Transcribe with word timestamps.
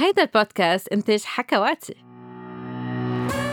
هيدا 0.00 0.22
البودكاست 0.22 0.88
إنتاج 0.88 1.22
حكواتي. 1.24 1.94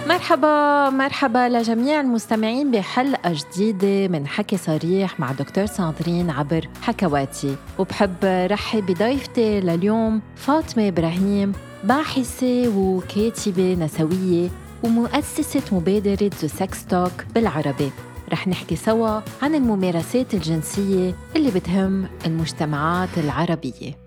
مرحبا 0.07 0.89
مرحبا 0.89 1.49
لجميع 1.49 2.01
المستمعين 2.01 2.71
بحلقة 2.71 3.33
جديدة 3.33 4.07
من 4.07 4.27
حكي 4.27 4.57
صريح 4.57 5.19
مع 5.19 5.31
دكتور 5.31 5.65
ساندرين 5.65 6.29
عبر 6.29 6.67
حكواتي. 6.81 7.55
وبحب 7.79 8.15
رحب 8.23 8.85
بضيفتي 8.85 9.59
لليوم 9.59 10.21
فاطمة 10.35 10.87
إبراهيم 10.87 11.51
باحثة 11.83 12.77
وكاتبة 12.77 13.73
نسوية 13.73 14.49
ومؤسسة 14.83 15.61
مبادرة 15.71 16.31
The 16.41 16.47
Sex 16.47 16.85
Talk 16.85 17.25
بالعربي. 17.35 17.91
رح 18.31 18.47
نحكي 18.47 18.75
سوا 18.75 19.21
عن 19.41 19.55
الممارسات 19.55 20.33
الجنسية 20.33 21.15
اللي 21.35 21.51
بتهم 21.51 22.07
المجتمعات 22.25 23.17
العربية. 23.17 24.06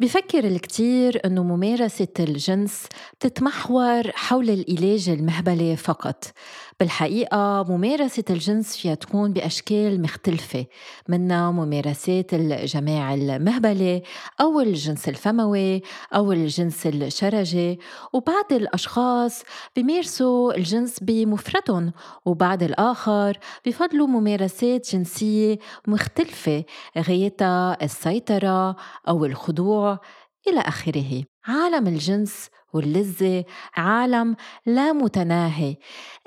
بفكر 0.00 0.44
الكثير 0.44 1.20
أنه 1.24 1.42
ممارسة 1.42 2.08
الجنس 2.20 2.86
بتتمحور 3.20 4.10
حول 4.14 4.50
العلاج 4.50 5.08
المهبلي 5.08 5.76
فقط. 5.76 6.24
بالحقيقة 6.80 7.64
ممارسة 7.68 8.24
الجنس 8.30 8.76
فيها 8.76 8.94
تكون 8.94 9.32
بأشكال 9.32 10.02
مختلفة 10.02 10.66
منها 11.08 11.50
ممارسات 11.50 12.34
الجماع 12.34 13.14
المهبلة 13.14 14.02
أو 14.40 14.60
الجنس 14.60 15.08
الفموي 15.08 15.82
أو 16.14 16.32
الجنس 16.32 16.86
الشرجي 16.86 17.78
وبعض 18.12 18.52
الأشخاص 18.52 19.42
بيمارسوا 19.76 20.56
الجنس 20.56 21.00
بمفردهم 21.00 21.92
وبعض 22.24 22.62
الآخر 22.62 23.38
بفضلوا 23.66 24.06
ممارسات 24.06 24.90
جنسية 24.90 25.58
مختلفة 25.86 26.64
غايتها 26.98 27.84
السيطرة 27.84 28.76
أو 29.08 29.24
الخضوع 29.24 29.98
إلى 30.48 30.60
آخره. 30.60 31.24
عالم 31.46 31.86
الجنس 31.86 32.50
واللذة 32.74 33.44
عالم 33.76 34.36
لا 34.66 34.92
متناهي. 34.92 35.76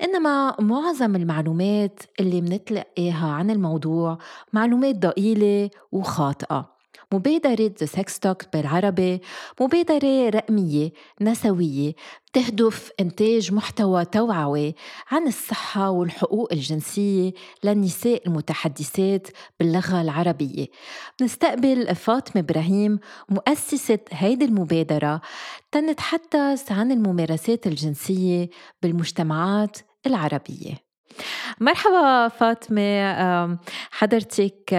إنما 0.02 0.54
معظم 0.60 1.16
المعلومات 1.16 2.00
اللي 2.20 2.40
منتلقيها 2.40 3.28
عن 3.28 3.50
الموضوع 3.50 4.18
معلومات 4.52 4.96
ضئيلة 4.96 5.70
وخاطئة. 5.92 6.77
مبادرة 7.12 7.72
The 7.80 7.86
Sex 7.86 8.18
Talk 8.18 8.42
بالعربي 8.52 9.20
مبادرة 9.60 10.28
رقمية 10.28 10.92
نسوية 11.20 11.94
تهدف 12.32 12.90
إنتاج 13.00 13.52
محتوى 13.52 14.04
توعوي 14.04 14.74
عن 15.10 15.26
الصحة 15.26 15.90
والحقوق 15.90 16.52
الجنسية 16.52 17.32
للنساء 17.64 18.26
المتحدثات 18.26 19.28
باللغة 19.60 20.00
العربية. 20.00 20.66
نستقبل 21.22 21.94
فاطمة 21.94 22.42
إبراهيم 22.42 22.98
مؤسسة 23.28 23.98
هيدي 24.10 24.44
المبادرة 24.44 25.20
تنتحدث 25.72 26.72
عن 26.72 26.92
الممارسات 26.92 27.66
الجنسية 27.66 28.50
بالمجتمعات 28.82 29.78
العربية. 30.06 30.87
مرحبا 31.60 32.28
فاطمة. 32.28 33.58
حضرتك 33.90 34.70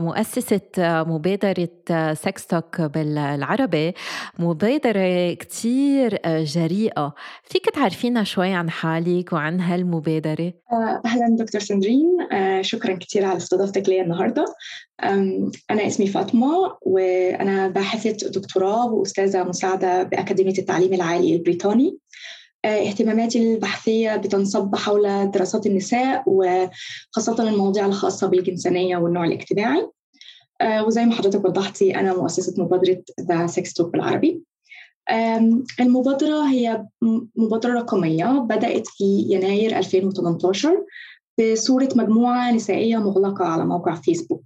مؤسسة 0.00 0.60
مبادرة 0.78 1.68
سكس 2.14 2.46
توك 2.46 2.80
بالعربي. 2.80 3.94
مبادرة 4.38 5.32
كتير 5.32 6.18
جريئة. 6.26 7.14
فيك 7.44 7.70
تعرفينا 7.70 8.24
شوي 8.24 8.52
عن 8.52 8.70
حالك 8.70 9.32
وعن 9.32 9.60
هالمبادرة؟ 9.60 10.52
آه، 10.72 11.02
أهلا 11.06 11.36
دكتور 11.38 11.60
سندرين. 11.60 12.16
آه، 12.32 12.62
شكرا 12.62 12.94
كتير 12.94 13.24
على 13.24 13.36
استضافتك 13.36 13.88
لي 13.88 14.00
النهاردة. 14.00 14.44
أنا 15.70 15.86
اسمي 15.86 16.06
فاطمة 16.06 16.76
وأنا 16.82 17.68
باحثة 17.68 18.28
دكتوراه 18.28 18.92
وأستاذة 18.92 19.42
مساعدة 19.44 20.02
بأكاديمية 20.02 20.58
التعليم 20.58 20.92
العالي 20.92 21.36
البريطاني. 21.36 21.88
آه، 21.88 21.96
اهتماماتي 22.64 23.54
البحثية 23.54 24.16
بتنصب 24.16 24.76
حول 24.76 25.30
دراسات 25.30 25.66
النساء 25.66 26.22
وخاصة 26.26 27.48
المواضيع 27.48 27.86
الخاصة 27.86 28.26
بالجنسانية 28.26 28.96
والنوع 28.96 29.24
الاجتماعي. 29.24 29.88
آه، 30.60 30.84
وزي 30.86 31.04
ما 31.04 31.14
حضرتك 31.14 31.44
وضحتي 31.44 31.96
أنا 31.96 32.14
مؤسسة 32.16 32.62
مبادرة 32.64 33.02
The 33.20 33.46
Sex 33.46 33.74
Talk 33.74 33.92
بالعربي. 33.92 34.42
المبادرة 35.80 36.48
هي 36.48 36.86
مبادرة 37.36 37.72
رقمية 37.72 38.24
بدأت 38.24 38.86
في 38.86 39.26
يناير 39.28 39.78
2018 39.78 40.84
بصورة 41.38 41.88
مجموعة 41.96 42.52
نسائية 42.52 42.96
مغلقة 42.96 43.44
على 43.44 43.64
موقع 43.64 43.94
فيسبوك 43.94 44.42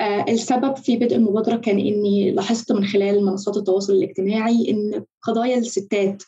آه، 0.00 0.24
السبب 0.28 0.76
في 0.76 0.96
بدء 0.96 1.16
المبادرة 1.16 1.56
كان 1.56 1.78
إني 1.78 2.30
لاحظت 2.30 2.72
من 2.72 2.86
خلال 2.86 3.24
منصات 3.24 3.56
التواصل 3.56 3.92
الاجتماعي 3.92 4.70
إن 4.70 5.04
قضايا 5.22 5.58
الستات 5.58 6.22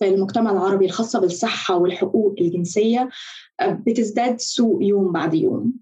في 0.00 0.08
المجتمع 0.08 0.50
العربي 0.50 0.84
الخاصة 0.84 1.20
بالصحة 1.20 1.76
والحقوق 1.76 2.34
الجنسية 2.40 3.08
آه، 3.60 3.82
بتزداد 3.86 4.40
سوء 4.40 4.82
يوم 4.82 5.12
بعد 5.12 5.34
يوم. 5.34 5.72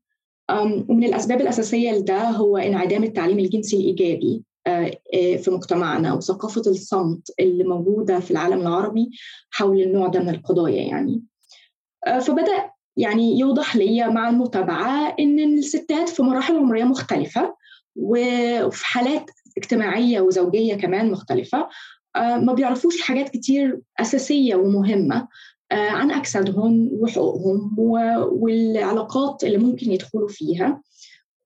ومن 0.89 1.05
الأسباب 1.05 1.41
الأساسية 1.41 1.93
لده 1.93 2.31
هو 2.31 2.57
انعدام 2.57 3.05
التعليم 3.05 3.39
الجنسي 3.39 3.77
الإيجابي 3.77 4.43
آه، 4.67 4.99
آه، 5.15 5.37
في 5.37 5.51
مجتمعنا 5.51 6.13
وثقافة 6.13 6.63
الصمت 6.67 7.31
اللي 7.41 7.65
موجودة 7.65 8.21
في 8.21 8.31
العالم 8.31 8.61
العربي 8.61 9.11
حول 9.51 9.83
النوع 9.83 10.09
ده 10.09 10.21
من 10.21 10.29
القضايا 10.29 10.83
يعني. 10.83 11.23
فبدأ 12.21 12.71
يعني 12.97 13.39
يوضح 13.39 13.77
لي 13.77 14.09
مع 14.09 14.29
المتابعة 14.29 15.15
إن 15.21 15.39
الستات 15.39 16.09
في 16.09 16.23
مراحل 16.23 16.57
عمرية 16.57 16.85
مختلفة 16.85 17.55
وفي 17.97 18.87
حالات 18.87 19.31
اجتماعية 19.57 20.21
وزوجية 20.21 20.75
كمان 20.75 21.11
مختلفة 21.11 21.69
ما 22.19 22.53
بيعرفوش 22.53 23.01
حاجات 23.01 23.29
كتير 23.29 23.81
أساسية 24.01 24.55
ومهمة. 24.55 25.29
آه، 25.73 25.91
عن 25.91 26.11
أجسادهم 26.11 26.89
وحقوقهم 26.93 27.75
والعلاقات 28.33 29.45
اللي 29.45 29.59
ممكن 29.59 29.93
يدخلوا 29.93 30.29
فيها. 30.29 30.83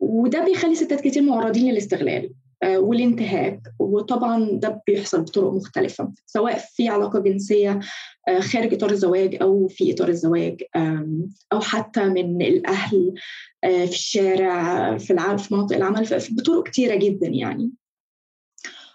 وده 0.01 0.45
بيخلي 0.45 0.75
ستات 0.75 1.01
كتير 1.01 1.23
معرضين 1.23 1.73
للاستغلال 1.73 2.33
آه، 2.63 2.79
والانتهاك. 2.79 3.61
وطبعا 3.79 4.51
ده 4.53 4.83
بيحصل 4.87 5.21
بطرق 5.23 5.53
مختلفة 5.53 6.13
سواء 6.27 6.59
في 6.59 6.89
علاقة 6.89 7.19
جنسية 7.19 7.81
خارج 8.41 8.75
إطار 8.75 8.91
الزواج 8.91 9.39
أو 9.43 9.69
في 9.69 9.93
إطار 9.93 10.09
الزواج 10.09 10.63
أو 11.53 11.61
حتى 11.61 12.05
من 12.05 12.43
الأهل 12.43 13.15
في 13.65 13.85
الشارع 13.85 14.99
في 14.99 15.13
العمل 15.13 15.39
في 15.39 15.55
مناطق 15.55 15.77
العمل 15.77 16.07
بطرق 16.31 16.67
كتيرة 16.67 16.95
جدا 16.95 17.27
يعني. 17.27 17.71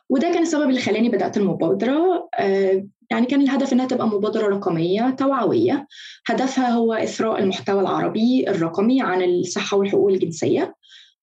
وده 0.10 0.30
كان 0.32 0.42
السبب 0.42 0.70
اللي 0.70 0.82
خلاني 0.82 1.10
بدأت 1.10 1.38
المبادرة. 1.38 2.30
آه، 2.40 2.88
يعني 3.12 3.26
كان 3.26 3.42
الهدف 3.42 3.74
إنها 3.74 3.86
تبقى 3.86 4.08
مبادرة 4.08 4.48
رقمية 4.48 5.10
توعوية. 5.10 5.88
هدفها 6.28 6.70
هو 6.70 6.94
إثراء 6.94 7.40
المحتوى 7.40 7.82
العربي 7.82 8.50
الرقمي 8.50 9.02
عن 9.02 9.24
الصحة 9.24 9.78
والحقوق 9.78 10.10
الجنسية. 10.10 10.76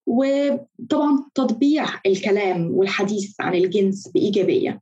وطبعا 0.06 1.24
تطبيع 1.34 1.86
الكلام 2.06 2.70
والحديث 2.70 3.34
عن 3.40 3.54
الجنس 3.54 4.08
بإيجابية. 4.08 4.80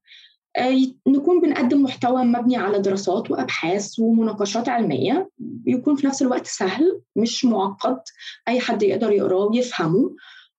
آه، 0.57 0.77
نكون 1.09 1.41
بنقدم 1.41 1.83
محتوى 1.83 2.25
مبني 2.25 2.57
على 2.57 2.79
دراسات 2.79 3.31
وأبحاث 3.31 3.99
ومناقشات 3.99 4.69
علمية. 4.69 5.31
يكون 5.67 5.97
في 5.97 6.07
نفس 6.07 6.23
الوقت 6.23 6.47
سهل 6.47 7.01
مش 7.17 7.45
معقد. 7.45 8.01
أي 8.49 8.61
حد 8.61 8.83
يقدر 8.83 9.13
يقراه 9.13 9.47
ويفهمه. 9.47 10.17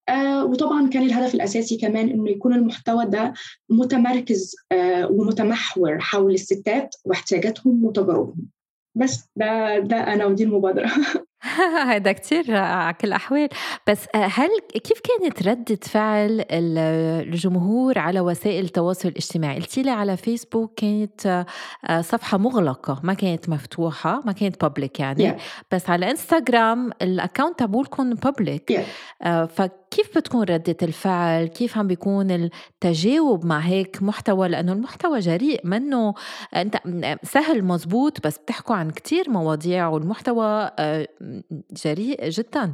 آه 0.09 0.45
وطبعا 0.45 0.89
كان 0.89 1.03
الهدف 1.03 1.35
الأساسي 1.35 1.77
كمان 1.77 2.09
إنه 2.09 2.29
يكون 2.29 2.53
المحتوى 2.53 3.05
ده 3.05 3.33
متمركز 3.69 4.55
آه 4.71 5.07
ومتمحور 5.11 5.99
حول 5.99 6.33
الستات 6.33 6.95
واحتياجاتهم 7.05 7.85
وتجاربهم. 7.85 8.49
بس 8.95 9.29
ده 9.35 9.79
ده 9.79 9.97
أنا 10.13 10.25
ودي 10.25 10.43
المبادرة. 10.43 10.91
هذا 11.91 12.11
كتير 12.11 12.55
على 12.55 12.93
كل 12.93 13.07
الأحوال. 13.07 13.49
بس 13.87 14.05
آه، 14.15 14.17
هل 14.17 14.49
كيف 14.83 14.99
كانت 14.99 15.47
ردة 15.47 15.79
فعل 15.83 16.45
الجمهور 16.51 17.99
على 17.99 18.19
وسائل 18.19 18.65
التواصل 18.65 19.09
الاجتماعي؟ 19.09 19.59
قلتي 19.59 19.81
لي 19.81 19.91
على 19.91 20.17
فيسبوك 20.17 20.73
كانت 20.75 21.45
صفحة 22.01 22.37
مغلقة 22.37 22.99
ما 23.03 23.13
كانت 23.13 23.49
مفتوحة 23.49 24.21
ما 24.25 24.31
كانت 24.31 24.61
public 24.61 24.99
يعني. 24.99 25.31
Yeah. 25.31 25.41
بس 25.71 25.89
على 25.89 26.11
انستغرام 26.11 26.91
ال 27.01 27.08
account 27.09 27.59
تبعولكم 27.59 28.13
public 28.13 28.73
yeah. 28.73 29.27
فكيف 29.93 30.17
بتكون 30.17 30.43
ردة 30.43 30.77
الفعل؟ 30.83 31.47
كيف 31.47 31.77
عم 31.77 31.87
بيكون 31.87 32.31
التجاوب 32.31 33.45
مع 33.45 33.59
هيك 33.59 34.03
محتوى؟ 34.03 34.47
لأنه 34.47 34.73
المحتوى 34.73 35.19
جريء 35.19 35.61
منه 35.63 36.13
أنت 36.55 36.77
سهل 37.23 37.63
مزبوط 37.63 38.27
بس 38.27 38.37
بتحكوا 38.37 38.75
عن 38.75 38.91
كتير 38.91 39.29
مواضيع 39.29 39.87
والمحتوى 39.87 40.71
آه، 40.79 41.07
جريء 41.85 42.29
جدا. 42.29 42.73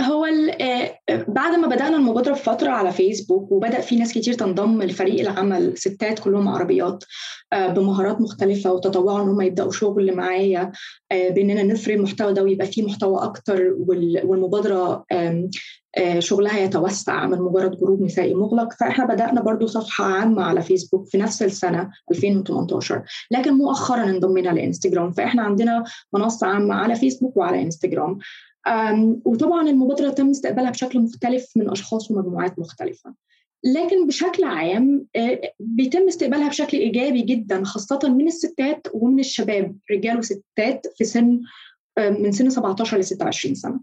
هو 0.00 0.24
آه، 0.60 0.98
بعد 1.28 1.58
ما 1.58 1.66
بدأنا 1.66 1.96
المبادرة 1.96 2.32
بفترة 2.32 2.70
على 2.70 2.92
فيسبوك 2.92 3.52
وبدأ 3.52 3.80
في 3.80 3.96
ناس 3.96 4.12
كتير 4.12 4.34
تنضم 4.34 4.82
لفريق 4.82 5.20
العمل 5.20 5.78
ستات 5.78 6.18
كلهم 6.18 6.48
عربيات 6.48 7.04
آه، 7.52 7.66
بمهارات 7.66 8.20
مختلفة 8.20 8.72
وتطوعوا 8.72 9.22
إن 9.22 9.28
هم 9.28 9.40
يبدأوا 9.40 9.72
شغل 9.72 10.16
معايا 10.16 10.72
بإننا 11.12 11.62
نثري 11.62 11.94
المحتوى 11.94 12.32
ده 12.32 12.42
ويبقى 12.42 12.66
فيه 12.66 12.82
محتوى 12.82 13.22
أكتر 13.22 13.74
والمبادرة 14.24 15.04
شغلها 16.18 16.58
يتوسع 16.58 17.26
من 17.26 17.38
مجرد 17.38 17.76
group 17.78 18.02
نسائي 18.02 18.34
مغلق. 18.34 18.72
فإحنا 18.72 19.04
بدأنا 19.06 19.40
برضو 19.40 19.66
صفحة 19.66 20.04
عامة 20.04 20.42
على 20.42 20.62
فيسبوك 20.62 21.08
في 21.08 21.18
نفس 21.18 21.42
السنة 21.42 21.90
2018 22.10 23.02
لكن 23.30 23.52
مؤخرا 23.52 24.04
انضمينا 24.04 24.48
لانستغرام 24.48 25.12
فإحنا 25.12 25.42
عندنا 25.42 25.84
منصة 26.12 26.46
عامة 26.46 26.74
على 26.74 26.94
فيسبوك 26.94 27.36
وعلى 27.36 27.62
انستغرام 27.62 28.18
وطبعا 29.24 29.68
المبادرة 29.68 30.10
تم 30.10 30.30
استقبالها 30.30 30.70
بشكل 30.70 31.00
مختلف 31.00 31.46
من 31.56 31.70
أشخاص 31.70 32.10
ومجموعات 32.10 32.58
مختلفة. 32.58 33.14
لكن 33.64 34.06
بشكل 34.06 34.44
عام 34.44 35.06
بيتم 35.60 36.06
استقبالها 36.06 36.48
بشكل 36.48 36.76
إيجابي 36.76 37.22
جدا 37.22 37.64
خاصة 37.64 37.98
من 38.04 38.26
الستات 38.26 38.86
ومن 38.94 39.20
الشباب. 39.20 39.76
رجال 39.90 40.18
وستات 40.18 40.86
في 40.96 41.04
سن 41.04 41.40
من 41.98 42.32
سن 42.32 42.50
17 42.50 42.98
ل 42.98 43.04
26 43.04 43.54
سنة. 43.54 43.80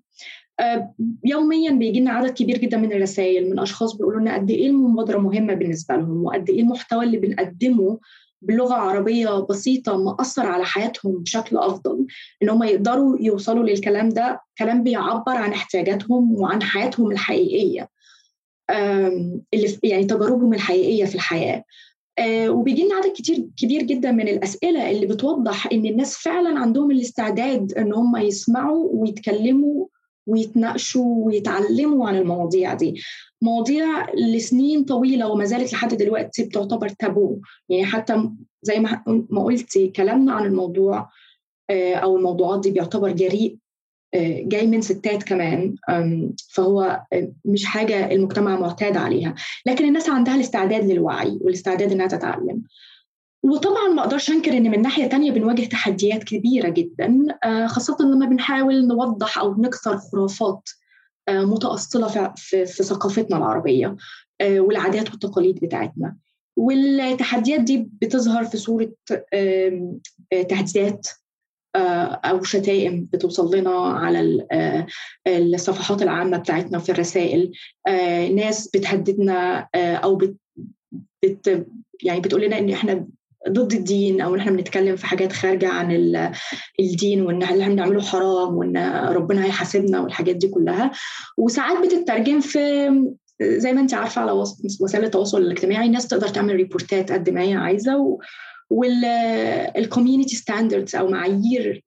يوميا 1.26 1.72
بيجي 1.72 2.00
لنا 2.00 2.12
عدد 2.12 2.30
كبير 2.30 2.58
جدا 2.58 2.78
من 2.78 2.92
الرسائل 2.94 3.50
من 3.50 3.60
أشخاص 3.60 3.94
بيقولوا 3.96 4.20
لنا 4.22 4.34
قد 4.34 4.50
إيه 4.52 4.68
المبادرة 4.68 5.18
مهمة 5.18 5.54
بالنسبة 5.54 5.96
لهم 5.96 6.24
وقد 6.24 6.50
إيه 6.50 6.62
المحتوى 6.62 7.06
اللي 7.06 7.18
بنقدمه 7.18 8.00
بلغة 8.42 8.74
عربية 8.74 9.30
بسيطة 9.50 9.98
مأثر 10.04 10.46
على 10.46 10.66
حياتهم 10.66 11.12
بشكل 11.18 11.58
أفضل 11.58 12.06
إن 12.44 12.50
هم 12.50 12.64
يقدروا 12.64 13.18
يوصلوا 13.20 13.64
للكلام 13.64 14.10
ده 14.10 14.42
كلام 14.58 14.84
بيعبر 14.84 15.32
عن 15.36 15.52
احتياجاتهم 15.52 16.36
وعن 16.36 16.62
حياتهم 16.64 17.12
الحقيقية 17.12 17.90
اللي 19.54 19.78
يعني 19.84 20.06
تجاربهم 20.06 20.54
الحقيقية 20.54 21.06
في 21.06 21.16
الحياة. 21.16 21.64
وبيجي 22.48 22.86
لنا 22.86 22.96
عدد 22.96 23.12
كتير 23.12 23.48
كبير 23.58 23.82
جدا 23.84 24.12
من 24.12 24.28
الأسئلة 24.28 24.92
اللي 24.92 25.06
بتوضح 25.06 25.68
إن 25.72 25.86
الناس 25.86 26.16
فعلا 26.18 26.60
عندهم 26.60 26.92
الاستعداد 26.92 27.74
إن 27.74 27.94
هم 27.94 28.18
يسمعوا 28.18 28.90
ويتكلموا 28.92 29.86
ويتناقشوا 30.28 31.26
ويتعلموا 31.26 32.08
عن 32.08 32.16
المواضيع 32.16 32.74
دي. 32.74 33.02
مواضيع 33.42 34.14
لسنين 34.14 34.84
طويلة 34.84 35.28
وما 35.28 35.46
زالت 35.46 35.74
لحد 35.74 35.94
دلوقتي 35.94 36.44
بتعتبر 36.44 36.90
تابو. 36.90 37.40
يعني 37.70 37.86
حتى 37.86 38.30
زي 38.62 38.80
ما 39.08 39.44
قلتي 39.44 39.88
كلامنا 39.88 40.34
عن 40.34 40.46
الموضوع 40.46 41.10
أو 41.72 42.18
الموضوعات 42.18 42.60
دي 42.60 42.72
بيعتبر 42.72 43.12
جريء 43.12 43.58
جاي 44.16 44.68
من 44.68 44.82
ستات 44.82 45.24
كمان 45.24 45.76
فهو 46.50 47.02
مش 47.46 47.66
حاجة 47.66 48.12
المجتمع 48.12 48.60
معتاد 48.60 48.98
عليها. 48.98 49.36
لكن 49.66 49.86
الناس 49.86 50.10
عندها 50.10 50.36
الاستعداد 50.36 50.92
للوعي 50.92 51.40
والاستعداد 51.42 51.92
إنها 51.92 52.08
تتعلم. 52.08 52.64
وطبعا 53.44 53.88
ما 53.88 54.02
أقدرش 54.02 54.30
أنكر 54.30 54.58
إن 54.58 54.72
من 54.72 54.82
ناحية 54.82 55.06
تانية 55.08 55.32
بنواجه 55.32 55.66
تحديات 55.66 56.24
كبيرة 56.24 56.70
جدا 56.70 57.26
خاصة 57.68 57.98
لما 58.02 58.26
بنحاول 58.26 58.88
نوضح 58.88 59.38
أو 59.38 59.62
نكسر 59.62 59.98
خرافات 59.98 60.70
متأصلة 61.30 62.34
في, 62.36 62.66
ثقافتنا 62.66 63.38
العربية 63.38 63.96
والعادات 64.44 65.12
والتقاليد 65.12 65.60
بتاعتنا. 65.60 66.16
والتحديات 66.58 67.60
دي 67.62 67.90
بتظهر 68.02 68.44
في 68.44 68.58
صورة 68.58 68.92
تهديدات 70.50 71.08
أو 72.26 72.44
شتائم 72.44 73.08
بتوصل 73.14 73.56
لنا 73.56 73.72
على 73.72 74.46
الصفحات 75.28 76.02
العامة 76.02 76.38
بتاعتنا 76.38 76.80
في 76.80 76.92
الرسائل. 76.92 77.52
ناس 78.36 78.68
بتهددنا 78.68 79.68
أو 79.76 80.16
بت 80.16 80.38
يعني 82.04 82.20
بتقول 82.20 82.42
لنا 82.42 82.60
إن 82.60 82.70
إحنا 82.70 83.08
ضد 83.50 83.74
الدين 83.74 84.22
أو 84.22 84.36
ان 84.36 84.40
إحنا 84.40 84.52
بنتكلم 84.52 84.96
في 84.96 85.06
حاجات 85.06 85.34
خارجة 85.34 85.70
عن 85.70 85.92
الدين 86.80 87.22
وإن 87.22 87.44
اللي 87.44 87.64
إحنا 87.64 87.74
بنعمله 87.74 88.02
حرام 88.02 88.54
وإن 88.58 88.78
ربنا 89.08 89.46
هيحاسبنا 89.46 90.00
والحاجات 90.02 90.36
دي 90.36 90.48
كلها. 90.48 90.92
وساعات 91.38 91.78
بتترجم 91.86 92.40
في 92.40 92.90
زي 93.42 93.74
ما 93.74 93.82
أنت 93.82 93.94
عارفة 93.94 94.22
على 94.22 94.32
وسائل 94.82 95.04
التواصل 95.06 95.42
الاجتماعي 95.42 95.86
الناس 95.86 96.08
تقدر 96.08 96.28
تعمل 96.28 96.56
ريبورتات 96.56 97.12
قد 97.12 97.30
ما 97.30 97.42
هي 97.42 97.54
عايزة 97.54 98.18
وال 98.70 99.00
community 99.00 100.36
standards 100.36 100.96
أو 100.96 101.08
معايير 101.08 101.84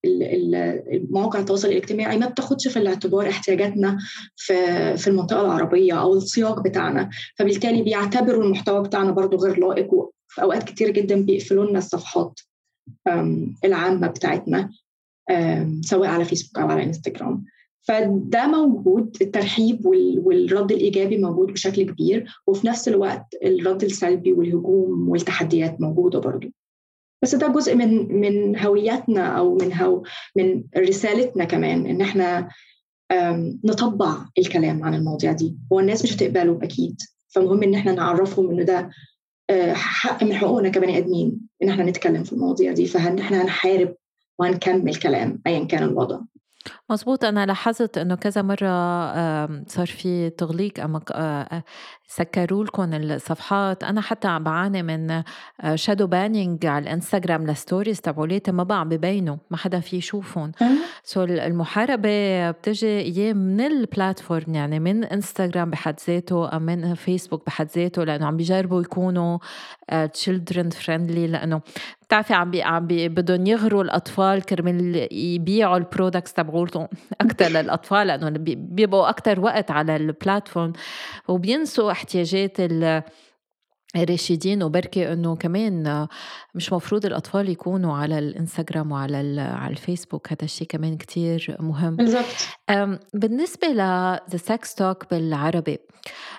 مواقع 1.10 1.38
التواصل 1.40 1.68
الاجتماعي 1.68 2.18
ما 2.18 2.26
بتاخدش 2.26 2.68
في 2.68 2.78
الاعتبار 2.78 3.28
احتياجاتنا 3.28 3.98
في 4.36 4.54
في 4.96 5.08
المنطقة 5.08 5.40
العربية 5.40 6.00
أو 6.00 6.14
السياق 6.14 6.60
بتاعنا. 6.62 7.10
فبالتالي 7.38 7.82
بيعتبروا 7.82 8.44
المحتوى 8.44 8.82
بتاعنا 8.82 9.10
برضو 9.10 9.36
غير 9.36 9.58
لائق 9.68 9.90
في 10.36 10.42
أوقات 10.42 10.62
كتير 10.62 10.90
جدا 10.90 11.22
بيقفلوا 11.22 11.64
لنا 11.70 11.78
الصفحات 11.78 12.40
العامة 13.64 14.06
بتاعتنا 14.06 14.70
سواء 15.80 16.08
على 16.08 16.24
فيسبوك 16.24 16.58
أو 16.58 16.68
على 16.68 16.82
انستغرام 16.82 17.44
فده 17.82 18.46
موجود 18.46 19.16
الترحيب 19.20 19.86
والرد 19.86 20.72
الإيجابي 20.72 21.18
موجود 21.18 21.52
بشكل 21.52 21.82
كبير 21.82 22.30
وفي 22.46 22.66
نفس 22.66 22.88
الوقت 22.88 23.26
الرد 23.44 23.84
السلبي 23.84 24.32
والهجوم 24.32 25.08
والتحديات 25.08 25.80
موجودة 25.80 26.18
برضه 26.18 26.50
بس 27.22 27.34
ده 27.34 27.48
جزء 27.48 27.74
من 27.74 28.20
من 28.20 28.58
هويتنا 28.58 29.26
أو 29.38 29.54
من 29.56 29.72
هو 29.72 30.02
من 30.36 30.64
رسالتنا 30.78 31.44
كمان 31.44 31.86
إن 31.86 32.00
إحنا 32.00 32.48
نطبع 33.64 34.16
الكلام 34.38 34.84
عن 34.84 34.94
المواضيع 34.94 35.32
دي. 35.32 35.56
هو 35.72 35.80
الناس 35.80 36.04
مش 36.04 36.14
هتقبله 36.16 36.58
أكيد. 36.62 36.96
فمهم 37.28 37.62
إن 37.62 37.74
إحنا 37.74 37.92
نعرفهم 37.92 38.50
إنه 38.50 38.62
ده 38.62 38.90
حق 39.72 40.22
من 40.24 40.34
حقوقنا 40.34 40.68
كبني 40.68 40.98
آدمين 40.98 41.40
إن 41.62 41.68
إحنا 41.68 41.84
نتكلم 41.84 42.24
في 42.24 42.32
المواضيع 42.32 42.72
دي 42.72 42.86
فاحنا 42.86 43.42
هنحارب 43.42 43.94
وهنكمل 44.38 44.94
كلام 44.94 45.42
ايا 45.46 45.64
كان 45.64 45.82
الوضع؟ 45.82 46.20
مزبوط 46.90 47.24
أنا 47.24 47.46
لاحظت 47.46 47.98
إنه 47.98 48.14
كذا 48.14 48.42
مرة 48.42 48.66
صار 49.68 49.86
في 49.86 50.30
تغليق 50.30 50.80
أما 50.80 51.00
سكروا 52.08 52.64
لكم 52.64 52.94
الصفحات. 52.94 53.84
أنا 53.84 54.00
حتى 54.00 54.28
عم 54.28 54.44
بعاني 54.44 54.82
من 54.82 55.22
shadow 55.74 56.06
banning 56.06 56.66
على 56.66 56.82
الإنستغرام 56.82 57.46
ل 57.46 57.53
stories 57.53 58.00
تبعولاتي 58.00 58.52
ما 58.52 58.62
بقى 58.62 58.80
عم 58.80 58.88
ببينوا 58.88 59.36
ما 59.50 59.56
حدا 59.56 59.80
في 59.80 59.96
يشوفهم. 59.96 60.52
so 61.04 61.22
المحاربة 61.24 62.50
بتجي 62.50 62.86
إياه 63.00 63.32
من 63.32 63.60
ال 63.60 63.71
platform 63.71 64.54
يعني 64.54 64.80
من 64.80 65.04
إنستغرام 65.04 65.70
بحد 65.70 65.94
ذاته 66.08 66.48
أو 66.48 66.58
من 66.58 66.94
فيسبوك 66.94 67.46
بحد 67.46 67.68
ذاته 67.76 68.04
لأنه 68.04 68.26
عم 68.26 68.36
بيجربوا 68.36 68.80
يكونوا 68.80 69.38
children 70.12 70.70
friendly 70.70 71.26
لأنه 71.26 71.60
بتعرفي 72.02 72.34
عم 72.34 72.50
بي 72.50 72.62
عم 72.62 72.86
بدهم 72.90 73.46
يغروا 73.46 73.82
الأطفال 73.82 74.42
كرمال 74.42 75.08
يبيعوا 75.12 75.76
ال 75.76 75.83
products 75.83 76.32
تبعولهم 76.76 76.88
أكثر 77.20 77.48
للأطفال 77.48 78.06
لأنه 78.06 78.30
بيبقوا 78.56 79.08
أكثر 79.08 79.40
وقت 79.40 79.70
على 79.70 79.96
ال 79.96 80.05
platform 80.05 80.72
وبينسوا 81.28 81.90
احتياجات 81.92 82.56
الراشدين 83.96 84.62
وبركي 84.62 85.12
إنه 85.12 85.36
كمان 85.36 86.06
مش 86.54 86.72
مفروض 86.72 87.06
الأطفال 87.06 87.48
يكونوا 87.48 87.96
على 87.96 88.18
الإنستغرام 88.18 88.92
وعلى 88.92 89.40
على 89.40 89.70
الفيسبوك. 89.70 90.32
هذا 90.32 90.44
الشيء 90.44 90.66
كمان 90.66 90.96
كتير 90.96 91.56
مهم. 91.60 91.96
بالضبط. 91.96 92.24
بالنسبة 93.14 93.68
ل 93.68 94.38
سكس 94.38 94.74
توك 94.74 95.10
بالعربي 95.10 95.78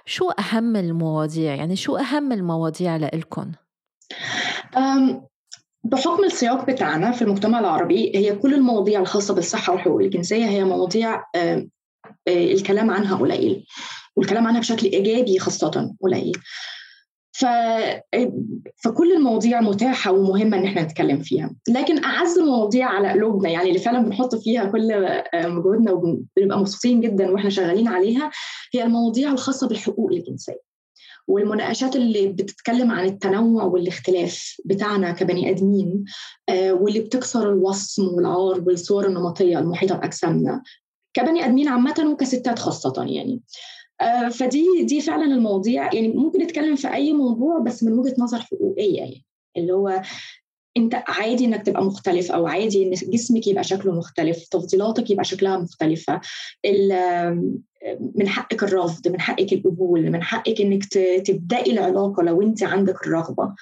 شو 0.06 0.30
أهم 0.30 0.76
المواضيع؟ 0.76 1.56
يعني 1.56 1.76
شو 1.76 1.98
أهم 1.98 2.32
المواضيع 2.32 2.98
لإلكم 2.98 3.52
بحكم 5.84 6.24
السياق 6.24 6.66
بتاعنا 6.66 7.12
في 7.12 7.22
المجتمع 7.22 7.60
العربي 7.60 8.12
هي 8.18 8.36
كل 8.36 8.54
المواضيع 8.54 9.00
الخاصة 9.00 9.34
بالصحة 9.34 9.74
والحقوق 9.74 10.02
الجنسية 10.02 10.46
هي 10.46 10.64
مواضيع 10.64 11.24
الكلام 12.28 12.92
عنها 12.92 13.16
قليل 13.18 13.66
والكلام 14.16 14.48
عنها 14.48 14.60
بشكل 14.60 14.88
إيجابي 14.88 15.40
خاصة 15.40 15.96
قليل. 16.02 16.32
ف... 17.32 17.46
فكل 18.84 19.12
المواضيع 19.14 19.62
متاحة 19.62 20.12
ومهمة 20.12 20.58
إن 20.58 20.64
إحنا 20.66 20.82
نتكلم 20.82 21.20
فيها. 21.20 21.56
لكن 21.70 22.04
أعز 22.04 22.38
المواضيع 22.38 22.88
على 22.88 23.10
قلوبنا 23.12 23.50
يعني 23.50 23.70
اللي 23.70 23.80
فعلا 23.80 24.00
بنحط 24.00 24.36
فيها 24.36 24.66
كل 24.66 24.88
مجهودنا 25.36 25.92
وبنبقى 25.92 26.60
مبسوطين 26.60 27.02
جدا 27.02 27.32
وإحنا 27.32 27.50
شغالين 27.50 27.88
عليها 27.88 28.32
هي 28.74 28.84
المواضيع 28.84 29.32
الخاصة 29.32 29.68
بالحقوق 29.68 30.12
الجنسية. 30.12 30.67
والمناقشات 31.28 31.96
اللي 31.96 32.28
بتتكلم 32.28 32.92
عن 32.92 33.06
التنوع 33.06 33.64
والاختلاف 33.64 34.58
بتاعنا 34.66 35.12
كبني 35.12 35.50
آدمين 35.50 36.06
واللي 36.52 37.00
بتكسر 37.00 37.50
الوصم 37.50 38.08
والعار 38.08 38.64
والصور 38.68 39.06
النمطية 39.06 39.60
المحيطة 39.60 39.96
بأجسامنا 39.96 40.64
كبني 41.14 41.46
آدمين 41.46 41.68
عامة 41.68 42.10
وكستات 42.12 42.60
خاصة 42.60 43.06
يعني. 43.08 43.42
فدي 44.32 44.66
دي 44.84 45.02
فعلا 45.02 45.26
المواضيع. 45.26 45.94
يعني 45.94 46.08
ممكن 46.08 46.42
نتكلم 46.42 46.76
في 46.76 46.94
أي 46.94 47.14
موضوع 47.14 47.60
بس 47.60 47.84
من 47.84 47.94
وجهة 47.94 48.16
نظر 48.20 48.40
حقوقية 48.40 48.98
يعني. 48.98 49.26
اللي 49.58 49.74
هو 49.74 50.02
أنت 50.78 51.04
عادي 51.08 51.46
إنك 51.46 51.66
تبقى 51.66 51.84
مختلف 51.84 52.32
أو 52.32 52.48
عادي 52.48 52.84
إن 52.84 52.92
جسمك 52.92 53.48
يبقى 53.48 53.64
شكله 53.64 53.92
مختلف 53.92 54.48
تفضيلاتك 54.48 55.10
يبقى 55.12 55.24
شكلها 55.24 55.58
مختلفة 55.58 56.22
من 58.16 58.28
حقك 58.28 58.64
الرفض 58.64 59.08
من 59.08 59.22
حقك 59.22 59.54
القبول 59.54 60.12
من 60.12 60.24
حقك 60.24 60.62
إنك 60.62 60.84
تبدأي 61.26 61.72
العلاقة 61.72 62.24
لو 62.24 62.42
أنت 62.42 62.64
عندك 62.64 63.08
الرغبة. 63.08 63.54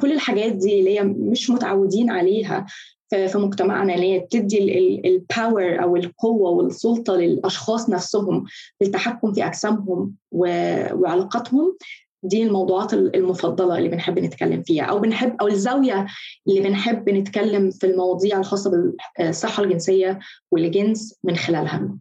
كل 0.00 0.12
الحاجات 0.12 0.52
دي 0.52 0.78
اللي 0.78 0.98
هي 0.98 1.04
مش 1.04 1.50
متعودين 1.50 2.10
عليها 2.10 2.66
في 3.10 3.38
مجتمعنا 3.38 3.94
اللي 3.94 4.14
هي 4.14 4.18
بتدي 4.18 4.58
الباور 5.04 5.82
أو 5.82 5.96
القوة 5.96 6.50
والسلطة 6.50 7.16
للأشخاص 7.16 7.90
نفسهم 7.90 8.44
للتحكم 8.82 9.32
في 9.32 9.46
أجسامهم 9.46 10.14
وعلاقاتهم 10.32 11.76
دي 12.22 12.42
الموضوعات 12.42 12.94
المفضلة 12.94 13.78
اللي 13.78 13.88
بنحب 13.88 14.18
نتكلم 14.18 14.62
فيها. 14.62 14.84
أو 14.84 14.98
بنحب 14.98 15.36
أو 15.40 15.48
الزاوية 15.48 16.06
اللي 16.48 16.60
بنحب 16.60 17.08
نتكلم 17.10 17.70
في 17.70 17.86
المواضيع 17.86 18.38
الخاصة 18.38 18.92
بالصحه 19.18 19.62
الجنسية 19.62 20.18
والجنس 20.50 21.14
من 21.24 21.36
خلالها. 21.36 21.98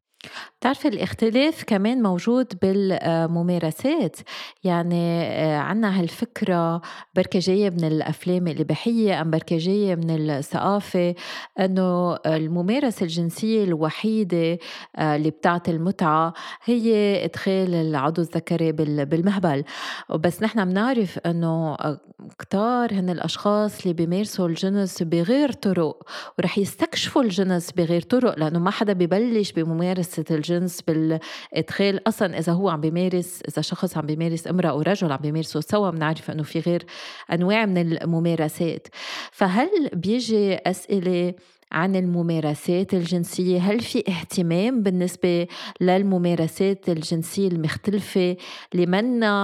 بتعرفي 0.60 0.88
الاختلاف 0.88 1.64
كمان 1.64 2.02
موجود 2.02 2.54
بالممارسات؟ 2.62 4.16
يعني 4.64 5.22
آه، 5.22 5.58
عنا 5.58 6.00
هالفكرة 6.00 6.82
بركة 7.16 7.40
جاية 7.40 7.70
من 7.70 7.84
الأفلام 7.84 8.48
الإباحية 8.48 9.22
أم 9.22 9.32
بركة 9.32 9.58
جاية 9.58 9.96
من 9.96 10.10
الثقافة 10.30 11.16
أنه 11.60 12.16
الممارسة 12.16 13.04
الجنسية 13.04 13.64
الوحيدة 13.64 14.58
آه، 14.96 15.16
اللي 15.16 15.30
بتعطي 15.30 15.72
المتعة 15.72 16.34
هي 16.64 17.26
إدخال 17.26 17.76
العضو 17.76 18.22
الذكري 18.22 18.72
بالمهبل. 18.72 19.64
بس 20.10 20.44
نحن 20.44 20.66
بنعرف 20.66 21.20
أنه 21.26 21.74
آه، 21.74 22.00
كتار 22.40 22.94
هن 22.94 23.10
الأشخاص 23.10 23.82
اللي 23.82 23.94
بيمارسوا 23.94 24.48
الجنس 24.48 25.04
بغير 25.04 25.52
طرق 25.52 26.04
ورح 26.40 26.58
يستكشفوا 26.58 27.22
الجنس 27.24 27.72
بغير 27.72 28.02
طرق 28.02 28.40
لأنه 28.40 28.60
ما 28.60 28.72
حدا 28.72 28.94
ببلش 28.94 29.52
بممارسة 29.52 30.26
الجنس 30.32 30.47
بالإدخال. 30.88 32.08
أصلا 32.08 32.40
إذا 32.40 32.54
هو 32.54 32.70
عم 32.70 32.82
بيمارس 32.82 33.42
إذا 33.48 33.62
شخص 33.62 33.98
عم 33.98 34.06
بيمارس 34.06 34.48
امرأة 34.48 34.76
ورجل 34.76 35.12
عم 35.12 35.18
بيمارسوا 35.22 35.62
سوا 35.62 35.90
بنعرف 35.90 36.32
إنه 36.32 36.44
في 36.44 36.60
غير 36.60 36.86
أنواع 37.34 37.66
من 37.66 37.78
الممارسات. 37.78 38.88
فهل 39.32 39.90
بيجي 39.94 40.56
أسئلة 40.56 41.34
عن 41.72 41.96
الممارسات 41.96 42.94
الجنسية؟ 42.94 43.60
هل 43.60 43.80
في 43.80 44.04
اهتمام 44.08 44.84
بالنسبة 44.84 45.48
للممارسات 45.82 46.90
الجنسية 46.90 47.48
المختلفة 47.48 48.38
اللي 48.74 48.86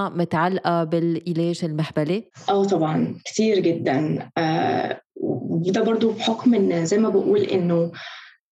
متعلقة 0.10 0.84
بالعلاج 0.84 1.60
المهبلي؟ 1.64 2.30
آه 2.50 2.66
طبعا. 2.66 3.16
كثير 3.26 3.60
جدا. 3.60 4.30
آه 4.38 5.02
وده 5.16 5.84
برضو 5.84 6.12
بحكم 6.12 6.54
إن 6.54 6.86
زي 6.86 6.98
ما 6.98 7.10
بقول 7.10 7.42
إنه 7.42 7.92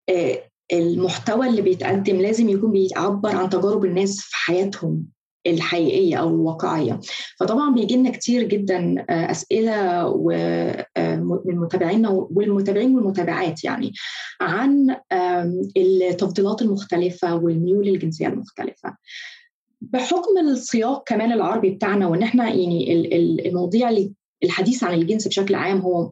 آه 0.09 0.50
المحتوى 0.71 1.47
اللي 1.47 1.61
بيتقدم 1.61 2.15
لازم 2.15 2.49
يكون 2.49 2.71
بيعبر 2.71 3.35
عن 3.35 3.49
تجارب 3.49 3.85
الناس 3.85 4.19
في 4.19 4.35
حياتهم 4.35 5.05
الحقيقية 5.47 6.15
أو 6.15 6.29
الواقعية. 6.29 6.99
فطبعا 7.39 7.73
بيجي 7.73 7.95
لنا 7.95 8.09
كتير 8.09 8.43
جدا 8.43 9.05
آه، 9.09 9.31
أسئلة 9.31 9.73
آه، 10.97 11.41
من 11.45 11.57
متابعينا 11.57 12.09
والمتابعين 12.09 12.95
والمتابعات 12.95 13.63
يعني 13.63 13.93
عن 14.41 14.95
التفضيلات 15.77 16.61
المختلفة 16.61 17.35
والميول 17.35 17.87
الجنسية 17.87 18.27
المختلفة. 18.27 18.95
بحكم 19.81 20.37
السياق 20.37 21.03
كمان 21.07 21.31
العربي 21.31 21.69
بتاعنا 21.69 22.07
وإن 22.07 22.23
إحنا 22.23 22.47
يعني 22.49 22.93
المواضيع 23.47 23.89
اللي 23.89 24.13
الحديث 24.43 24.83
عن 24.83 24.93
الجنس 24.93 25.27
بشكل 25.27 25.55
عام 25.55 25.77
هو 25.77 26.11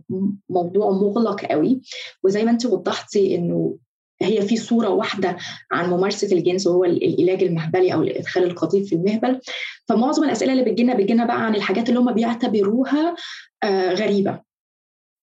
موضوع 0.49 0.91
مغلق 0.91 1.45
قوي 1.45 1.81
وزي 2.23 2.43
ما 2.43 2.51
أنت 2.51 2.65
وضحتي 2.65 3.35
إنه 3.35 3.77
هي 4.21 4.41
في 4.41 4.57
صورة 4.57 4.89
واحدة 4.89 5.37
عن 5.71 5.89
ممارسة 5.89 6.37
الجنس 6.37 6.67
وهو 6.67 6.85
العلاج 6.85 7.43
المهبلي 7.43 7.93
أو 7.93 8.01
الإدخال 8.01 8.43
القضيب 8.43 8.85
في 8.85 8.95
المهبل. 8.95 9.39
فمعظم 9.87 10.23
الأسئلة 10.23 10.53
اللي 10.53 10.63
بتجينا 10.63 10.93
بتجينا 10.93 11.25
بقى 11.25 11.45
عن 11.45 11.55
الحاجات 11.55 11.89
اللي 11.89 11.99
هم 11.99 12.13
بيعتبروها 12.13 13.15
آه، 13.63 13.93
غريبة. 13.93 14.41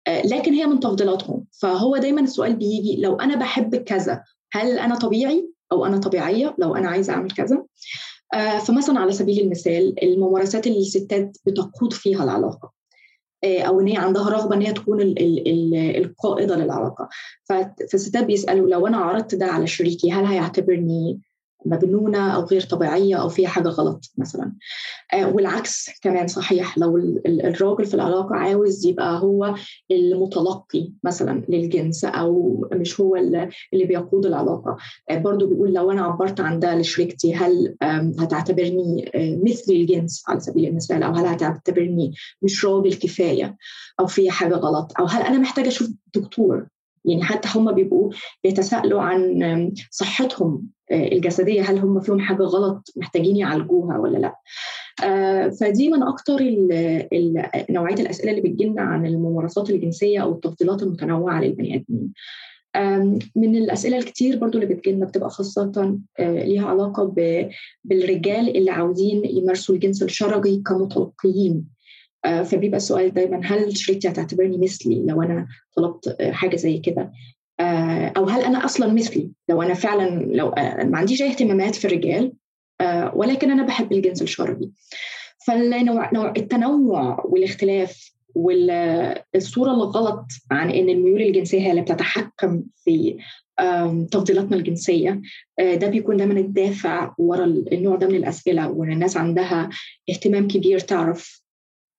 آه، 0.07 0.21
لكن 0.27 0.53
هي 0.53 0.65
من 0.65 0.79
تفضيلاتهم. 0.79 1.45
فهو 1.61 1.97
دايما 1.97 2.21
السؤال 2.21 2.55
بيجي 2.55 3.01
لو 3.01 3.15
أنا 3.15 3.35
بحب 3.35 3.75
كذا 3.75 4.23
هل 4.53 4.79
أنا 4.79 4.95
طبيعي 4.95 5.49
أو 5.71 5.85
أنا 5.85 5.97
طبيعية 5.97 6.55
لو 6.59 6.75
أنا 6.75 6.89
عايزة 6.89 7.13
أعمل 7.13 7.31
كذا؟ 7.31 7.63
آه، 8.33 8.57
فمثلا 8.57 8.99
على 8.99 9.11
سبيل 9.11 9.39
المثال 9.39 10.03
الممارسات 10.03 10.67
اللي 10.67 10.79
الستات 10.79 11.37
بتقود 11.45 11.93
فيها 11.93 12.23
العلاقة. 12.23 12.71
أو 13.45 13.79
إن 13.79 13.87
هي 13.87 13.97
عندها 13.97 14.29
رغبة 14.29 14.55
إن 14.55 14.61
هي 14.61 14.73
تكون 14.73 15.01
ال 15.01 15.19
ال 15.19 15.47
ال 15.47 15.75
القائدة 16.05 16.55
للعلاقة. 16.55 17.09
فالستات 17.43 18.23
بيسالوا 18.23 18.69
لو 18.69 18.87
أنا 18.87 18.97
عرضت 18.97 19.35
ده 19.35 19.45
على 19.45 19.67
شريكي 19.67 20.11
هل 20.11 20.25
هيعتبرني 20.25 21.19
مجنونة 21.65 22.35
أو 22.35 22.43
غير 22.43 22.61
طبيعية 22.61 23.15
أو 23.15 23.29
فيها 23.29 23.49
حاجة 23.49 23.67
غلط 23.67 24.13
مثلا. 24.17 24.53
آه، 25.13 25.27
والعكس 25.27 25.89
كمان 26.01 26.27
صحيح 26.27 26.77
لو 26.77 26.97
الراجل 27.25 27.85
في 27.85 27.93
العلاقة 27.93 28.35
عاوز 28.35 28.85
يبقى 28.85 29.19
هو 29.19 29.55
المتلقي 29.91 30.91
مثلا 31.03 31.45
للجنس 31.49 32.05
أو 32.05 32.65
مش 32.73 32.99
هو 33.01 33.15
اللي 33.15 33.85
بيقود 33.85 34.25
العلاقة. 34.25 34.77
آه، 35.09 35.17
برضو 35.17 35.47
بيقول 35.47 35.73
لو 35.73 35.91
أنا 35.91 36.01
عبرت 36.01 36.39
عن 36.39 36.59
ده 36.59 36.75
لشريكتي 36.75 37.35
هل 37.35 37.75
هتعتبرني 38.19 39.11
آه، 39.15 39.39
مثل 39.43 39.73
الجنس 39.73 40.23
على 40.27 40.39
سبيل 40.39 40.65
المثال؟ 40.69 41.03
أو 41.03 41.11
هل 41.11 41.25
هتعتبرني 41.25 42.13
مش 42.41 42.65
راجل 42.65 42.93
كفاية 42.93 43.57
أو 43.99 44.07
في 44.07 44.31
حاجة 44.31 44.55
غلط؟ 44.55 44.93
أو 44.99 45.05
هل 45.05 45.21
أنا 45.21 45.37
محتاجة 45.37 45.67
أشوف 45.67 45.89
دكتور؟ 46.15 46.67
يعني 47.05 47.23
حتى 47.23 47.49
هم 47.55 47.71
بيبقوا 47.71 48.11
بيتساءلوا 48.43 49.01
عن 49.01 49.71
صحتهم 49.91 50.67
الجسدية 50.91 51.61
هل 51.61 51.77
هم 51.77 51.99
فيهم 51.99 52.19
حاجة 52.19 52.43
غلط 52.43 52.93
محتاجين 52.95 53.35
يعالجوها 53.35 53.97
ولا 53.97 54.17
لأ؟ 54.17 54.35
آه، 55.03 55.49
فدي 55.49 55.89
من 55.89 56.03
أكثر 56.03 56.39
نوعية 57.69 57.95
الأسئلة 57.95 58.31
اللي 58.31 58.41
بتجيلنا 58.41 58.81
عن 58.81 59.05
الممارسات 59.05 59.69
الجنسية 59.69 60.19
أو 60.19 60.31
التفضيلات 60.31 60.83
المتنوعة 60.83 61.41
للبني 61.41 61.75
آدمين. 61.75 62.13
من 63.35 63.55
الأسئلة 63.55 63.97
الكتير 63.97 64.37
برضو 64.37 64.57
اللي 64.57 64.75
بتجيلنا 64.75 65.05
بتبقى 65.05 65.29
خاصة 65.29 65.97
آه، 66.19 66.43
ليها 66.43 66.67
علاقة 66.67 67.13
بالرجال 67.83 68.57
اللي 68.57 68.71
عاوزين 68.71 69.25
يمارسوا 69.25 69.75
الجنس 69.75 70.03
الشرجي 70.03 70.63
كمتلقيين 70.65 71.75
فبيبقى 72.45 72.77
السؤال 72.77 73.13
دايما 73.13 73.41
هل 73.43 73.77
شريكتي 73.77 74.07
هتعتبرني 74.07 74.57
مثلي 74.57 75.05
لو 75.07 75.21
أنا 75.21 75.47
طلبت 75.75 76.17
حاجة 76.21 76.55
زي 76.55 76.77
كده؟ 76.77 77.01
آه، 77.01 77.11
أو 78.17 78.25
هل 78.25 78.41
أنا 78.41 78.65
أصلا 78.65 78.93
مثلي؟ 78.93 79.31
لو 79.49 79.61
أنا 79.61 79.73
فعلا 79.73 80.09
لو 80.25 80.49
آه، 80.49 80.83
ما 80.83 80.97
عنديش 80.97 81.21
أي 81.21 81.29
اهتمامات 81.29 81.75
في 81.75 81.85
الرجال 81.85 82.33
آه، 82.81 83.11
ولكن 83.15 83.51
أنا 83.51 83.63
بحب 83.63 83.91
الجنس 83.91 84.21
الشربي. 84.21 84.71
فالنوع 85.47 86.13
نوع 86.13 86.33
التنوع 86.37 87.25
والاختلاف 87.25 88.15
والصورة 88.35 89.71
الغلط 89.71 90.25
عن 90.51 90.69
إن 90.69 90.89
الميول 90.89 91.21
الجنسية 91.21 91.59
هي 91.59 91.71
اللي 91.71 91.81
بتتحكم 91.81 92.63
في 92.83 93.17
تفضيلاتنا 94.11 94.57
الجنسية 94.57 95.21
ده 95.59 95.87
بيكون 95.87 96.17
دايما 96.17 96.33
الدافع 96.39 97.13
ورا 97.17 97.45
النوع 97.45 97.95
ده 97.95 98.07
من 98.07 98.15
الأسئلة 98.15 98.69
وإن 98.69 98.91
الناس 98.91 99.17
عندها 99.17 99.69
اهتمام 100.09 100.47
كبير 100.47 100.79
تعرف 100.79 101.41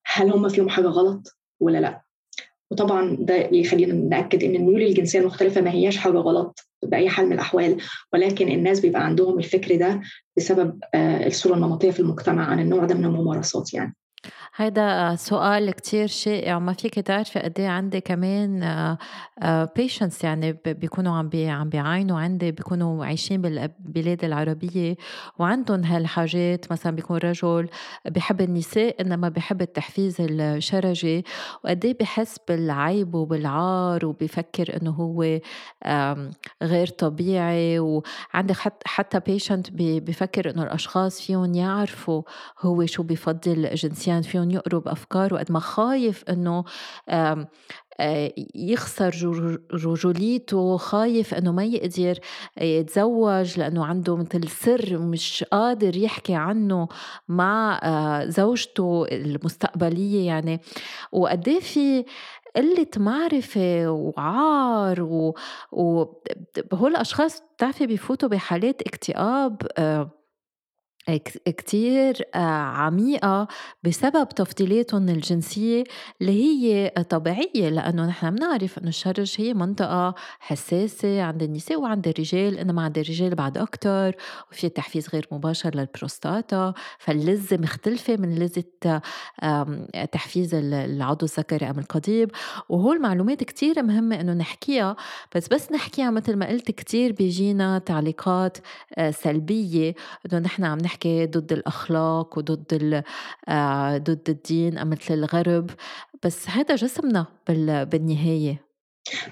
هل 0.07 0.31
هم 0.31 0.49
فيهم 0.49 0.69
حاجة 0.69 0.87
غلط 0.87 1.39
ولا 1.61 1.79
لأ. 1.79 2.06
وطبعا 2.71 3.17
ده 3.21 3.47
بيخلينا 3.47 3.95
نأكد 3.95 4.45
إن 4.45 4.55
الميول 4.55 4.83
الجنسية 4.83 5.19
المختلفة 5.19 5.61
ما 5.61 5.71
هياش 5.71 5.97
حاجة 5.97 6.17
غلط 6.17 6.69
بأي 6.83 7.09
حال 7.09 7.27
من 7.27 7.33
الأحوال 7.33 7.77
ولكن 8.13 8.49
الناس 8.49 8.81
بيبقى 8.81 9.05
عندهم 9.07 9.39
الفكر 9.39 9.77
ده 9.77 10.01
بسبب 10.37 10.81
آه، 10.95 11.27
الصورة 11.27 11.55
النمطية 11.55 11.91
في 11.91 12.01
المجتمع 12.01 12.45
عن 12.47 12.61
النوع 12.61 12.85
ده 12.85 12.95
من 12.95 13.05
الممارسات 13.05 13.75
يعني. 13.75 13.95
هيدا 14.59 15.17
سؤال 15.17 15.71
كتير 15.71 16.07
شائع 16.07 16.57
وما 16.57 16.73
فيك 16.73 16.95
تعرفي 16.95 17.39
قد 17.39 17.61
إيه 17.61 17.69
عندي 17.69 18.01
كمان 18.01 18.61
patients 19.77 20.25
آه، 20.25 20.29
يعني 20.29 20.53
بيكونوا 20.53 21.17
عم 21.17 21.29
بي 21.29 21.49
عم 21.49 21.69
بيعاينوا 21.69 22.21
عندي 22.21 22.53
بيكونوا 22.53 23.05
عايشين 23.05 23.43
بالبلاد 23.43 24.25
العربية 24.25 24.97
وعندهم 25.39 25.85
هالحاجات 25.85 26.73
مثلا 26.73 26.97
بيكون 26.97 27.17
رجل 27.17 27.69
بحب 28.07 28.41
النساء 28.41 29.01
إنما 29.01 29.29
بحب 29.29 29.63
التحفيز 29.63 30.17
الشرجي 30.21 31.25
وقد 31.65 31.85
إيه 31.85 31.99
بحس 32.01 32.37
بالعيب 32.49 33.15
وبالعار 33.15 34.07
وبفكر 34.07 34.81
إنه 34.83 34.91
هو 34.91 35.39
غير 36.63 36.87
طبيعي 36.87 37.79
وعندي 37.79 38.55
حتى 38.85 39.21
patient 39.21 39.69
بفكر 39.73 40.51
إنه 40.51 40.63
الأشخاص 40.63 41.21
فيهم 41.21 41.55
يعرفوا 41.55 42.23
هو 42.61 42.87
شو 42.87 43.03
بفضل 43.03 43.75
جنسيا 43.75 44.21
فيهم 44.21 44.46
يقروا 44.51 44.81
بأفكار 44.81 45.35
وقد 45.35 45.53
ما 45.53 45.61
خايف 45.61 46.25
إنه 46.29 46.65
يخسر 48.55 49.15
رجوليته 49.73 50.77
خايف 50.77 51.35
إنه 51.35 51.53
ما 51.53 51.65
يقدر 51.65 52.19
يتزوج 52.61 53.59
لأنه 53.59 53.85
عنده 53.85 54.17
مثل 54.17 54.49
سر 54.49 54.99
مش 54.99 55.45
قادر 55.53 55.97
يحكي 55.97 56.35
عنه 56.35 56.89
مع 57.29 57.81
زوجته 58.27 59.07
المستقبلية 59.13 60.27
يعني. 60.27 60.61
وقد 61.13 61.49
إيه 61.49 61.61
في 61.61 62.05
قلة 62.57 62.87
معرفة 62.97 63.91
وعار 63.91 65.03
و... 65.03 65.35
و... 65.73 66.05
هول 66.75 66.91
الأشخاص 66.91 67.43
بتعرفي 67.57 67.87
بيفوتوا 67.87 68.29
بحالات 68.29 68.83
اكتئاب 68.83 69.63
كتير 71.45 72.23
آه، 72.35 72.39
عميقة 72.39 73.49
بسبب 73.83 74.29
تفضيلاتهم 74.29 75.09
الجنسية 75.09 75.85
اللي 76.21 76.33
هي 76.33 76.89
طبيعية 76.89 77.69
لأنه 77.69 78.07
نحن 78.07 78.31
بنعرف 78.31 78.79
إنه 78.79 78.89
الشرج 78.89 79.35
هي 79.39 79.55
منطقة 79.55 80.15
حساسة 80.41 81.23
عند 81.23 81.43
النساء 81.43 81.81
وعند 81.81 82.09
الرجال 82.09 82.59
إنما 82.59 82.83
عند 82.83 82.99
الرجال 82.99 83.35
بعد 83.35 83.59
أكتر 83.59 84.17
وفي 84.53 84.69
تحفيز 84.69 85.09
غير 85.13 85.29
مباشر 85.33 85.75
للبروستاتا 85.75 86.75
فاللذة 86.99 87.57
مختلفة 87.57 88.17
من 88.17 88.35
لذة 88.35 89.01
تحفيز 90.13 90.55
العضو 90.55 91.27
الذكري 91.27 91.71
أم 91.71 91.79
القضيب. 91.79 92.31
وهول 92.69 93.03
معلومات 93.03 93.45
كتير 93.45 93.83
مهمة 93.83 94.21
إنه 94.21 94.33
نحكيها 94.33 94.97
بس 95.35 95.49
بس 95.49 95.73
نحكيها 95.73 96.11
مثل 96.11 96.37
ما 96.37 96.49
قلت 96.49 96.71
كتير 96.71 97.13
بيجينا 97.13 97.79
تعليقات 97.79 98.59
آه، 98.99 99.11
سلبية 99.11 99.95
إنه 100.27 100.39
نحن 100.39 100.65
عم 100.65 100.79
نحكي 100.79 100.96
نحكي 100.97 101.27
ضد 101.27 101.53
الأخلاق 101.53 102.39
وضد 102.39 103.03
آه، 103.49 103.99
ضد 103.99 104.29
الدين 104.29 104.85
مثل 104.85 105.15
الغرب. 105.15 105.71
بس 106.25 106.51
هذا 106.51 106.75
جسمنا 106.75 107.27
بالنهاية. 107.85 108.67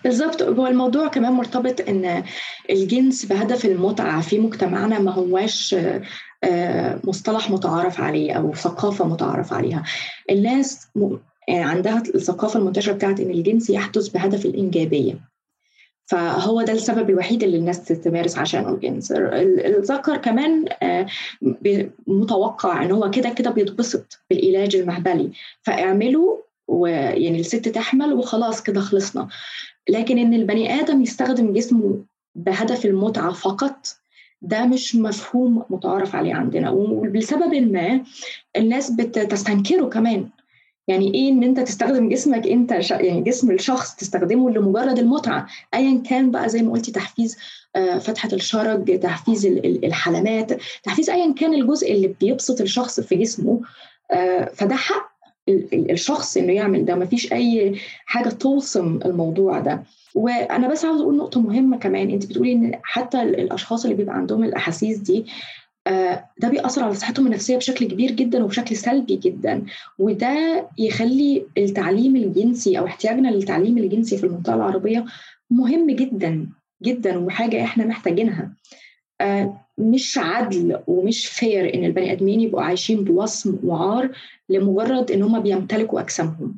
بالظبط 0.05 0.43
هو 0.43 0.67
الموضوع 0.67 1.09
كمان 1.09 1.33
مرتبط 1.33 1.81
إن 1.89 2.25
الجنس 2.71 3.25
بهدف 3.25 3.65
المتعة 3.65 4.21
في 4.21 4.39
مجتمعنا 4.39 4.99
ما 4.99 5.13
هواش 5.13 5.77
آه، 6.45 7.01
مصطلح 7.05 7.51
متعارف 7.51 8.01
عليه 8.01 8.33
أو 8.33 8.55
ثقافة 8.55 9.09
متعارف 9.09 9.53
عليها. 9.53 9.83
الناس 10.31 10.89
يعني 11.49 11.65
عندها 11.65 12.03
الثقافة 12.15 12.61
المنتشرة 12.61 12.93
بتاعت 12.93 13.21
إن 13.21 13.31
الجنس 13.31 13.71
يحدث 13.71 14.09
بهدف 14.09 14.47
الإنجابية. 14.47 15.34
فهو 16.07 16.63
ده 16.63 16.73
السبب 16.73 17.11
الوحيد 17.11 17.43
اللي 17.43 17.57
الناس 17.57 17.85
تمارس 17.85 18.39
عشانه 18.39 18.69
الجنس 18.69 19.13
الذكر 19.13 20.17
كمان 20.17 20.65
آه، 20.83 21.07
متوقع 22.07 22.85
إن 22.85 22.91
هو 22.91 23.11
كده 23.11 23.31
كده 23.31 23.51
بيتبسط 23.51 24.19
بالعلاج 24.31 24.77
المهبلي. 24.77 25.31
فاعمله 25.63 26.43
ويعني 26.69 27.41
الست 27.41 27.69
تحمل 27.69 28.13
وخلاص 28.13 28.63
كده 28.63 28.81
خلصنا. 28.81 29.29
لكن 29.89 30.19
إن 30.19 30.35
البني 30.35 30.81
آدم 30.81 31.03
يستخدم 31.03 31.53
جسمه 31.53 32.05
بهدف 32.35 32.87
المتعة 32.87 33.33
فقط 33.33 33.87
ده 34.43 34.67
مش 34.67 34.97
مفهوم 34.97 35.65
متعارف 35.71 36.15
عليه 36.17 36.35
عندنا. 36.35 36.71
ولسبب 36.71 37.55
ما 37.55 38.01
الناس 38.57 38.91
بتستنكره 38.91 39.85
كمان. 39.89 40.29
يعني 40.89 41.15
إيه 41.15 41.29
إن 41.31 41.43
أنت 41.43 41.61
تستخدم 41.61 42.09
جسمك 42.09 42.47
أنت 42.47 42.73
يعني 42.91 43.21
جسم 43.21 43.51
الشخص 43.51 43.95
تستخدمه 43.95 44.51
لمجرد 44.51 44.99
المتعة 44.99 45.47
ايا 45.75 46.03
كان 46.11 46.31
بقى 46.31 46.49
زي 46.49 46.63
ما 46.63 46.73
قلتي 46.73 46.93
تحفيز 46.93 47.37
آه، 47.77 47.99
فتحة 47.99 48.29
الشرج 48.33 48.99
تحفيز 49.01 49.47
الحلمات 49.85 50.53
تحفيز 50.83 51.11
ايا 51.11 51.33
كان 51.33 51.55
الجزء 51.55 51.93
اللي 51.93 52.15
بيبسط 52.21 52.61
الشخص 52.61 53.01
في 53.01 53.17
جسمه 53.17 53.61
آه، 54.11 54.45
فده 54.55 54.75
حق 54.75 55.15
الشخص 55.73 56.37
إنه 56.37 56.53
يعمل 56.53 56.85
ده 56.85 56.95
مفيش 56.95 57.33
أي 57.33 57.75
حاجة 58.07 58.29
توصم 58.29 58.99
الموضوع 59.05 59.59
ده. 59.61 59.83
وأنا 60.15 60.69
بس 60.69 60.85
عاوز 60.85 61.01
أقول 61.01 61.17
نقطة 61.17 61.41
مهمة 61.41 61.77
كمان 61.79 62.11
أنت 62.11 62.27
بتقولي 62.27 62.53
إن 62.53 62.73
حتى 62.83 63.23
الأشخاص 63.23 63.85
اللي 63.85 63.97
بيبقى 63.97 64.15
عندهم 64.17 64.45
الأحاسيس 64.45 64.99
دي 64.99 65.27
ده 66.39 66.49
بيأثر 66.49 66.85
على 66.85 66.95
صحتهم 66.95 67.27
النفسية 67.27 67.57
بشكل 67.57 67.87
كبير 67.89 68.11
جدا 68.11 68.45
وبشكل 68.45 68.77
سلبي 68.77 69.17
جدا. 69.17 69.63
وده 69.99 70.67
يخلي 70.79 71.47
التعليم 71.59 72.17
الجنسي 72.17 72.79
أو 72.79 72.87
احتياجنا 72.87 73.29
للتعليم 73.29 73.79
الجنسي 73.79 74.17
في 74.19 74.27
المنطقة 74.27 74.55
العربية 74.55 75.05
مهم 75.51 75.91
جدا 75.91 76.47
جدا 76.83 77.19
وحاجة 77.19 77.65
إحنا 77.65 77.87
محتاجينها. 77.87 78.53
آه، 79.21 79.61
مش 79.79 80.19
عدل 80.19 80.79
ومش 80.87 81.27
فير 81.27 81.75
إن 81.75 81.85
البني 81.85 82.13
آدمين 82.13 82.41
يبقوا 82.41 82.63
عايشين 82.63 83.05
بوصم 83.05 83.59
وعار 83.65 84.11
لمجرد 84.49 85.11
إن 85.11 85.23
هم 85.23 85.41
بيمتلكوا 85.41 86.01
أجسامهم. 86.01 86.57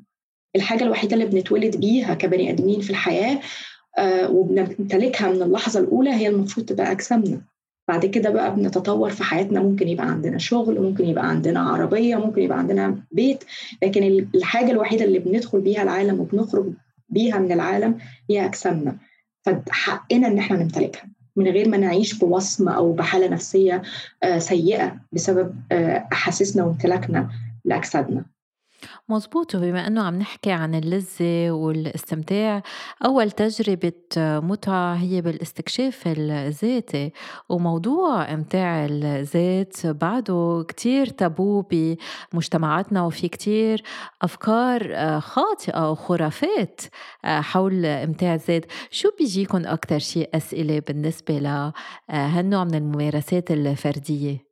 الحاجة 0.56 0.84
الوحيدة 0.84 1.14
اللي 1.14 1.26
بنتولد 1.26 1.76
بيها 1.76 2.14
كبني 2.14 2.50
آدمين 2.50 2.80
في 2.80 2.90
الحياة 2.90 3.40
آه، 3.98 4.30
وبنمتلكها 4.30 5.28
من 5.32 5.42
اللحظة 5.42 5.80
الأولى 5.80 6.10
هي 6.10 6.28
المفروض 6.28 6.66
تبقى 6.66 6.92
أجسامنا. 6.92 7.40
بعد 7.88 8.06
كده 8.06 8.30
بقى 8.30 8.54
بنتطور 8.56 9.10
في 9.10 9.24
حياتنا. 9.24 9.60
ممكن 9.62 9.88
يبقى 9.88 10.06
عندنا 10.10 10.38
شغل 10.38 10.80
ممكن 10.80 11.04
يبقى 11.04 11.28
عندنا 11.28 11.60
عربية 11.60 12.16
ممكن 12.16 12.42
يبقى 12.42 12.58
عندنا 12.58 12.98
بيت. 13.12 13.44
لكن 13.82 14.02
الحاجة 14.34 14.70
الوحيدة 14.70 15.04
اللي 15.04 15.18
بندخل 15.18 15.60
بيها 15.60 15.82
العالم 15.82 16.20
وبنخرج 16.20 16.72
بيها 17.08 17.38
من 17.38 17.52
العالم 17.52 17.98
هي 18.30 18.44
أجسامنا. 18.44 18.96
فحقنا 19.42 20.26
إن 20.26 20.38
إحنا 20.38 20.62
نمتلكها. 20.62 21.08
من 21.36 21.48
غير 21.48 21.68
ما 21.68 21.76
نعيش 21.76 22.18
بوصمة 22.18 22.72
أو 22.72 22.92
بحالة 22.92 23.28
نفسية 23.28 23.82
آه، 24.22 24.38
سيئة 24.38 24.96
بسبب 25.12 25.54
آه، 25.72 26.08
أحاسيسنا 26.12 26.64
وامتلاكنا 26.64 27.30
لأجسادنا. 27.64 28.24
مظبوط 29.08 29.54
وبما 29.54 29.86
أنه 29.86 30.02
عم 30.02 30.18
نحكي 30.18 30.52
عن 30.52 30.74
اللذة 30.74 31.50
والاستمتاع 31.50 32.62
أول 33.04 33.30
تجربة 33.30 33.92
متعة 34.18 34.94
هي 34.94 35.20
بالاستكشاف 35.20 36.02
الذاتي 36.06 37.12
وموضوع 37.48 38.34
إمتاع 38.34 38.86
الذات 38.90 39.86
بعده 39.86 40.64
كتير 40.68 41.06
تابو 41.06 41.64
بمجتمعاتنا 42.32 43.02
وفي 43.02 43.28
كتير 43.28 43.82
أفكار 44.22 44.96
خاطئة 45.20 45.90
وخرافات 45.90 46.80
حول 47.24 47.86
إمتاع 47.86 48.34
الذات. 48.34 48.64
شو 48.90 49.08
بيجيكم 49.18 49.66
أكتر 49.66 49.98
شيء 49.98 50.30
أسئلة 50.34 50.82
بالنسبة 50.88 51.38
لهالنوع 51.38 52.64
من 52.64 52.74
الممارسات 52.74 53.50
الفردية؟ 53.50 54.45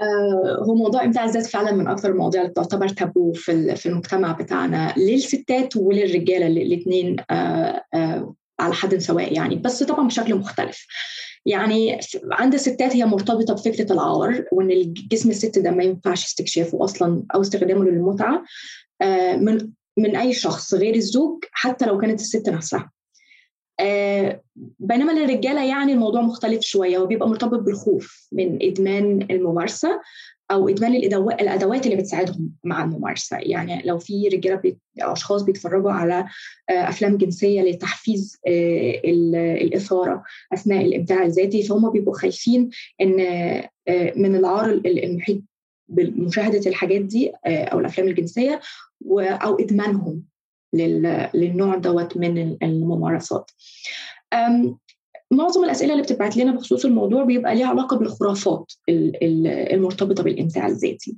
آه، 0.00 0.64
هو 0.64 0.74
موضوع 0.74 1.04
امتاع 1.04 1.24
الذات 1.24 1.46
فعلا 1.46 1.72
من 1.72 1.88
أكثر 1.88 2.10
المواضيع 2.10 2.42
اللي 2.42 2.52
تعتبر 2.52 2.88
تابو 2.88 3.32
في 3.32 3.76
في 3.76 3.86
المجتمع 3.86 4.32
بتاعنا 4.32 4.94
للستات 4.96 5.76
وللرجالة 5.76 6.46
الاثنين 6.46 7.16
آه، 7.30 7.82
آه، 7.94 8.34
على 8.60 8.74
حد 8.74 8.98
سواء 8.98 9.32
يعني 9.32 9.56
بس 9.56 9.82
طبعا 9.82 10.06
بشكل 10.06 10.34
مختلف. 10.34 10.86
يعني 11.46 12.00
عند 12.32 12.54
الستات 12.54 12.96
هي 12.96 13.04
مرتبطة 13.04 13.54
بفكرة 13.54 13.92
العار 13.92 14.44
وإن 14.52 14.70
الجسم 14.70 15.30
الست 15.30 15.58
ده 15.58 15.70
ما 15.70 15.84
ينفعش 15.84 16.24
استكشافه 16.24 16.84
أصلا 16.84 17.22
أو 17.34 17.40
استخدامه 17.40 17.84
للمتعة 17.84 18.44
من 19.36 19.70
من 19.98 20.16
أي 20.16 20.32
شخص 20.32 20.74
غير 20.74 20.94
الزوج 20.94 21.44
حتى 21.52 21.86
لو 21.86 21.98
كانت 21.98 22.20
الست 22.20 22.48
نفسها. 22.48 22.90
بينما 24.78 25.12
للرجالة 25.12 25.64
يعني 25.64 25.92
الموضوع 25.92 26.20
مختلف 26.20 26.60
شوية 26.60 26.98
وبيبقى 26.98 27.28
مرتبط 27.28 27.58
بالخوف 27.58 28.28
من 28.32 28.58
إدمان 28.62 29.26
الممارسة 29.30 30.00
أو 30.50 30.68
إدمان 30.68 30.94
الادوات 30.94 31.86
اللي 31.86 31.96
بتساعدهم 31.96 32.50
مع 32.64 32.84
الممارسة. 32.84 33.36
يعني 33.40 33.82
لو 33.84 33.98
في 33.98 34.28
رجالة 34.28 34.56
بي... 34.56 34.78
أشخاص 35.00 35.42
بيتفرجوا 35.42 35.90
على 35.92 36.24
آه، 36.70 36.88
أفلام 36.88 37.16
جنسية 37.16 37.62
لتحفيز 37.62 38.38
آه، 38.46 39.00
الإثارة 39.60 40.22
أثناء 40.52 40.84
الإبداع 40.84 41.22
الذاتي 41.24 41.62
فهم 41.62 41.90
بيبقوا 41.90 42.14
خايفين 42.18 42.70
إن 43.00 43.16
من 44.16 44.36
العار 44.36 44.70
المحيط 44.86 45.42
بمشاهده 45.88 46.70
الحاجات 46.70 47.00
دي 47.00 47.32
أو 47.46 47.80
الأفلام 47.80 48.08
الجنسية 48.08 48.60
أو 49.20 49.58
إدمانهم. 49.60 50.22
للنوع 51.34 51.76
دوت 51.76 52.16
من 52.16 52.56
الممارسات. 52.62 53.50
معظم 55.30 55.64
الأسئلة 55.64 55.92
اللي 55.92 56.02
بتبعت 56.02 56.36
لنا 56.36 56.52
بخصوص 56.52 56.84
الموضوع 56.84 57.24
بيبقى 57.24 57.54
ليها 57.54 57.66
علاقة 57.66 57.96
بالخرافات 57.96 58.72
المرتبطة 58.88 60.22
بالامتاع 60.22 60.66
الذاتي. 60.66 61.16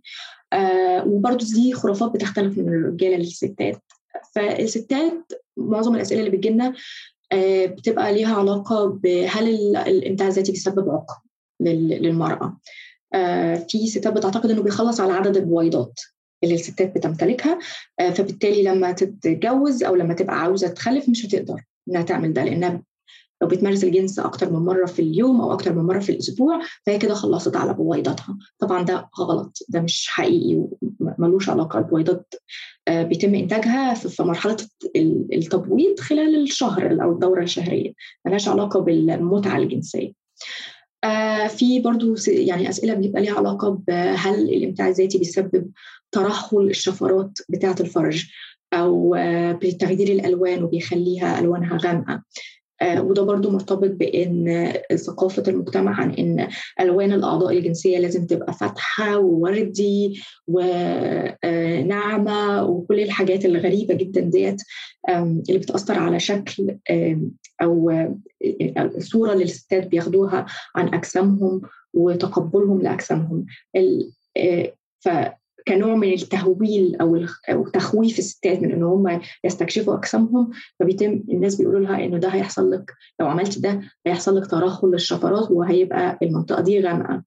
وبرضه 1.06 1.46
دي 1.54 1.72
خرافات 1.72 2.10
بتختلف 2.10 2.58
من 2.58 2.68
الرجاله 2.68 3.16
للستات. 3.16 3.82
فالستات 4.34 5.32
معظم 5.56 5.94
الأسئلة 5.94 6.20
اللي 6.20 6.30
آه، 7.32 7.66
بتبقى 7.66 8.14
ليها 8.14 8.34
علاقة 8.34 8.86
بهل 8.86 9.76
الامتاع 9.76 10.28
الذاتي 10.28 10.52
بيسبب 10.52 10.90
عقم 10.90 11.20
للمرأة؟ 11.60 12.58
في 13.68 13.86
ستات 13.86 14.12
بتعتقد 14.12 14.50
إنه 14.50 14.62
بيخلص 14.62 15.00
على 15.00 15.12
عدد 15.12 15.36
البويضات. 15.36 16.00
اللي 16.44 16.54
الستات 16.54 16.94
بتمتلكها 16.94 17.58
آه، 18.00 18.10
فبالتالي 18.10 18.62
لما 18.62 18.92
تتجوز 18.92 19.82
أو 19.82 19.94
لما 19.94 20.14
تبقى 20.14 20.40
عاوزة 20.40 20.68
تخلف 20.68 21.08
مش 21.08 21.26
هتقدر 21.26 21.64
إنها 21.88 22.02
تعمل 22.02 22.32
ده 22.32 22.44
لأنها 22.44 22.82
لو 23.42 23.48
بتمارس 23.48 23.84
الجنس 23.84 24.18
أكتر 24.18 24.50
من 24.52 24.58
مرة 24.58 24.86
في 24.86 25.02
اليوم 25.02 25.40
أو 25.40 25.52
أكتر 25.52 25.72
من 25.72 25.84
مرة 25.84 25.98
في 25.98 26.12
الأسبوع 26.12 26.60
فهي 26.86 26.98
كده 26.98 27.14
خلصت 27.14 27.56
على 27.56 27.74
بويضاتها 27.74 28.38
طبعا 28.58 28.82
ده 28.82 29.08
غلط 29.18 29.58
ده 29.68 29.80
مش 29.80 30.08
حقيقي 30.08 30.64
وملوش 31.00 31.48
علاقة 31.48 31.78
البويضات 31.78 32.34
آه، 32.88 33.02
بيتم 33.02 33.34
إنتاجها 33.34 33.94
في 33.94 34.22
مرحلة 34.22 34.56
التبويض 35.34 36.00
خلال 36.00 36.42
الشهر 36.42 37.02
أو 37.02 37.12
الدورة 37.12 37.42
الشهرية 37.42 37.92
ملهاش 38.26 38.48
علاقة 38.48 38.80
بالمتعة 38.80 39.56
الجنسية. 39.58 40.12
آه 41.04 41.46
في 41.46 41.80
برضو 41.80 42.14
يعني 42.28 42.68
أسئلة 42.68 42.94
بيبقى 42.94 43.22
ليها 43.22 43.34
علاقة 43.34 43.70
بهل 43.88 44.34
الإمتاع 44.34 44.88
الذاتي 44.88 45.18
بيسبب 45.18 45.70
ترهل 46.12 46.70
الشفرات 46.70 47.38
بتاعة 47.48 47.76
الفرج 47.80 48.26
أو 48.72 49.14
آه 49.14 49.52
بتغيير 49.52 50.08
الألوان 50.08 50.62
وبيخليها 50.64 51.38
ألوانها 51.40 51.78
غامقة. 51.82 52.12
آه 52.12 52.22
وده 52.82 53.22
برضو 53.22 53.50
مرتبط 53.50 53.90
بإن 53.90 54.72
ثقافة 54.94 55.42
المجتمع 55.48 56.00
عن 56.00 56.10
إن 56.10 56.48
ألوان 56.80 57.12
الأعضاء 57.12 57.58
الجنسية 57.58 57.98
لازم 57.98 58.26
تبقى 58.26 58.52
فاتحة 58.52 59.18
ووردي 59.18 60.22
وناعمة 60.48 62.32
آه، 62.58 62.64
وكل 62.64 63.00
الحاجات 63.00 63.44
الغريبة 63.44 63.94
جدا 63.94 64.20
ديت 64.20 64.62
اللي 65.08 65.58
بتأثر 65.58 65.98
على 65.98 66.20
شكل 66.20 66.76
أو 67.62 67.90
الصورة 68.96 69.32
اللي 69.32 69.44
الستات 69.44 69.86
بياخدوها 69.86 70.46
عن 70.76 70.94
أجسامهم 70.94 71.60
وتقبلهم 71.94 72.82
لأجسامهم. 72.82 73.46
آه، 74.36 74.72
ف 75.00 75.08
كنوع 75.68 75.94
من 75.94 76.12
التهويل 76.12 76.96
أو 77.00 77.26
أو 77.50 77.68
تخويف 77.68 78.18
الستات 78.18 78.62
من 78.62 78.72
إن 78.72 78.82
هم 78.82 79.20
يستكشفوا 79.44 79.98
أجسامهم 79.98 80.50
فبيتم 80.80 81.22
الناس 81.30 81.54
بيقولوا 81.54 81.80
لها 81.80 82.04
إنه 82.04 82.18
ده 82.18 82.28
هيحصل 82.28 82.70
لك 82.70 82.92
لو 83.20 83.26
عملت 83.26 83.58
ده 83.58 83.80
هيحصل 84.06 84.36
لك 84.36 84.46
ترهل 84.50 84.90
للشفرات 84.90 85.50
وهيبقى 85.50 86.18
المنطقة 86.22 86.62
دي 86.62 86.80
غامقة. 86.80 87.22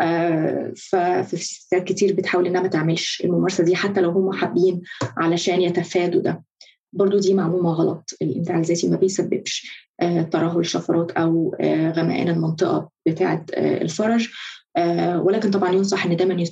آه 0.00 0.72
ففي 0.76 1.36
ستات 1.36 1.84
كتير 1.84 2.12
بتحاول 2.14 2.46
إنها 2.46 2.62
ما 2.62 2.68
تعملش 2.68 3.22
الممارسة 3.24 3.64
دي 3.64 3.76
حتى 3.76 4.00
لو 4.00 4.10
هم 4.10 4.32
حابين 4.32 4.80
علشان 5.16 5.60
يتفادوا 5.60 6.20
ده. 6.20 6.42
برضو 6.92 7.18
دي 7.18 7.34
معلومة 7.34 7.70
غلط 7.72 8.10
الإمتاع 8.22 8.58
الذاتي 8.58 8.88
ما 8.88 8.96
بيسببش 8.96 9.86
آه 10.00 10.22
ترهل 10.22 10.66
شفرات 10.66 11.10
أو 11.10 11.56
آه 11.60 11.90
غمقان 11.90 12.28
المنطقة 12.28 12.90
بتاعة 13.06 13.46
آه 13.54 13.82
الفرج. 13.82 14.28
ولكن 15.16 15.50
طبعا 15.50 15.72
ينصح 15.72 16.06
إن 16.06 16.16
دايما 16.16 16.42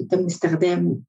يتم 0.00 0.26
استخدام 0.26 1.00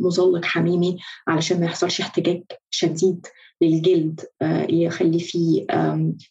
مزلق 0.00 0.44
حميمي 0.44 0.98
علشان 1.28 1.60
ما 1.60 1.66
يحصلش 1.66 2.00
احتجاج 2.00 2.42
شديد 2.70 3.26
للجلد 3.62 4.20
آه، 4.42 4.66
يخلي 4.70 5.18
فيه 5.20 5.66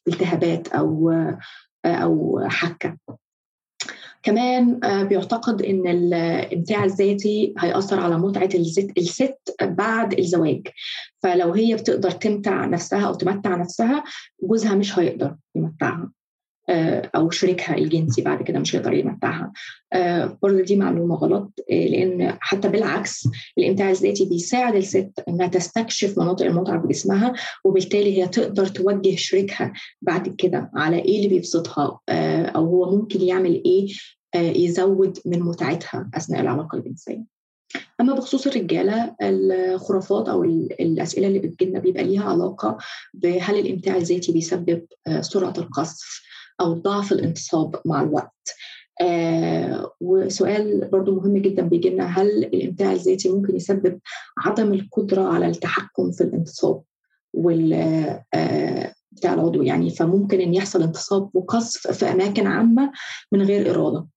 التهابات 0.07 0.67
أو 0.67 1.09
آه، 1.09 1.39
أو 1.85 2.41
حكة. 2.47 2.97
كمان 4.23 4.79
بيعتقد 5.07 5.61
إن 5.61 5.87
الامتاع 5.87 6.83
الذاتي 6.83 7.53
هيأثر 7.59 7.99
على 7.99 8.17
متعة 8.17 8.49
الست 8.97 9.55
بعد 9.61 10.19
الزواج. 10.19 10.67
فلو 11.23 11.53
هي 11.53 11.75
بتقدر 11.75 12.11
تمتع 12.11 12.65
نفسها 12.65 13.07
أو 13.07 13.13
تمتع 13.13 13.55
نفسها 13.55 14.03
جوزها 14.43 14.75
مش 14.75 14.99
هيقدر 14.99 15.35
يمتعها. 15.55 16.03
آه، 16.03 16.20
أو 17.15 17.29
شريكها 17.29 17.77
الجنسي 17.77 18.21
بعد 18.21 18.43
كده 18.43 18.59
مش 18.59 18.75
هيقدر 18.75 18.93
يمتعها 18.93 19.51
آه، 19.93 20.37
برضه 20.43 20.61
دي 20.61 20.75
معلومة 20.75 21.15
غلط 21.15 21.59
آه، 21.71 21.87
لأن 21.87 22.37
حتى 22.39 22.67
بالعكس 22.67 23.27
الامتاع 23.57 23.89
الذاتي 23.89 24.25
بيساعد 24.25 24.75
الست 24.75 25.23
إنها 25.27 25.47
تستكشف 25.47 26.19
مناطق 26.19 26.45
المتعة 26.45 26.77
بجسمها 26.77 27.33
وبالتالي 27.63 28.17
هي 28.21 28.27
تقدر 28.27 28.65
توجه 28.65 29.15
شريكها 29.15 29.73
بعد 30.01 30.35
كده 30.37 30.71
على 30.75 30.97
إيه 30.99 31.17
اللي 31.17 31.27
بيبسطها 31.27 31.99
أو 32.55 32.65
هو 32.65 32.95
ممكن 32.97 33.21
يعمل 33.21 33.63
إيه 33.65 33.87
يزود 34.35 35.19
من 35.25 35.39
متعتها 35.39 36.09
أثناء 36.15 36.41
العلاقة 36.41 36.77
الجنسية. 36.77 37.23
أما 38.01 38.13
بخصوص 38.13 38.47
الرجالة 38.47 39.15
الخرافات 39.21 40.29
أو 40.29 40.43
الأسئلة 40.43 41.27
اللي 41.27 41.39
بتجيلنا 41.39 41.79
بيبقى 41.79 42.03
ليها 42.03 42.23
علاقة 42.23 42.77
بهل 43.13 43.59
الامتاع 43.59 43.95
الذاتي 43.95 44.31
بيسبب 44.31 44.85
سرعة 45.21 45.53
القذف 45.57 46.21
أو 46.61 46.73
ضعف 46.73 47.11
الانتصاب 47.11 47.75
مع 47.85 48.01
الوقت. 48.01 48.55
آه 49.01 49.91
وسؤال 50.01 50.89
برضو 50.91 51.15
مهم 51.15 51.37
جدا 51.37 51.61
بيجي 51.63 51.89
لنا 51.89 52.05
هل 52.05 52.27
الإمتاع 52.45 52.91
الذاتي 52.91 53.29
ممكن 53.29 53.55
يسبب 53.55 53.99
عدم 54.37 54.73
القدرة 54.73 55.23
على 55.23 55.47
التحكم 55.47 56.11
في 56.11 56.21
الانتصاب 56.23 56.81
وال 57.33 57.73
آه 58.33 58.93
بتاع 59.11 59.33
العضو 59.33 59.61
يعني 59.61 59.89
فممكن 59.89 60.41
إن 60.41 60.53
يحصل 60.53 60.83
انتصاب 60.83 61.29
وقصف 61.33 61.91
في 61.91 62.05
أماكن 62.05 62.47
عامة 62.47 62.91
من 63.31 63.41
غير 63.41 63.71
إرادة؟ 63.71 64.07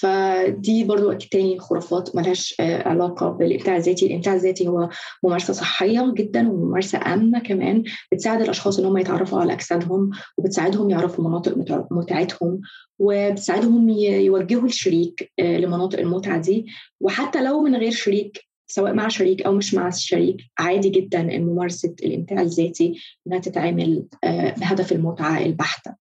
فدي 0.00 0.84
برضو 0.84 1.12
تاني 1.12 1.58
خرافات 1.58 2.16
ملهاش 2.16 2.54
آه، 2.60 2.88
علاقة 2.88 3.28
بالإبداع 3.28 3.76
الذاتي. 3.76 4.06
الإبداع 4.06 4.34
الذاتي 4.34 4.68
هو 4.68 4.88
ممارسة 5.22 5.52
صحية 5.52 6.12
جدا 6.16 6.48
وممارسة 6.48 7.14
آمنة 7.14 7.38
كمان 7.38 7.84
بتساعد 8.12 8.40
الأشخاص 8.40 8.78
إن 8.78 8.84
هم 8.84 8.96
يتعرفوا 8.98 9.40
على 9.40 9.52
أجسادهم 9.52 10.10
وبتساعدهم 10.38 10.90
يعرفوا 10.90 11.28
مناطق 11.28 11.54
متعتهم 11.90 12.60
وبتساعدهم 12.98 13.88
يوجهوا 13.88 14.64
الشريك 14.64 15.32
آه، 15.38 15.58
لمناطق 15.58 15.98
المتعة 15.98 16.40
دي. 16.40 16.66
وحتى 17.00 17.44
لو 17.44 17.60
من 17.60 17.76
غير 17.76 17.90
شريك 17.92 18.50
سواء 18.66 18.92
مع 18.92 19.08
شريك 19.08 19.42
أو 19.42 19.52
مش 19.52 19.74
مع 19.74 19.88
الشريك 19.88 20.36
عادي 20.58 20.88
جدا 20.88 21.22
ممارسة 21.22 21.94
الامتاع 22.02 22.40
الذاتي 22.40 22.94
إنها 23.26 23.38
تتعمل 23.38 24.04
آه، 24.24 24.54
بهدف 24.58 24.92
المتعة 24.92 25.38
البحتة. 25.38 25.94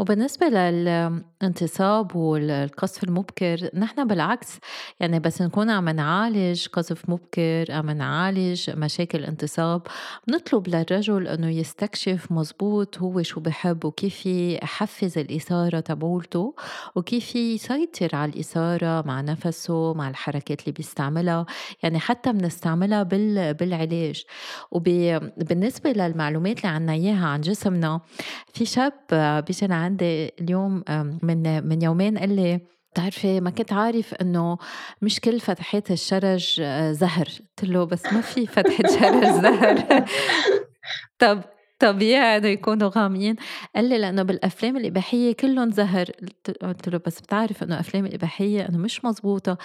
وبالنسبة 0.00 0.48
للانتصاب 0.48 2.16
والقذف 2.16 3.04
المبكر 3.04 3.70
نحن 3.74 4.06
بالعكس 4.06 4.58
يعني 5.00 5.20
بس 5.20 5.42
نكون 5.42 5.70
عم 5.70 5.88
نعالج 5.88 6.66
قذف 6.66 7.10
مبكر 7.10 7.64
عم 7.72 7.90
نعالج 7.90 8.70
مشاكل 8.70 9.24
انتصاب 9.24 9.82
بنطلب 10.28 10.68
للرجل 10.68 11.28
إنه 11.28 11.50
يستكشف 11.50 12.32
مزبوط 12.32 12.98
هو 12.98 13.22
شو 13.22 13.40
بحب 13.40 13.84
وكيف 13.84 14.26
يحفز 14.26 15.18
الإثارة 15.18 15.80
تبولته 15.80 16.54
وكيف 16.94 17.36
يسيطر 17.36 18.16
على 18.16 18.32
الإثارة 18.32 19.02
مع 19.06 19.20
نفسه 19.20 19.94
مع 19.94 20.08
الحركات 20.08 20.60
اللي 20.60 20.72
بيستعملها 20.72 21.46
يعني 21.82 21.98
حتى 21.98 22.32
بنستعملها 22.32 23.02
بالعلاج. 23.52 24.24
وبالنسبة 24.70 25.92
للمعلومات 25.92 26.56
اللي 26.56 26.68
عنا 26.68 26.92
إياها 26.92 27.26
عن 27.26 27.40
جسمنا 27.40 28.00
في 28.54 28.64
شاب 28.64 28.92
بيجي 29.46 29.66
عندي 29.90 30.32
اليوم 30.40 30.84
من 31.22 31.68
من 31.68 31.82
يومين 31.82 32.18
قال 32.18 32.36
لي 32.36 32.60
بتعرفي 32.92 33.40
ما 33.40 33.50
كنت 33.50 33.72
عارف 33.72 34.14
إنه 34.14 34.58
مش 35.02 35.20
كل 35.20 35.40
فتحات 35.40 35.90
الشرج 35.90 36.60
آه، 36.60 36.92
زهر. 36.92 37.28
قلت 37.28 37.70
له 37.70 37.84
بس 37.84 38.12
ما 38.12 38.20
في 38.20 38.46
فتحة 38.46 38.84
شرج 38.88 39.24
زهر. 39.42 40.04
طب 41.18 41.42
طبيعي 41.80 42.36
إنه 42.36 42.48
يكونوا 42.48 42.90
غاميين 42.96 43.36
قال 43.76 43.84
لي 43.88 43.98
لأنه 43.98 44.22
بالأفلام 44.22 44.76
الإباحية 44.76 45.32
كلهم 45.32 45.70
زهر. 45.70 46.06
قلت 46.62 46.88
له 46.88 47.00
بس 47.06 47.20
بتعرف 47.20 47.62
إنه 47.62 47.80
أفلام 47.80 48.06
الاباحيه 48.06 48.68
إنه 48.68 48.78
مش 48.78 49.04
مزبوطه 49.04 49.58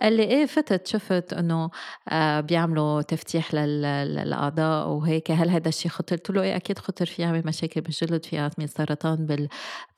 قال 0.00 0.12
لي 0.12 0.22
إيه 0.22 0.46
فتت 0.46 0.86
شفت 0.86 1.32
إنه 1.32 1.70
آه 2.08 2.40
بيعملوا 2.40 3.02
تفتيح 3.02 3.54
للأعضاء 3.54 4.88
وهيك. 4.88 5.30
هل 5.30 5.50
هذا 5.50 5.68
الشيء 5.68 5.90
خطر؟ 5.90 6.16
قلت 6.16 6.30
له 6.30 6.42
إيه 6.42 6.56
أكيد 6.56 6.78
خطر. 6.78 7.06
في 7.06 7.22
يعمل 7.22 7.42
مشاكل 7.46 7.80
بالجلد 7.80 8.24
في 8.24 8.36
يعمل 8.36 8.68
سرطان 8.68 9.48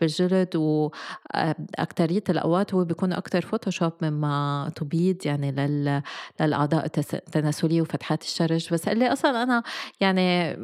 بالجلد 0.00 0.56
واكثريه 0.56 2.22
آه، 2.28 2.30
الأوقات 2.30 2.74
هو 2.74 2.84
بيكون 2.84 3.12
أكثر 3.12 3.40
فوتوشوب 3.40 3.92
مما 4.02 4.72
تبيض 4.76 5.16
يعني 5.26 5.52
للأعضاء 6.40 6.86
التناسلية 7.14 7.80
وفتحات 7.82 8.22
الشرج. 8.22 8.68
بس 8.72 8.88
قال 8.88 8.98
لي 8.98 9.12
أصلا 9.12 9.42
أنا 9.42 9.62
يعني 10.00 10.56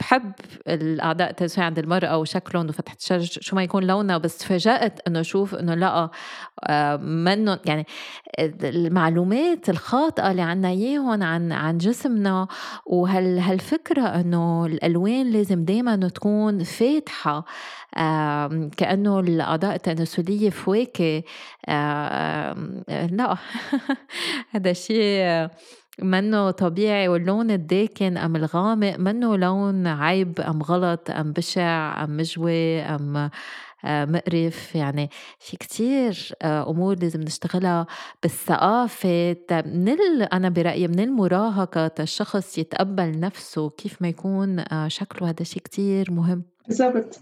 بحب 0.00 0.19
بحب 0.20 0.32
الاعضاء 0.68 1.30
التناسليه 1.30 1.64
عند 1.64 1.78
المرأة 1.78 2.18
وشكلهم 2.18 2.68
وفتحة 2.68 2.96
الشرج 3.00 3.38
شو 3.40 3.56
ما 3.56 3.62
يكون 3.62 3.84
لونها 3.84 4.18
بس 4.18 4.38
تفاجأت 4.38 5.00
إنه 5.08 5.20
أشوف 5.20 5.54
إنه 5.54 5.74
لا 5.74 6.10
آه، 6.64 6.96
منهم 6.96 7.58
يعني 7.64 7.86
المعلومات 8.64 9.70
الخاطئة 9.70 10.30
اللي 10.30 10.42
عنا 10.42 10.68
إياهم 10.68 11.22
عن 11.22 11.52
عن 11.52 11.78
جسمنا. 11.78 12.48
وهال 12.86 13.38
هالفكرة 13.38 14.02
إنه 14.02 14.66
الألوان 14.66 15.30
لازم 15.30 15.64
دائما 15.64 16.08
تكون 16.08 16.64
فاتحة. 16.64 17.44
كأنه 18.76 19.20
الأعضاء 19.20 19.74
التناسلية 19.74 20.50
فواكه. 20.50 21.22
لا. 22.88 23.36
هذا 24.54 24.72
شيء 24.72 25.48
منه 26.02 26.50
طبيعي 26.50 27.08
واللون 27.08 27.50
الداكن 27.50 28.16
أم 28.16 28.36
الغامق 28.36 28.96
منه 28.98 29.36
لون 29.36 29.86
عيب 29.86 30.40
أم 30.40 30.62
غلط 30.62 31.10
أم 31.10 31.32
بشع 31.32 32.04
أم 32.04 32.16
مجوي 32.16 32.80
أم 32.80 33.30
آه، 33.84 34.04
مقرف. 34.04 34.74
يعني 34.74 35.10
في 35.38 35.56
كتير 35.56 36.32
آه، 36.42 36.70
أمور 36.70 36.98
لازم 36.98 37.20
نشتغلها 37.20 37.86
بالثقافة. 38.22 39.32
من. 39.32 40.22
أنا 40.22 40.48
برأيي 40.48 40.88
من 40.88 41.00
المراهقة 41.00 41.90
الشخص 42.00 42.58
يتقبل 42.58 43.20
نفسه 43.20 43.70
كيف 43.70 44.02
ما 44.02 44.08
يكون 44.08 44.58
آه، 44.72 44.88
شكله 44.88 45.30
هذا 45.30 45.42
شيء 45.44 45.62
كتير 45.62 46.10
مهم. 46.10 46.42
بالضبط. 46.68 47.20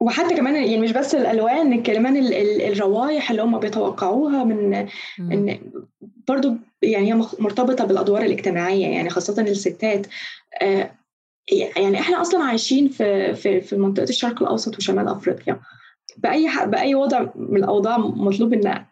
وحتى 0.00 0.34
كمان 0.34 0.54
يعني 0.54 0.78
مش 0.78 0.92
بس 0.92 1.14
الألوان 1.14 1.82
كمان 1.82 2.16
الروائح 2.42 3.30
اللي 3.30 3.42
هم 3.42 3.58
بيتوقعوها 3.58 4.44
من 4.44 4.88
إن 5.20 5.58
برضو 6.28 6.54
يعني 6.82 7.12
هي 7.12 7.14
مرتبطة 7.38 7.84
بالأدوار 7.84 8.22
الاجتماعية 8.22 8.86
يعني 8.86 9.10
خاصة 9.10 9.42
الستات. 9.42 10.06
آه، 10.62 10.90
يعني 11.76 12.00
إحنا 12.00 12.20
أصلا 12.20 12.44
عايشين 12.44 12.88
في 12.88 13.34
في 13.34 13.60
في 13.60 13.76
منطقة 13.76 14.08
الشرق 14.08 14.42
الأوسط 14.42 14.76
وشمال 14.76 15.08
أفريقيا. 15.08 15.60
بأي 16.16 16.48
بأي 16.66 16.94
وضع 16.94 17.26
من 17.34 17.56
الأوضاع 17.56 17.98
مطلوب 17.98 18.52
إن 18.52 18.84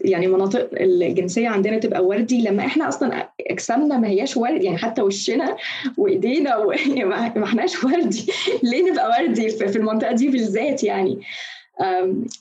يعني 0.00 0.26
مناطق 0.26 0.68
الجنسية 0.72 1.48
عندنا 1.48 1.78
تبقى 1.78 2.04
وردي 2.04 2.42
لما 2.42 2.66
إحنا 2.66 2.88
أصلا 2.88 3.28
أجسامنا 3.50 3.98
ما 3.98 4.08
هياش 4.08 4.36
وردي 4.36 4.64
يعني 4.64 4.78
حتى 4.78 5.02
وشنا 5.02 5.56
وإيدينا 5.96 6.56
و... 6.56 6.74
ما 7.36 7.44
إحناش 7.44 7.84
وردي. 7.84 8.32
ليه 8.62 8.90
نبقى 8.90 9.08
وردي 9.08 9.48
في 9.48 9.76
المنطقة 9.76 10.12
دي 10.12 10.28
بالذات 10.28 10.84
يعني؟ 10.84 11.20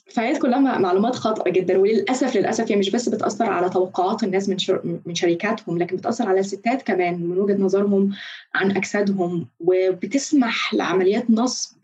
فهي 0.06 0.40
كلها 0.40 0.60
معلومات 0.60 1.16
خاطئة 1.16 1.52
جدا 1.52 1.78
وللاسف 1.78 2.36
للأسف 2.36 2.72
هي 2.72 2.76
مش 2.76 2.90
بس 2.90 3.10
بتأثر 3.10 3.46
على 3.46 3.70
توقعات 3.70 4.24
الناس 4.24 4.50
من 4.50 4.58
من 5.06 5.16
شركاتهم 5.16 5.78
لكن 5.78 5.96
بتأثر 5.96 6.28
على 6.30 6.40
الستات 6.40 6.82
كمان 6.82 7.26
من 7.26 7.38
وجهة 7.38 7.58
نظرهم 7.58 8.12
عن 8.54 8.72
أجسادهم 8.72 9.48
وبتسمح 9.60 10.74
لعمليات 10.74 11.30
نصب 11.30 11.76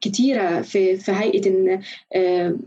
كتيرة 0.00 0.60
في 0.62 0.96
في 0.96 1.12
هيئة 1.12 1.48
إن 1.48 1.80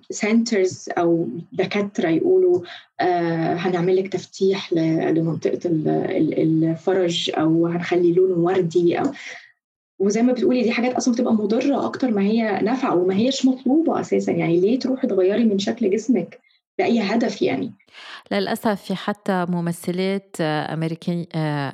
سنترز 0.10 0.89
أو 0.97 1.28
دكاترة 1.51 2.10
يقولوا 2.10 2.62
آه، 2.99 3.54
هنعمل 3.54 3.95
لك 3.95 4.08
تفتيح 4.08 4.73
لمنطقة 4.73 5.60
الفرج 5.65 7.32
أو 7.38 7.67
هنخلي 7.67 8.13
لونه 8.13 8.34
وردي 8.45 8.99
أو 8.99 9.06
وزي 9.99 10.21
ما 10.21 10.34
بتقولي 10.34 10.63
دي 10.63 10.71
حاجات 10.71 10.93
أصلا 10.95 11.13
بتبقى 11.13 11.34
مضرة 11.34 11.86
أكتر 11.86 12.12
ما 12.12 12.21
هي 12.21 12.60
نافعة 12.63 12.95
وما 12.95 13.15
هيش 13.15 13.45
مطلوبة 13.45 13.99
أساسا. 13.99 14.32
يعني 14.32 14.60
ليه 14.62 14.80
تروحي 14.80 15.08
تغيري 15.08 15.43
من 15.45 15.60
شكل 15.60 15.89
جسمك؟ 15.89 16.39
لاي 16.80 17.02
هدف 17.02 17.42
يعني. 17.42 17.74
للأسف 18.32 18.82
في 18.82 18.96
حتى 18.96 19.46
ممثلات 19.50 20.36
أمريكي 20.42 21.28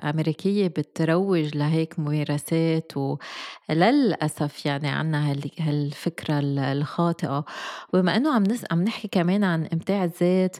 أمريكية 0.03 0.67
بتروج 0.67 1.57
لهيك 1.57 1.99
ممارسات 1.99 2.91
وللأسف 2.97 4.65
يعني 4.65 4.87
عنا 4.89 5.35
هالفكرة 5.59 6.39
الخاطئة. 6.43 7.45
وبما 7.93 8.15
إنه 8.17 8.33
عم 8.35 8.43
نس... 8.43 8.65
عم 8.71 8.83
نحكي 8.83 9.07
كمان 9.07 9.43
عن 9.43 9.65
إمتاع 9.73 10.03
الذات 10.03 10.55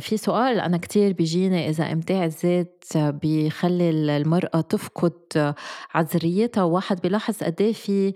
في 0.00 0.16
سؤال 0.16 0.60
أنا 0.60 0.76
كتير 0.76 1.12
بيجيني 1.12 1.68
إذا 1.68 1.92
إمتاع 1.92 2.24
الذات 2.24 2.84
بيخلي 2.96 3.90
المرأة 3.90 4.60
تفقد 4.60 5.54
عذريتها 5.94 6.62
وواحد 6.62 7.00
بيلاحظ 7.00 7.42
قد 7.42 7.60
إيه 7.60 7.72
في 7.72 8.14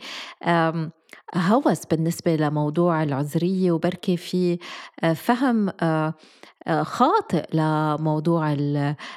هوس 1.37 1.87
بالنسبة 1.87 2.37
لموضوع 2.37 3.03
العذرية 3.03 3.73
وبركي 3.73 4.17
في 4.17 4.59
آه، 5.05 5.13
فهم 5.13 5.69
آه، 5.81 6.15
آه، 6.67 6.83
خاطئ 6.83 7.47
لموضوع 7.55 8.57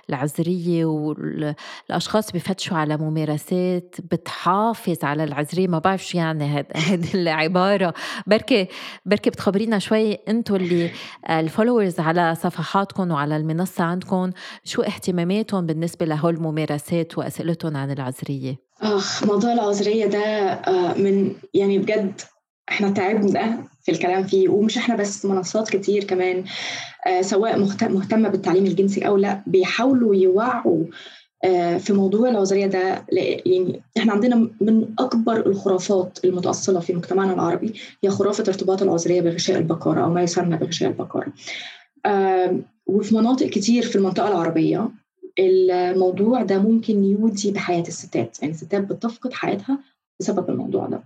العذرية 0.10 0.86
والأشخاص 0.86 2.32
بفتشوا 2.32 2.78
على 2.78 2.98
ممارسات 2.98 3.96
بتحافظ 4.12 5.04
على 5.04 5.24
العذرية. 5.24 5.68
ما 5.68 5.80
بعرف 5.80 6.06
شو 6.06 6.18
يعني 6.18 6.66
هذه 6.76 7.14
العبارة. 7.22 7.94
بركي 8.28 8.68
بركي 9.06 9.30
بتخبرينا 9.30 9.80
شوي 9.80 10.14
أنتم 10.14 10.56
اللي 10.56 10.92
الفولورز 11.30 12.00
على 12.00 12.36
صفحاتكم 12.36 13.12
وعلى 13.12 13.38
المنصة 13.38 13.84
عندكم 13.84 14.32
شو 14.64 14.82
اهتماماتهم 14.82 15.66
بالنسبة 15.66 16.06
لهول 16.06 16.36
الممارسات 16.36 17.18
وأسئلتهم 17.18 17.78
عن 17.78 17.92
العذرية؟ 17.92 18.65
آخ 18.82 19.24
موضوع 19.24 19.54
العذرية 19.54 20.06
ده 20.06 20.20
آه، 20.20 20.94
من 20.98 21.36
يعني 21.54 21.80
بجد 21.80 22.22
إحنا 22.70 22.90
تعبنا 22.90 23.68
في 23.84 23.92
الكلام 23.92 24.24
فيه 24.24 24.50
ومش 24.50 24.78
إحنا 24.78 24.96
بس 24.96 25.26
منصات 25.26 25.70
كتير 25.70 26.04
كمان 26.04 26.44
آه، 27.08 27.22
سواء 27.22 27.60
مهتمة 27.90 28.30
بالتعليم 28.30 28.66
الجنسي 28.66 29.08
أو 29.08 29.18
لأ 29.18 29.44
بيحاولوا 29.48 30.16
يوعوا 30.16 30.84
آه، 31.44 31.78
في 31.78 31.94
موضوع 31.94 32.30
العذرية 32.30 32.66
ده 32.66 33.06
يعني 33.12 33.82
إحنا 33.98 34.14
عندنا 34.14 34.50
من 34.62 34.94
أكبر 35.00 35.46
الخرافات 35.46 36.20
المتأصلة 36.26 36.80
في 36.80 36.94
مجتمعنا 36.94 37.34
العربي 37.34 37.74
هي 38.04 38.10
خرافة 38.10 38.44
ارتباط 38.48 38.82
العذرية 38.82 39.22
بغشاء 39.22 39.58
البقرة 39.58 40.04
أو 40.04 40.10
ما 40.10 40.22
يسمى 40.24 40.58
بغشاء 40.58 40.90
البقرة. 40.90 41.34
وفي 42.88 43.16
مناطق 43.16 43.46
كتير 43.46 43.84
في 43.84 43.96
المنطقة 43.96 44.28
العربية 44.28 44.90
الموضوع 45.40 46.44
ده 46.44 46.60
ممكن 46.60 47.04
يودي 47.04 47.52
بحياة 47.52 47.82
الستات. 47.88 48.42
يعني 48.42 48.54
الستات 48.54 48.82
بتفقد 48.84 49.34
حياتها 49.34 49.80
بسبب 50.20 50.50
الموضوع 50.50 50.86
ده. 50.88 51.04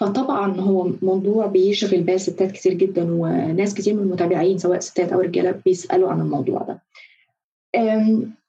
فطبعا 0.00 0.60
هو 0.60 0.90
موضوع 1.02 1.46
بيشغل 1.46 2.00
بال 2.02 2.20
ستات 2.20 2.52
كتير 2.52 2.74
جدا 2.74 3.06
وناس 3.12 3.74
كتير 3.74 3.94
من 3.94 4.02
المتابعين 4.02 4.58
سواء 4.58 4.80
ستات 4.80 5.12
أو 5.12 5.20
رجالة 5.20 5.50
بيسألوا 5.64 6.10
عن 6.10 6.20
الموضوع 6.20 6.62
ده. 6.62 6.82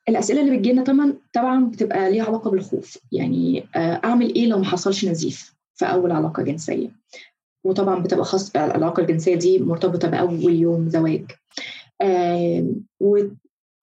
الأسئلة 0.09 0.41
اللي 0.41 0.57
بتجينا 0.57 0.83
طبعا 0.83 1.13
طبعا 1.33 1.65
بتبقى 1.65 2.11
ليها 2.11 2.23
علاقة 2.23 2.51
بالخوف. 2.51 2.97
يعني 3.11 3.63
آه، 3.75 4.01
أعمل 4.03 4.35
إيه 4.35 4.47
لو 4.47 4.57
ما 4.57 4.65
حصلش 4.65 5.05
نزيف 5.05 5.53
في 5.75 5.85
أول 5.85 6.11
علاقة 6.11 6.43
جنسية؟ 6.43 6.89
وطبعا 7.63 7.99
بتبقى 8.03 8.25
خاص 8.25 8.51
بالعلاقه 8.51 9.01
الجنسية 9.01 9.35
دي 9.35 9.59
مرتبطة 9.59 10.07
بأول 10.07 10.53
يوم 10.55 10.89
زواج. 10.89 11.25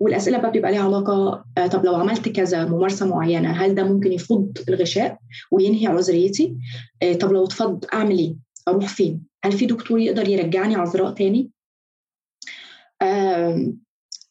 والأسئلة 0.00 0.38
بقى 0.38 0.50
بيبقى 0.50 0.72
ليها 0.72 0.82
علاقة 0.84 1.44
آه، 1.58 1.66
طب 1.66 1.84
لو 1.84 1.94
عملت 1.94 2.28
كذا 2.28 2.64
ممارسة 2.64 3.06
معينة 3.06 3.50
هل 3.50 3.74
ده 3.74 3.84
ممكن 3.84 4.12
يفض 4.12 4.58
الغشاء 4.68 5.18
وينهي 5.50 5.86
عذريتي؟ 5.86 6.56
آه، 7.02 7.12
طب 7.12 7.32
لو 7.32 7.44
اتفض 7.44 7.84
أعمل 7.94 8.18
إيه؟ 8.18 8.36
أروح 8.68 8.88
فين؟ 8.88 9.22
هل 9.44 9.52
في 9.52 9.66
دكتور 9.66 9.98
يقدر 10.00 10.28
يرجعني 10.28 10.74
عذراء 10.74 11.10
تاني؟ 11.10 11.50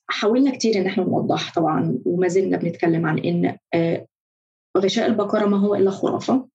حاولنا 0.07 0.51
كتير 0.51 0.75
إن 0.81 0.85
إحنا 0.85 1.03
نوضح 1.03 1.53
طبعا 1.55 1.99
وما 2.05 2.27
زلنا 2.27 2.57
بنتكلم 2.57 3.05
عن 3.05 3.19
إن 3.19 3.57
آه، 3.73 4.07
غشاء 4.77 5.05
البقرة 5.05 5.45
ما 5.45 5.57
هو 5.57 5.75
إلا 5.75 5.91
خرافة. 5.91 6.47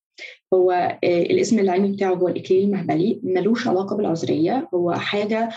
هو 0.55 0.99
الاسم 1.05 1.59
العلمي 1.59 1.93
بتاعه 1.93 2.15
هو 2.15 2.29
الاكليل 2.29 2.65
المهبلي 2.65 3.21
ملوش 3.23 3.69
علاقة 3.69 3.97
بالعذرية 3.97 4.69
هو 4.75 4.93
حاجة 4.93 5.49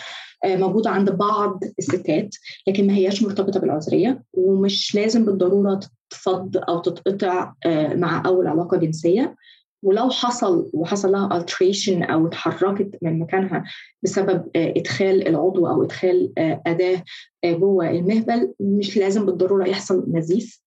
آه، 0.45 0.55
موجودة 0.55 0.89
عند 0.89 1.11
بعض 1.11 1.59
الستات 1.79 2.35
لكن 2.67 2.87
ما 2.87 2.93
هياش 2.93 3.23
مرتبطة 3.23 3.59
بالعذرية 3.59 4.23
ومش 4.33 4.95
لازم 4.95 5.25
بالضرورة 5.25 5.79
تتفض 6.09 6.57
أو 6.69 6.79
تتقطع 6.79 7.53
آه، 7.65 7.93
مع 7.93 8.23
أول 8.25 8.47
علاقة 8.47 8.77
جنسية. 8.77 9.35
ولو 9.83 10.09
حصل 10.09 10.71
وحصل 10.73 11.11
لها 11.11 11.39
alteration 11.39 12.11
أو 12.11 12.27
اتحركت 12.27 12.97
من 13.01 13.19
مكانها 13.19 13.63
بسبب 14.03 14.49
آه، 14.55 14.73
إدخال 14.77 15.27
العضو 15.27 15.67
أو 15.67 15.83
إدخال 15.83 16.33
أداة 16.37 17.03
جوه 17.45 17.89
المهبل 17.89 18.53
مش 18.59 18.97
لازم 18.97 19.25
بالضرورة 19.25 19.67
يحصل 19.67 20.05
نزيف. 20.11 20.61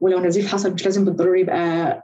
ولو 0.00 0.20
نزيف 0.20 0.52
حصل 0.52 0.72
مش 0.72 0.84
لازم 0.84 1.04
بالضرورة 1.04 1.38
يبقى 1.38 2.02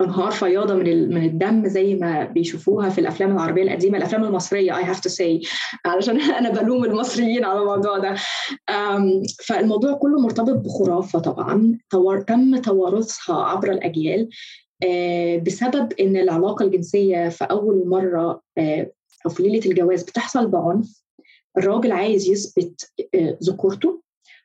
أنهار 0.00 0.30
فياضة 0.30 0.74
من 0.74 1.14
من 1.14 1.24
الدم 1.24 1.68
زي 1.68 1.94
ما 1.94 2.24
بيشوفوها 2.24 2.88
في 2.88 3.00
الأفلام 3.00 3.32
العربية 3.32 3.62
القديمة 3.62 3.98
الأفلام 3.98 4.24
المصرية 4.24 4.76
I 4.78 4.84
have 4.84 5.00
to 5.00 5.08
say 5.08 5.42
علشان 5.86 6.20
أنا 6.40 6.50
بلوم 6.50 6.84
المصريين 6.84 7.44
على 7.44 7.60
الموضوع 7.60 7.98
ده. 7.98 8.14
فالموضوع 9.46 9.92
كله 9.92 10.20
مرتبط 10.20 10.64
بخرافة 10.64 11.18
طبعا. 11.18 11.78
تم 12.26 12.56
توارثها 12.56 13.36
عبر 13.42 13.72
الأجيال 13.72 14.28
آه، 14.84 15.36
بسبب 15.36 15.92
إن 16.00 16.16
العلاقة 16.16 16.64
الجنسية 16.64 17.28
في 17.28 17.44
أول 17.44 17.88
مرة 17.88 18.42
آه، 18.58 18.92
أو 19.26 19.30
في 19.30 19.42
ليلة 19.42 19.66
الجواز 19.70 20.02
بتحصل 20.02 20.46
بعنف. 20.46 21.02
الراجل 21.58 21.92
عايز 21.92 22.28
يثبت 22.28 22.92
آه، 23.14 23.38
ذكورته. 23.42 24.02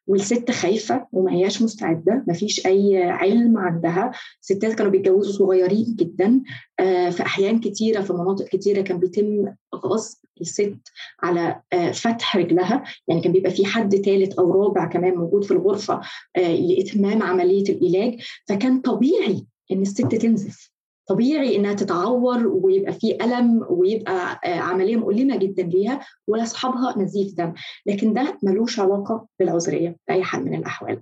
والست 0.08 0.52
خايفة 0.52 1.08
وما 1.12 1.32
هياش 1.34 1.62
مستعدة 1.62 2.24
ما 2.28 2.34
فيش 2.34 2.66
أي 2.66 3.04
علم 3.04 3.58
عندها. 3.58 4.12
ستات 4.42 4.74
كانوا 4.74 4.92
بيتجوزوا 4.92 5.34
صغيرين 5.34 5.96
جدا 6.00 6.42
آه، 6.80 7.10
في 7.10 7.24
أحيان 7.24 7.60
كتيرة 7.60 8.02
في 8.02 8.14
مناطق 8.14 8.46
كتيرة 8.46 8.82
كان 8.82 9.00
بيتم 9.00 9.46
غصب 9.76 10.18
الست 10.42 10.80
على 11.24 11.62
آه، 11.74 11.92
فتح 11.92 12.38
رجلها. 12.38 12.84
يعني 13.08 13.22
كان 13.22 13.32
بيبقى 13.32 13.52
في 13.52 13.66
حد 13.66 13.96
ثالث 13.96 14.40
أو 14.40 14.64
رابع 14.64 14.86
كمان 14.86 15.16
موجود 15.16 15.44
في 15.44 15.52
الغرفة 15.52 16.02
آه، 16.36 16.56
لإتمام 16.56 17.24
عملية 17.24 17.64
العلاج. 17.70 18.22
فكان 18.48 18.82
طبيعي 18.82 19.46
إن 19.72 19.82
الست 19.82 20.16
تنزف. 20.16 20.73
طبيعي 21.08 21.56
إنها 21.56 21.74
تتعور 21.74 22.48
ويبقى 22.48 22.94
في 22.94 23.24
ألم 23.24 23.66
ويبقى 23.70 24.40
آه، 24.46 24.60
عملية 24.60 24.96
مؤلمة 24.96 25.36
جدا 25.38 25.64
ليها 25.64 26.00
ولاصحابها 26.28 26.98
نزيف 26.98 27.34
دم. 27.34 27.54
لكن 27.86 28.14
ده 28.14 28.38
ملوش 28.44 28.80
علاقة 28.80 29.28
بالعذرية 29.40 29.98
بأي 30.08 30.24
حال 30.24 30.46
من 30.46 30.56
الأحوال. 30.56 31.02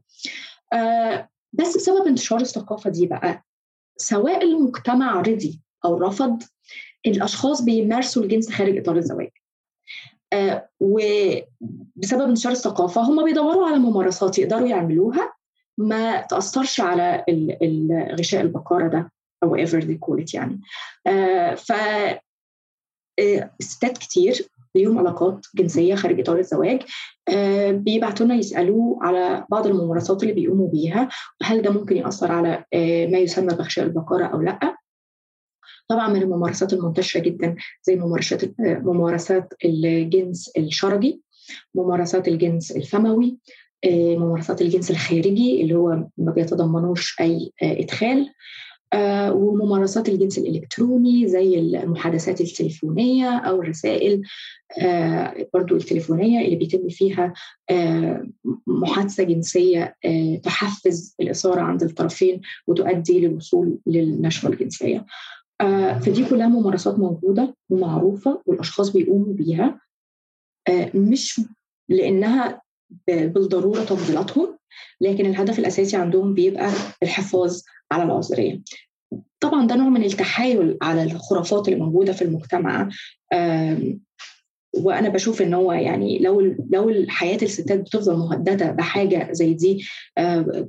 آه، 0.73 1.29
بس 1.53 1.77
بسبب 1.77 2.07
انتشار 2.07 2.41
الثقافة 2.41 2.89
دي 2.89 3.07
بقى 3.07 3.43
سواء 3.97 4.43
المجتمع 4.43 5.21
رضي 5.21 5.61
أو 5.85 5.97
رفض 5.97 6.43
الأشخاص 7.05 7.61
بيمارسوا 7.61 8.23
الجنس 8.23 8.49
خارج 8.51 8.77
إطار 8.77 8.97
الزواج. 8.97 9.29
آه، 10.33 10.69
وبسبب 10.79 12.21
انتشار 12.29 12.51
الثقافة 12.51 13.01
هم 13.01 13.23
بيدوروا 13.23 13.67
على 13.67 13.77
ممارسات 13.77 14.39
يقدروا 14.39 14.67
يعملوها. 14.67 15.33
ما 15.77 16.21
تأثرش 16.21 16.79
على 16.81 17.25
غشاء 18.19 18.41
البقارة 18.41 18.87
ده. 18.87 19.11
أو 19.43 19.55
ايفر 19.55 19.81
call 19.81 20.23
it 20.23 20.33
يعني. 20.33 20.61
آه 21.07 21.55
ف 21.55 21.71
آه، 23.19 23.51
ستات 23.59 23.97
كتير 23.97 24.47
ليهم 24.75 24.97
علاقات 24.97 25.45
جنسية 25.55 25.95
خارج 25.95 26.19
إطار 26.19 26.37
الزواج 26.39 26.81
آه 27.29 27.71
بيبعتوا 27.71 28.25
لنا 28.25 28.35
يسألوا 28.35 29.03
على 29.03 29.45
بعض 29.49 29.67
الممارسات 29.67 30.23
اللي 30.23 30.33
بيقوموا 30.33 30.67
بيها 30.69 31.09
وهل 31.41 31.61
ده 31.61 31.71
ممكن 31.71 31.97
يأثر 31.97 32.31
على 32.31 32.65
ما 33.11 33.17
يسمى 33.17 33.55
بغشاء 33.55 33.85
البقرة 33.85 34.25
أو 34.25 34.41
لأ. 34.41 34.77
طبعا 35.87 36.07
من 36.07 36.21
الممارسات 36.21 36.73
المنتشرة 36.73 37.21
جدا 37.21 37.55
زي 37.83 37.95
ممارسات 37.95 38.41
ممارسات 38.59 39.53
الجنس 39.65 40.51
الشرجي 40.57 41.21
ممارسات 41.75 42.27
الجنس 42.27 42.71
الفموي 42.71 43.37
ممارسات 44.17 44.61
الجنس 44.61 44.91
الخارجي 44.91 45.61
اللي 45.61 45.75
هو 45.75 45.89
ما 46.17 46.31
بيتضمنوش 46.31 47.21
أي 47.21 47.51
إدخال. 47.61 48.19
آه، 48.19 48.33
وممارسات 49.31 50.09
الجنس 50.09 50.37
الإلكتروني 50.37 51.27
زي 51.27 51.59
المحادثات 51.59 52.41
التليفونية 52.41 53.29
أو 53.37 53.61
الرسائل 53.61 54.21
برضو 55.53 55.75
التليفونية 55.75 56.45
اللي 56.45 56.55
بيتم 56.55 56.89
فيها 56.89 57.33
محادثة 58.67 59.23
جنسية 59.23 59.95
تحفز 60.43 61.15
الإثارة 61.19 61.61
عند 61.61 61.83
الطرفين 61.83 62.41
وتؤدي 62.67 63.19
للوصول 63.27 63.77
للنشوة 63.87 64.49
الجنسية. 64.51 65.05
فدي 66.01 66.25
كلها 66.29 66.47
ممارسات 66.47 66.99
موجودة 66.99 67.55
ومعروفة 67.69 68.41
والأشخاص 68.45 68.89
بيقوموا 68.89 69.33
بيها 69.33 69.79
مش 70.95 71.41
لأنها 71.89 72.61
بالضرورة 73.07 73.83
تفضيلاتهم 73.83 74.57
لكن 75.01 75.25
الهدف 75.25 75.59
الأساسي 75.59 75.97
عندهم 75.97 76.33
بيبقى 76.33 76.69
الحفاظ 77.03 77.61
على 77.91 78.03
العذريه 78.03 78.61
طبعا 79.39 79.67
ده 79.67 79.75
نوع 79.75 79.89
من 79.89 80.03
التحايل 80.03 80.77
على 80.81 81.03
الخرافات 81.03 81.67
اللي 81.67 81.79
موجودة 81.79 82.13
في 82.13 82.21
المجتمع 82.21 82.89
وأنا 84.73 85.09
بشوف 85.09 85.41
إن 85.41 85.53
هو 85.53 85.71
يعني 85.73 86.19
لو 86.19 86.41
لو 86.69 87.05
حياه 87.07 87.37
الستات 87.41 87.79
بتفضل 87.79 88.17
مهددة 88.17 88.71
بحاجة 88.71 89.27
زي 89.31 89.53
دي 89.53 89.85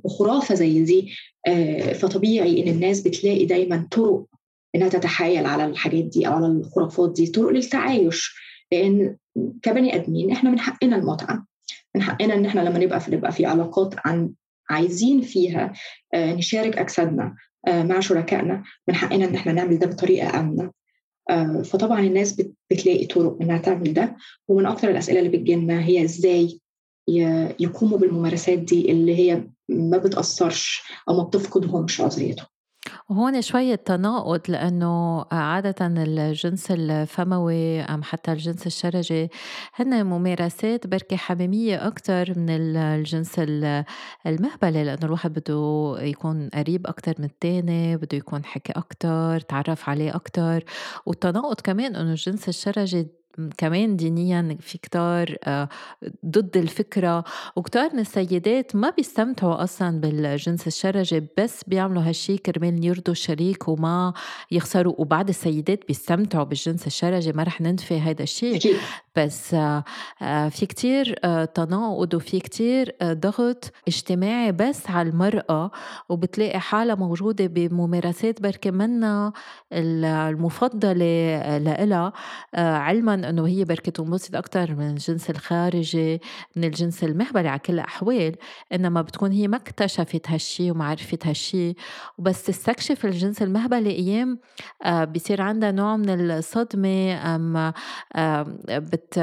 بخرافة 0.05 0.55
زي 0.55 0.83
دي 0.85 1.13
فطبيعي 1.95 2.63
إن 2.63 2.69
الناس 2.69 3.01
بتلاقي 3.01 3.47
دايما 3.47 3.89
طرق 3.91 4.25
إنها 4.75 4.89
تتحايل 4.89 5.47
على 5.47 5.65
الحاجات 5.65 6.05
دي 6.05 6.27
أو 6.29 6.33
على 6.33 6.47
الخرافات 6.47 7.13
دي 7.13 7.27
طرق 7.27 7.49
للتعايش. 7.51 8.35
لأن 8.73 9.17
كبني 9.63 9.95
آدمين 9.95 10.31
إحنا 10.31 10.51
من 10.51 10.61
حقنا 10.61 10.97
المتعة 10.97 11.47
من 11.95 12.03
حقنا 12.03 12.35
إن 12.35 12.47
إحنا 12.47 12.61
لما 12.61 12.79
نبقى 12.79 13.01
في 13.01 13.11
نبقى 13.17 13.33
في 13.33 13.47
علاقات 13.47 13.95
عن 14.05 14.31
عايزين 14.71 15.21
فيها 15.23 15.73
آه، 16.15 16.35
نشارك 16.35 16.79
أجسادنا 16.79 17.37
آه، 17.69 17.83
مع 17.83 18.01
شركائنا 18.01 18.63
من 18.89 18.95
حقنا 18.95 19.25
إن 19.25 19.35
إحنا 19.35 19.53
نعمل 19.53 19.79
ده 19.79 19.87
بطريقة 19.87 20.41
أمنة. 20.41 20.71
آه، 21.31 21.63
فطبعا 21.63 22.01
الناس 22.01 22.41
بتلاقي 22.71 23.07
طرق 23.07 23.39
إنها 23.43 23.59
تعمل 23.59 23.95
ده. 23.95 24.17
ومن 24.49 24.67
أكثر 24.67 24.91
الأسئلة 24.91 25.19
اللي 25.19 25.31
بتجينا 25.39 25.85
هي 25.85 26.05
إزاي 26.05 26.61
يقوموا 27.61 27.99
بالممارسات 27.99 28.59
دي 28.59 28.93
اللي 28.93 29.17
هي 29.17 29.49
ما 29.69 29.99
بتأثرش 29.99 30.83
أو 31.09 31.17
ما 31.17 31.23
بتفقدهمش 31.23 32.01
عذريتهم 32.01 32.47
وهون 33.11 33.43
شوية 33.43 33.75
تناقض 33.75 34.41
لأنه 34.49 35.25
عادة 35.33 35.87
الجنس 35.87 36.71
الفموي 36.71 37.81
أم 37.81 38.03
حتى 38.03 38.33
الجنس 38.33 38.67
الشرجي 38.67 39.31
هن 39.75 40.07
ممارسات 40.07 40.87
بركة 40.87 41.17
حميمية 41.17 41.87
أكتر 41.87 42.39
من 42.39 42.51
الجنس 42.51 43.39
المهبلة 44.27 44.83
لأنه 44.83 45.05
الواحد 45.05 45.33
بده 45.33 45.97
يكون 46.01 46.49
قريب 46.49 46.87
أكتر 46.87 47.15
من 47.19 47.25
التاني 47.25 47.97
بده 47.97 48.19
يكون 48.19 48.45
حكي 48.45 48.73
أكتر 48.73 49.41
تعرف 49.41 49.89
عليه 49.89 50.15
أكتر. 50.17 50.65
والتناقض 51.07 51.61
كمان 51.61 51.97
أنه 51.97 52.11
الجنس 52.11 52.49
الشرجي 52.49 53.22
كمان 53.59 53.97
دينيا 53.97 54.57
في 54.61 54.79
كتار 54.79 55.37
آه، 55.45 55.69
ضد 56.27 56.57
الفكرة. 56.57 57.25
وكتار 57.57 57.93
من 57.93 57.99
السيدات 57.99 58.77
ما 58.77 58.91
بيستمتعوا 58.91 59.63
أصلا 59.63 60.01
بالجنس 60.01 60.67
الشرجي 60.67 61.27
بس 61.39 61.65
بيعملوا 61.67 62.03
هالشي 62.03 62.39
كرمال 62.39 62.85
يرضوا 62.85 63.13
الشريك 63.13 63.69
وما 63.69 64.13
يخسروا. 64.51 64.95
وبعد 64.99 65.29
السيدات 65.29 65.87
بيستمتعوا 65.89 66.45
بالجنس 66.45 66.87
الشرجي 66.87 67.33
ما 67.33 67.43
رح 67.43 67.61
ننفي 67.61 68.01
هذا 68.01 68.23
الشيء 68.23 68.77
بس 69.17 69.55
آه، 69.55 69.85
آه، 70.23 70.49
في 70.49 70.67
كتير 70.67 71.15
تناقض 71.45 72.15
وفي 72.15 72.41
كتير 72.41 72.97
ضغط 73.03 73.73
اجتماعي 73.89 74.53
بس 74.53 74.91
على 74.91 75.09
المرأة 75.09 75.71
وبتلاقي 76.09 76.61
حالها 76.61 76.95
موجودة 76.95 77.47
بممارسات 77.47 78.43
بركة 78.43 78.71
منا 78.71 79.33
المفضلة 79.73 80.93
لإلها 81.59 82.13
علما 82.55 83.15
إنه 83.25 83.47
هي 83.47 83.65
بركة 83.65 83.93
تنبسط 83.93 84.37
أكثر 84.37 84.75
من 84.75 84.91
الجنس 84.91 85.31
الخارجي 85.31 86.21
من 86.57 86.65
الجنس 86.65 87.05
المهبلي 87.05 87.49
على 87.49 87.59
كل 87.59 87.73
الأحوال 87.73 88.37
إنما 88.73 89.03
بتكون 89.03 89.33
هي 89.33 89.49
ما 89.49 89.57
اكتشفت 89.57 90.31
هالشي 90.31 90.71
وما 90.71 90.85
عرفت 90.85 91.27
هالشي. 91.27 91.75
وبس 92.19 92.43
تستكشف 92.43 93.05
الجنس 93.05 93.43
المهبلي 93.43 93.91
أيام 93.91 94.39
آه، 94.85 95.05
بصير 95.05 95.43
عندها 95.43 95.71
نوع 95.71 95.97
من 95.97 96.11
الصدمة 96.11 97.15
أم 97.35 97.73
بت 98.69 99.19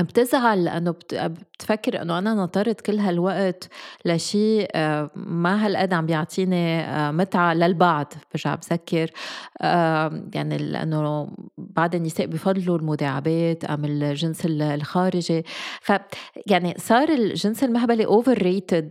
بتزعل 0.00 0.64
لأنه 0.64 0.94
بتفكر 1.12 2.02
إنه 2.02 2.18
أنا 2.18 2.34
نطرت 2.34 2.80
كل 2.80 2.98
هالوقت 2.98 3.68
لشيء 4.04 4.68
آه، 4.74 5.10
ما 5.16 5.66
هالقد 5.66 5.92
عم 5.92 6.06
بيعطيني 6.06 6.80
آه، 6.80 7.10
متعة 7.10 7.54
للبعض 7.54 8.12
برجع 8.34 8.54
بذكر 8.54 9.10
يعني 10.34 10.58
لأنه 10.58 11.28
بعض 11.58 11.94
النساء 11.94 12.26
بفضلوا 12.26 12.78
المداعبات 12.78 13.64
أم 13.64 13.84
الجنس 13.84 14.46
الخارجي. 14.46 15.44
ف 15.80 15.92
يعني 16.46 16.74
صار 16.78 17.08
الجنس 17.08 17.64
المهبلي 17.64 18.06
overrated 18.06 18.90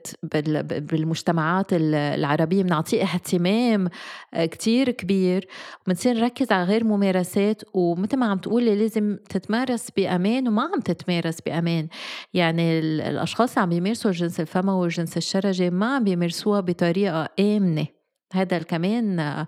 بالمجتمعات 0.64 1.68
العربية. 1.72 2.64
بنعطيه 2.64 3.04
اهتمام 3.04 3.88
آه، 4.34 4.46
كتير 4.46 4.92
كبير. 4.92 5.48
وبنصير 5.86 6.14
نركز 6.14 6.52
على 6.52 6.64
غير 6.64 6.84
ممارسات. 6.84 7.62
ومثل 7.74 8.18
ما 8.18 8.26
عم 8.26 8.38
تقولي 8.38 8.76
لازم 8.76 9.18
تتمارس 9.30 9.92
بأمان 9.98 10.48
وما 10.48 10.62
عم 10.62 10.80
تتمارس 10.93 11.41
بأمان. 11.41 11.88
يعني 12.34 12.80
الأشخاص 12.80 13.49
اللي 13.49 13.62
عم 13.62 13.69
بيمارسوا 13.69 14.12
الجنس 14.12 14.39
الفموي 14.39 14.82
والجنس 14.82 15.17
الشرجي 15.17 15.69
ما 15.69 15.95
عم 15.95 16.04
بيمارسوها 16.04 16.60
بطريقة 16.60 17.30
آمنة. 17.39 17.88
هذا 18.34 18.58
كمان 18.58 19.45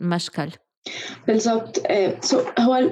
مشكل. 0.00 0.50
بالضبط. 1.26 1.82
آه، 1.86 2.18
هو 2.58 2.90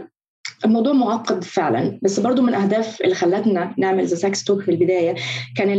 الموضوع 0.65 0.93
معقد 0.93 1.45
فعلا. 1.45 1.99
بس 2.03 2.21
برضو 2.21 2.43
من 2.43 2.49
الاهداف 2.49 3.01
اللي 3.01 3.15
خلتنا 3.15 3.75
نعمل 3.79 4.07
The 4.07 4.17
Sex 4.17 4.45
Talk 4.45 4.63
في 4.63 4.71
البداية 4.71 5.15
كان 5.57 5.71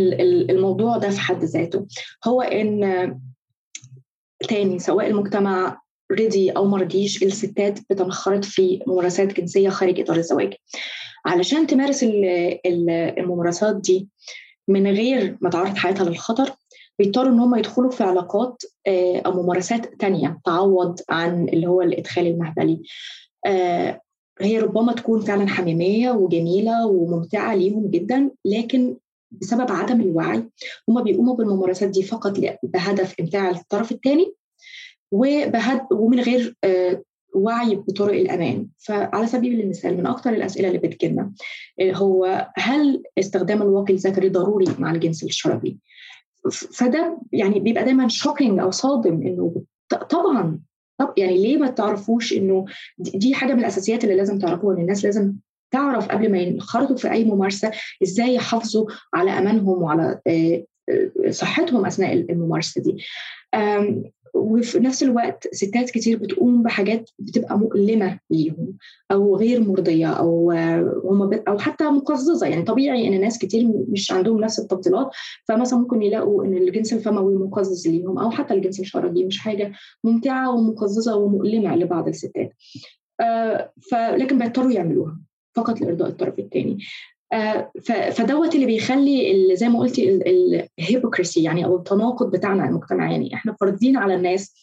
الموضوع 0.49 0.97
ده 0.97 1.09
في 1.09 1.19
حد 1.19 1.43
ذاته. 1.43 1.87
هو 2.27 2.41
إن 2.41 3.19
تاني 4.49 4.79
سواء 4.79 5.07
المجتمع 5.07 5.81
رضي 6.11 6.51
أو 6.51 6.65
مرضيش 6.65 7.23
الستات 7.23 7.79
بتنخرط 7.89 8.45
في 8.45 8.83
ممارسات 8.87 9.39
جنسية 9.39 9.69
خارج 9.69 9.99
إطار 9.99 10.17
الزواج. 10.17 10.53
علشان 11.29 11.67
تمارس 11.67 12.05
الممارسات 13.17 13.75
دي 13.75 14.07
من 14.67 14.87
غير 14.87 15.37
ما 15.41 15.49
تعرض 15.49 15.77
حياتها 15.77 16.09
للخطر 16.09 16.51
بيضطروا 16.99 17.31
إن 17.33 17.39
هم 17.39 17.55
يدخلوا 17.55 17.91
في 17.91 18.03
علاقات 18.03 18.63
آه، 18.87 19.21
أو 19.25 19.43
ممارسات 19.43 19.85
تانية 20.01 20.39
تعوض 20.45 20.99
عن 21.09 21.49
اللي 21.49 21.67
هو 21.67 21.81
الإدخال 21.81 22.27
المهبلي 22.27 22.81
آه، 23.45 24.01
هي 24.41 24.59
ربما 24.59 24.93
تكون 24.93 25.21
فعلا 25.21 25.47
حميمية 25.47 26.11
وجميلة 26.11 26.87
وممتعة 26.87 27.55
ليهم 27.55 27.91
جدا 27.91 28.31
لكن 28.45 28.97
بسبب 29.31 29.71
عدم 29.71 30.01
الوعي 30.01 30.49
هم 30.89 31.03
بيقوموا 31.03 31.35
بالممارسات 31.35 31.89
دي 31.89 32.03
فقط 32.03 32.39
بهدف 32.63 33.15
إمتاع 33.19 33.49
الطرف 33.49 33.91
الثاني 33.91 34.33
ومن 35.91 36.19
غير 36.19 36.55
آه، 36.63 37.03
وعي 37.33 37.75
بطرق 37.75 38.13
الأمان. 38.19 38.67
فعلى 38.77 39.27
سبيل 39.27 39.59
المثال 39.59 39.97
من 39.97 40.07
أكثر 40.07 40.29
الأسئلة 40.29 40.67
اللي 40.67 40.79
بتجينا 40.79 41.31
هو 41.81 42.47
هل 42.55 43.03
استخدام 43.19 43.61
الواقي 43.61 43.93
الذكري 43.93 44.29
ضروري 44.29 44.65
مع 44.79 44.91
الجنس 44.91 45.23
الشربي 45.23 45.77
فده 46.51 47.17
يعني 47.31 47.59
بيبقى 47.59 47.83
دايما 47.83 48.07
شوكينج 48.07 48.59
أو 48.59 48.71
صادم 48.71 49.21
إنه 49.21 49.63
طبعا 50.09 50.59
طب 50.97 51.13
يعني 51.17 51.37
ليه 51.37 51.57
ما 51.57 51.67
تعرفوش 51.67 52.33
إنه 52.33 52.65
دي 52.97 53.35
حاجة 53.35 53.53
من 53.53 53.59
الأساسيات 53.59 54.03
اللي 54.03 54.15
لازم 54.15 54.39
تعرفوها 54.39 54.75
إن 54.75 54.81
الناس 54.81 55.05
لازم 55.05 55.33
تعرف 55.71 56.07
قبل 56.07 56.31
ما 56.31 56.37
ينخرطوا 56.37 56.95
في 56.95 57.11
أي 57.11 57.23
ممارسة 57.25 57.71
إزاي 58.03 58.35
يحافظوا 58.35 58.85
على 59.13 59.31
أمانهم 59.31 59.81
وعلى 59.81 60.19
آه، 60.27 60.65
آه، 60.89 61.29
صحتهم 61.29 61.85
أثناء 61.85 62.13
الممارسة 62.13 62.81
دي. 62.81 63.03
وفي 64.33 64.79
نفس 64.79 65.03
الوقت 65.03 65.47
ستات 65.55 65.89
كتير 65.89 66.17
بتقوم 66.17 66.63
بحاجات 66.63 67.09
بتبقى 67.19 67.59
مؤلمة 67.59 68.19
ليهم 68.29 68.77
أو 69.11 69.35
غير 69.37 69.61
مرضية 69.61 70.07
أو 70.07 70.51
هم 71.05 71.33
أو 71.47 71.57
حتى 71.57 71.83
مقززة. 71.83 72.47
يعني 72.47 72.61
طبيعي 72.61 73.07
إن 73.07 73.21
ناس 73.21 73.37
كتير 73.37 73.67
مش 73.89 74.11
عندهم 74.11 74.39
نفس 74.39 74.59
التفضيلات 74.59 75.09
فمثلا 75.47 75.79
ممكن 75.79 76.01
يلاقوا 76.01 76.45
إن 76.45 76.53
الجنس 76.57 76.93
الفموي 76.93 77.35
مقزز 77.35 77.87
ليهم 77.87 78.19
أو 78.19 78.31
حتى 78.31 78.53
الجنس 78.53 78.79
الشرجي 78.79 79.25
مش 79.25 79.39
حاجة 79.39 79.71
ممتعة 80.03 80.55
ومقززة 80.55 81.15
ومؤلمة 81.15 81.75
لبعض 81.75 82.07
الستات. 82.07 82.53
آه 83.21 83.71
فلكن 83.91 84.37
بيضطروا 84.37 84.71
يعملوها 84.71 85.19
فقط 85.55 85.81
لإرضاء 85.81 86.07
الطرف 86.09 86.39
الثاني 86.39 86.77
فدوت 88.11 88.55
اللي 88.55 88.65
بيخلي 88.65 89.31
اللي 89.31 89.55
زي 89.55 89.69
ما 89.69 89.79
قلتي 89.79 90.09
الهيبوكريسي 90.79 91.43
يعني 91.43 91.65
أو 91.65 91.75
التناقض 91.75 92.31
بتاعنا 92.31 92.65
المجتمع. 92.65 93.11
يعني 93.11 93.33
إحنا 93.33 93.55
فارضين 93.61 93.97
على 93.97 94.15
الناس 94.15 94.53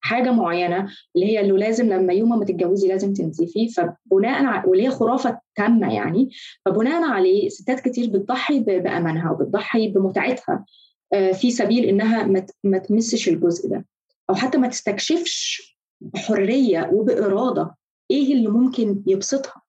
حاجة 0.00 0.32
معينة 0.32 0.88
اللي 1.16 1.26
هي 1.26 1.40
إنه 1.40 1.58
لازم 1.58 1.88
لما 1.88 2.12
يوم 2.12 2.38
ما 2.38 2.44
تتجوزي 2.44 2.88
لازم 2.88 3.12
تنزفي. 3.12 3.68
فبناء 3.68 4.68
واللي 4.68 4.84
هي 4.84 4.90
خرافة 4.90 5.40
تامة 5.56 5.94
يعني. 5.94 6.30
فبناء 6.64 7.02
عليه 7.02 7.48
ستات 7.48 7.80
كتير 7.80 8.10
بتضحي 8.10 8.60
بأمانها 8.60 9.30
وبتضحي 9.30 9.88
بمتعتها 9.88 10.64
آه، 11.12 11.32
في 11.32 11.50
سبيل 11.50 11.84
إنها 11.84 12.44
ما 12.64 12.78
تمسش 12.78 13.28
الجزء 13.28 13.68
ده. 13.68 13.86
أو 14.30 14.34
حتى 14.34 14.58
ما 14.58 14.68
تستكشفش 14.68 15.62
بحرية 16.00 16.90
وبإرادة 16.92 17.74
إيه 18.10 18.32
اللي 18.32 18.48
ممكن 18.48 19.02
يبسطها. 19.06 19.65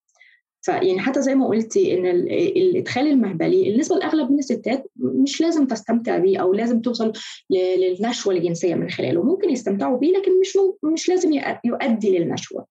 فيعني 0.67 0.99
حتى 0.99 1.21
زي 1.21 1.35
ما 1.35 1.47
قلتي 1.47 1.97
إن 1.97 2.05
الإدخال 2.05 3.07
المهبلي 3.07 3.63
بالنسبة 3.71 3.95
لأغلب 3.95 4.31
من 4.31 4.39
الستات 4.39 4.91
مش 4.95 5.41
لازم 5.41 5.67
تستمتع 5.67 6.17
بيه 6.17 6.37
أو 6.37 6.53
لازم 6.53 6.81
توصل 6.81 7.13
للنشوة 7.49 8.33
الجنسية 8.33 8.75
من 8.75 8.89
خلاله. 8.89 9.23
ممكن 9.23 9.49
يستمتعوا 9.49 9.97
بيه 9.97 10.17
لكن 10.17 10.39
مش 10.39 10.57
مش 10.83 11.09
لازم 11.09 11.31
يؤدي 11.65 12.19
للنشوة. 12.19 12.65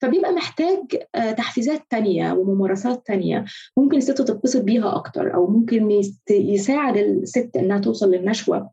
فبيبقى 0.00 0.32
محتاج 0.32 0.78
آه، 1.14 1.30
تحفيزات 1.30 1.82
تانية 1.90 2.32
وممارسات 2.32 3.06
تانية 3.06 3.44
ممكن 3.76 3.96
الست 3.96 4.22
تتبسط 4.22 4.62
بيها 4.62 4.96
أكتر 4.96 5.34
أو 5.34 5.46
ممكن 5.46 6.02
يساعد 6.30 6.96
الست 6.96 7.50
إنها 7.56 7.78
توصل 7.78 8.10
للنشوة 8.10 8.70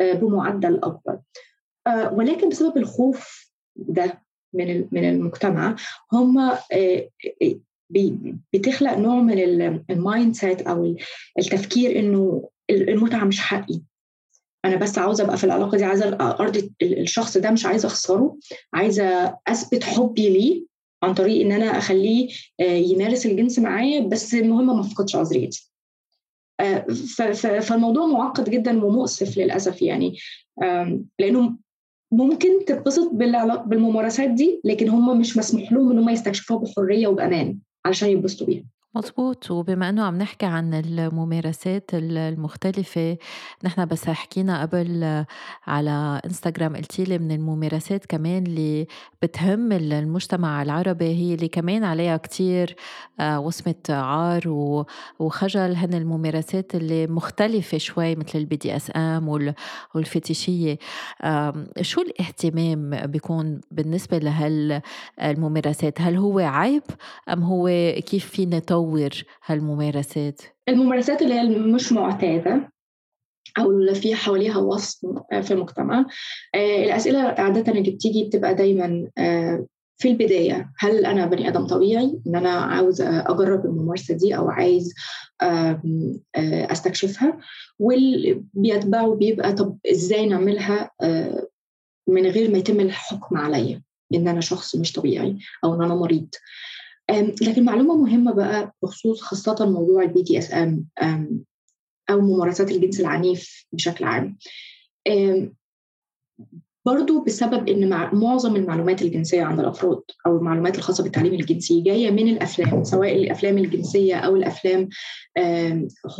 آه، 0.00 0.12
بمعدل 0.12 0.80
أكبر. 0.82 1.18
آه، 1.86 2.14
ولكن 2.14 2.48
بسبب 2.48 2.76
الخوف 2.76 3.50
ده 3.76 4.22
من 4.54 4.88
من 4.92 5.08
المجتمع 5.08 5.76
هم 6.12 6.50
بتخلق 8.52 8.98
نوع 8.98 9.20
من 9.20 9.38
ال 9.90 10.34
mindset 10.34 10.62
أو 10.62 10.96
التفكير 11.38 11.98
إنه 11.98 12.48
المتعة 12.70 13.24
مش 13.24 13.40
حقي. 13.40 13.80
أنا 14.64 14.76
بس 14.76 14.98
عاوزة 14.98 15.24
أبقى 15.24 15.36
في 15.36 15.44
العلاقة 15.44 15.76
دي 15.78 15.84
عايزة 15.84 16.16
أرضي 16.20 16.72
الشخص 16.82 17.38
ده 17.38 17.50
مش 17.50 17.66
عايزة 17.66 17.86
أخسره 17.86 18.36
عايزة 18.72 19.36
أثبت 19.48 19.84
حبي 19.84 20.28
ليه 20.28 20.64
عن 21.02 21.14
طريق 21.14 21.46
إن 21.46 21.52
أنا 21.52 21.78
أخليه 21.78 22.28
آه، 22.60 22.64
يمارس 22.64 23.26
الجنس 23.26 23.58
معايا 23.58 24.00
بس 24.00 24.34
المهم 24.34 24.66
ما 24.66 24.80
افقدش 24.80 25.16
عذريتي. 25.16 25.70
آه، 26.60 26.86
فالموضوع 27.60 28.06
معقد 28.06 28.50
جدا 28.50 28.84
ومؤسف 28.84 29.38
للأسف 29.38 29.82
يعني. 29.82 30.16
لأنه 31.18 31.56
ممكن 32.12 32.64
تتبسط 32.64 33.10
بالممارسات 33.66 34.30
دي 34.30 34.60
لكن 34.64 34.88
هم 34.88 35.20
مش 35.20 35.36
مسموح 35.36 35.72
لهم 35.72 35.90
إن 35.90 35.98
هم 35.98 36.08
يستكشفوها 36.08 36.60
بحرية 36.60 37.06
وبأمان. 37.06 37.58
علشان 37.86 38.08
ينبسطوا 38.08 38.46
بيها 38.46 38.64
مظبوط. 38.96 39.50
وبما 39.50 39.88
إنه 39.88 40.04
عم 40.04 40.18
نحكي 40.18 40.46
عن 40.46 40.74
الممارسات 40.74 41.90
المختلفة 41.94 43.16
نحن 43.64 43.84
بس 43.86 44.08
حكينا 44.10 44.62
قبل 44.62 45.24
على 45.66 46.20
إنستغرام 46.24 46.76
قلتي 46.76 47.04
لي 47.04 47.18
من 47.18 47.32
الممارسات 47.32 48.06
كمان 48.06 48.46
اللي 48.46 48.86
بتهم 49.22 49.72
المجتمع 49.72 50.62
العربي 50.62 51.04
هي 51.04 51.34
اللي 51.34 51.48
كمان 51.48 51.84
عليها 51.84 52.16
كتير 52.16 52.76
آه، 53.20 53.40
وصمة 53.40 53.74
عار 53.88 54.42
وخجل. 55.18 55.76
هن 55.76 55.94
الممارسات 55.94 56.74
اللي 56.74 57.06
مختلفة 57.06 57.78
شوي 57.78 58.14
مثل 58.16 58.38
ال 58.38 58.56
BDSM 58.56 59.28
والفتيشية 59.94 60.78
شو 61.80 62.00
الاهتمام 62.00 62.90
بيكون 63.06 63.60
بالنسبة 63.70 64.18
لهالممارسات 64.18 66.00
هل 66.00 66.16
هو 66.16 66.38
عيب 66.38 66.82
أم 67.28 67.42
هو 67.42 67.68
كيف 68.06 68.26
فينا 68.26 68.56
نطور 68.56 68.83
هالممارسات؟ 69.44 70.40
الممارسات 70.68 71.22
اللي 71.22 71.34
هي 71.34 71.42
مش 71.44 71.92
معتادة 71.92 72.72
أو 73.58 73.70
اللي 73.70 73.94
في 73.94 74.14
حواليها 74.14 74.56
وصف 74.58 74.98
في 75.42 75.50
المجتمع. 75.50 76.06
آه، 76.54 76.84
الأسئلة 76.84 77.18
عاده 77.20 77.72
اللي 77.72 77.90
بتيجي 77.90 78.24
بتبقى 78.24 78.54
دايما 78.54 79.08
آه، 79.18 79.66
في 79.98 80.08
البداية 80.08 80.72
هل 80.78 81.06
أنا 81.06 81.26
بني 81.26 81.48
آدم 81.48 81.66
طبيعي 81.66 82.20
إن 82.26 82.36
أنا 82.36 82.50
عاوز 82.50 83.00
أجرب 83.00 83.64
الممارسة 83.66 84.14
دي 84.14 84.36
أو 84.36 84.48
عايز 84.48 84.94
آه، 85.42 85.80
أستكشفها؟ 86.36 87.38
واللي 87.78 88.42
بيتبعه 88.54 89.14
بيبقى 89.14 89.52
طب 89.52 89.78
إزاي 89.90 90.26
نعملها 90.26 90.90
من 92.08 92.26
غير 92.26 92.50
ما 92.50 92.58
يتم 92.58 92.80
الحكم 92.80 93.36
عليا 93.36 93.82
إن 94.14 94.28
أنا 94.28 94.40
شخص 94.40 94.76
مش 94.76 94.92
طبيعي 94.92 95.38
أو 95.64 95.74
إن 95.74 95.82
أنا 95.82 95.94
مريض. 95.94 96.28
لكن 97.42 97.64
معلومة 97.64 97.96
مهمة 97.96 98.32
بقى 98.32 98.74
بخصوص 98.82 99.20
خاصة 99.20 99.66
موضوع 99.70 100.02
ال 100.02 100.22
BDSM 100.22 100.84
أو 102.10 102.20
ممارسات 102.20 102.70
الجنس 102.70 103.00
العنيف 103.00 103.66
بشكل 103.72 104.04
عام. 104.04 104.38
برضو 106.86 107.24
بسبب 107.24 107.68
إن 107.68 107.88
معظم 108.12 108.56
المعلومات 108.56 109.02
الجنسية 109.02 109.42
عند 109.42 109.60
الأفراد 109.60 110.00
أو 110.26 110.36
المعلومات 110.36 110.78
الخاصة 110.78 111.02
بالتعليم 111.02 111.34
الجنسي 111.34 111.80
جاية 111.80 112.10
من 112.10 112.28
الأفلام 112.28 112.84
سواء 112.84 113.16
الأفلام 113.16 113.58
الجنسية 113.58 114.14
أو 114.14 114.36
الأفلام 114.36 114.88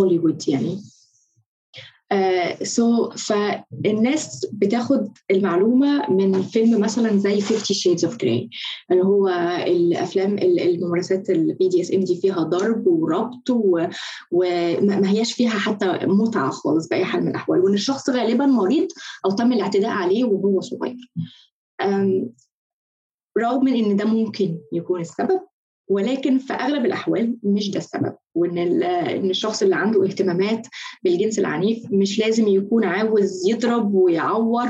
هوليوود 0.00 0.48
يعني. 0.48 0.80
so 2.62 3.10
uh, 3.10 3.12
so, 3.12 3.16
فالناس 3.16 4.46
بتاخد 4.52 5.08
المعلومة 5.30 6.10
من 6.10 6.42
فيلم 6.42 6.80
مثلا 6.80 7.16
زي 7.16 7.40
50 7.40 7.58
Shades 7.60 8.04
of 8.04 8.16
Grey 8.16 8.50
اللي 8.90 9.04
هو 9.04 9.28
الأفلام 9.66 10.38
الممارسات 10.38 11.30
ال 11.30 11.68
BDSM 11.68 12.00
دي 12.00 12.20
فيها 12.20 12.42
ضرب 12.42 12.86
وربط 12.86 13.50
وما 14.32 15.10
هياش 15.10 15.32
فيها 15.32 15.50
حتى 15.50 15.98
متعة 16.02 16.50
خالص 16.50 16.88
بأي 16.88 17.04
حال 17.04 17.22
من 17.22 17.28
الأحوال. 17.28 17.60
وإن 17.60 17.74
الشخص 17.74 18.10
غالبا 18.10 18.46
مريض 18.46 18.88
أو 19.26 19.30
تم 19.30 19.52
الاعتداء 19.52 19.90
عليه 19.90 20.24
وهو 20.24 20.60
صغير. 20.60 21.10
رغم 23.38 23.64
من 23.64 23.74
إن 23.74 23.96
ده 23.96 24.04
ممكن 24.04 24.58
يكون 24.72 25.00
السبب 25.00 25.40
ولكن 25.88 26.38
في 26.38 26.52
أغلب 26.52 26.86
الأحوال 26.86 27.36
مش 27.42 27.70
ده 27.70 27.78
السبب 27.78 28.14
وإن 28.34 28.58
إن 28.82 29.30
الشخص 29.30 29.62
اللي 29.62 29.76
عنده 29.76 30.04
اهتمامات 30.04 30.66
بالجنس 31.02 31.38
العنيف 31.38 31.82
مش 31.90 32.18
لازم 32.18 32.48
يكون 32.48 32.84
عاوز 32.84 33.48
يضرب 33.48 33.94
ويعور 33.94 34.68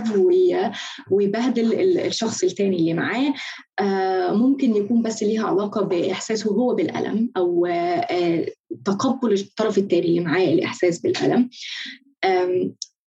ويبهدل 1.11 1.99
الشخص 1.99 2.45
التاني 2.45 2.77
اللي 2.77 2.95
معاه. 2.95 3.35
آه، 3.81 4.33
ممكن 4.33 4.77
يكون 4.77 5.03
بس 5.03 5.23
ليها 5.23 5.47
علاقة 5.47 5.83
بإحساسه 5.83 6.51
هو 6.51 6.75
بالألم 6.75 7.31
أو 7.37 7.67
آه، 7.67 8.47
تقبل 8.85 9.33
الطرف 9.33 9.79
التاني 9.79 10.07
اللي 10.07 10.21
معاه 10.21 10.45
الإحساس 10.45 10.99
بالألم. 11.01 11.51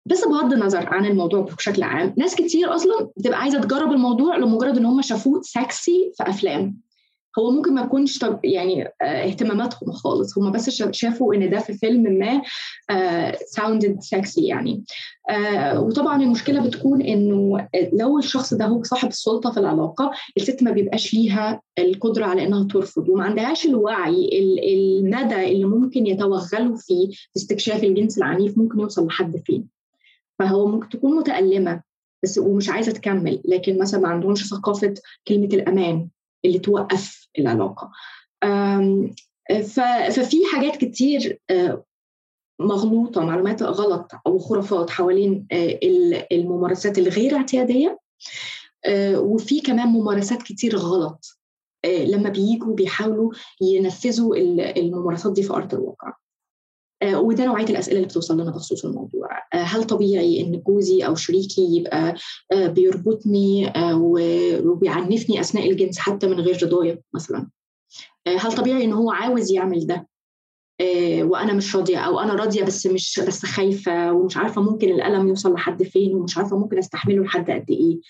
بس 0.07 0.25
بغض 0.25 0.53
النظر 0.53 0.87
عن 0.95 1.07
الموضوع 1.07 1.41
بشكل 1.41 1.83
عام 1.83 2.15
ناس 2.17 2.35
كتير 2.35 2.75
أصلا 2.75 3.11
بتبقى 3.17 3.41
عايزة 3.41 3.61
تجرب 3.61 3.93
الموضوع 3.93 4.37
لمجرد 4.37 4.77
إن 4.79 4.85
هم 4.85 5.03
شافوه 5.03 5.41
سكسي 5.43 6.13
في 6.17 6.23
أفلام. 6.23 6.86
هو 7.39 7.51
ممكن 7.51 7.75
ما 7.75 7.83
يكونش 7.83 8.19
طب 8.19 8.45
يعني 8.45 8.85
آه، 8.85 9.05
اهتماماتهم 9.05 9.93
خالص. 9.93 10.39
هم 10.39 10.53
بس 10.53 10.71
شافوا 10.91 11.35
إن 11.35 11.51
ده 11.51 11.59
في 11.59 11.73
فيلم 11.73 12.03
ما 12.03 12.43
sounded 13.47 13.97
آه، 13.97 14.01
سكسي 14.01 14.47
يعني. 14.47 14.85
آه، 15.31 15.81
وطبعا 15.81 16.23
المشكلة 16.23 16.67
بتكون 16.67 17.03
إنه 17.03 17.69
لو 17.93 18.19
الشخص 18.19 18.55
ده 18.55 18.65
هو 18.65 18.83
صاحب 18.83 19.09
السلطة 19.09 19.51
في 19.51 19.61
العلاقة 19.61 20.11
الست 20.37 20.63
ما 20.63 20.71
بيبقاش 20.71 21.15
ليها 21.15 21.61
القدرة 21.79 22.25
على 22.25 22.47
إنها 22.47 22.65
ترفض 22.65 23.09
وما 23.09 23.25
عندهاش 23.25 23.67
الوعي 23.67 24.31
المدى 24.73 25.53
اللي 25.53 25.65
ممكن 25.65 26.07
يتوغلوا 26.07 26.77
فيه 26.77 27.09
في 27.11 27.37
استكشاف 27.37 27.85
الجنس 27.85 28.19
العنيف 28.19 28.59
ممكن 28.59 28.81
يوصل 28.81 29.07
لحد 29.07 29.37
فين 29.47 29.69
فهو 30.39 30.67
ممكن 30.67 30.89
تكون 30.89 31.17
متألمة 31.17 31.83
بس 32.23 32.39
ومش 32.39 32.69
عايزة 32.69 32.93
تكمل 32.93 33.43
لكن 33.45 33.79
مثلا 33.79 34.01
ما 34.01 34.09
عندهمش 34.09 34.49
ثقافة 34.49 34.95
كلمة 35.29 35.47
الأمان. 35.47 36.09
اللي 36.47 36.59
توقف 36.59 37.29
العلاقة. 37.39 37.91
ففي 40.11 40.37
حاجات 40.53 40.77
كتير 40.77 41.41
آه، 41.51 41.85
مغلوطة 42.61 43.25
معلومات 43.25 43.63
غلط 43.63 44.13
أو 44.27 44.39
خرافات 44.39 44.91
حوالين 44.91 45.47
آه، 45.53 45.79
الممارسات 46.33 46.99
الغير 46.99 47.37
اعتيادية. 47.37 47.99
آه، 48.85 49.21
وفي 49.21 49.61
كمان 49.61 49.89
ممارسات 49.89 50.43
كتير 50.43 50.77
غلط 50.77 51.39
لما 51.87 52.29
بييجوا 52.29 52.75
بيحاولوا 52.75 53.33
ينفذوا 53.61 54.37
الممارسات 54.77 55.33
دي 55.33 55.43
في 55.43 55.53
أرض 55.53 55.75
الواقع. 55.75 56.13
وده 57.05 57.45
نوعية 57.45 57.65
الأسئلة 57.65 57.97
اللي 57.97 58.09
بتوصل 58.09 58.41
لنا 58.41 58.51
بخصوص 58.51 58.85
الموضوع. 58.85 59.29
آه، 59.55 59.57
هل 59.57 59.85
طبيعي 59.85 60.41
إن 60.41 60.63
جوزي 60.67 61.07
أو 61.07 61.15
شريكي 61.15 61.77
يبقى 61.77 62.15
آه، 62.53 62.67
بيربطني 62.67 63.73
وبيعنفني 64.65 65.41
أثناء 65.41 65.71
الجنس 65.71 65.99
حتى 65.99 66.27
من 66.27 66.41
غير 66.41 66.63
رضايا 66.63 66.99
مثلا؟ 67.15 67.49
هل 68.27 68.53
طبيعي 68.53 68.85
إن 68.85 68.93
هو 68.93 69.11
عاوز 69.11 69.53
يعمل 69.53 69.87
ده؟ 69.87 70.09
وأنا 71.23 71.53
مش 71.53 71.77
راضية 71.77 71.99
أو 71.99 72.21
أنا 72.21 72.35
راضية 72.35 72.63
بس 72.65 72.87
مش 72.87 73.21
بس 73.27 73.47
خايفة 73.47 74.13
ومش 74.13 74.37
عارفة 74.37 74.63
ممكن 74.63 74.89
الألم 74.91 75.29
يوصل 75.29 75.53
لحد 75.55 75.83
فين 75.83 76.15
ومش 76.15 76.39
عارفة 76.39 76.59
ممكن 76.59 76.79
أستحمله 76.79 77.23
لحد 77.25 77.51
قد 77.51 77.71
إيه؟ 77.71 78.01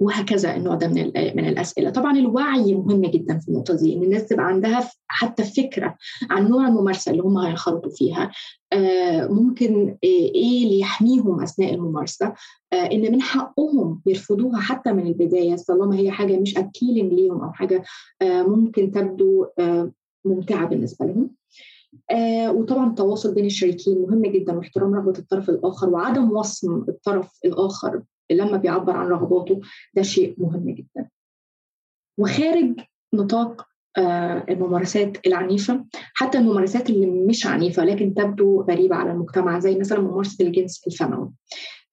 وهكذا 0.00 0.56
النوع 0.56 0.74
ده 0.74 0.88
من 0.88 1.04
من 1.16 1.48
الأسئلة. 1.48 1.90
طبعا 1.90 2.18
الوعي 2.18 2.74
مهم 2.74 3.02
جدا 3.02 3.38
في 3.38 3.48
النقطة 3.48 3.76
دي 3.76 3.94
إن 3.94 4.02
الناس 4.02 4.26
تبقى 4.26 4.46
عندها 4.46 4.90
حتى 5.08 5.44
فكرة 5.44 5.96
عن 6.30 6.48
نوع 6.48 6.68
الممارسة 6.68 7.10
اللي 7.10 7.22
هم 7.22 7.38
هينخرطوا 7.38 7.90
فيها. 7.90 8.30
آه، 8.72 9.26
ممكن 9.26 9.96
إيه 10.04 10.64
اللي 10.64 10.78
يحميهم 10.80 11.40
أثناء 11.42 11.74
الممارسة؟ 11.74 12.34
آه، 12.72 12.76
إن 12.92 13.12
من 13.12 13.22
حقهم 13.22 14.00
يرفضوها 14.06 14.60
حتى 14.60 14.92
من 14.92 15.06
البداية 15.06 15.56
طالما 15.68 15.96
هي 15.96 16.10
حاجة 16.10 16.36
مش 16.40 16.58
ابيلينج 16.58 17.12
ليهم 17.12 17.42
أو 17.42 17.52
حاجة 17.52 17.82
آه، 18.22 18.42
ممكن 18.42 18.90
تبدو 18.90 19.46
ممتعة 20.24 20.66
بالنسبة 20.66 21.06
لهم. 21.06 21.30
وطبعا 22.48 22.90
التواصل 22.90 23.34
بين 23.34 23.44
الشريكين 23.44 24.02
مهم 24.02 24.22
جدا 24.22 24.56
واحترام 24.56 24.94
رغبة 24.94 25.18
الطرف 25.18 25.50
الآخر 25.50 25.88
وعدم 25.88 26.32
وصم 26.32 26.84
الطرف 26.88 27.38
الآخر 27.44 28.02
لما 28.30 28.56
بيعبر 28.56 28.96
عن 28.96 29.06
رغباته. 29.06 29.60
ده 29.94 30.02
شيء 30.02 30.34
مهم 30.38 30.70
جدا. 30.70 31.08
وخارج 32.18 32.80
نطاق 33.14 33.66
آه، 33.98 34.44
الممارسات 34.48 35.26
العنيفة. 35.26 35.84
حتى 36.14 36.38
الممارسات 36.38 36.90
اللي 36.90 37.06
مش 37.06 37.46
عنيفة 37.46 37.84
لكن 37.84 38.14
تبدو 38.14 38.62
غريبة 38.62 38.96
على 38.96 39.12
المجتمع 39.12 39.58
زي 39.58 39.78
مثلا 39.78 40.00
ممارسة 40.00 40.46
الجنس 40.46 40.86
الفموي. 40.86 41.32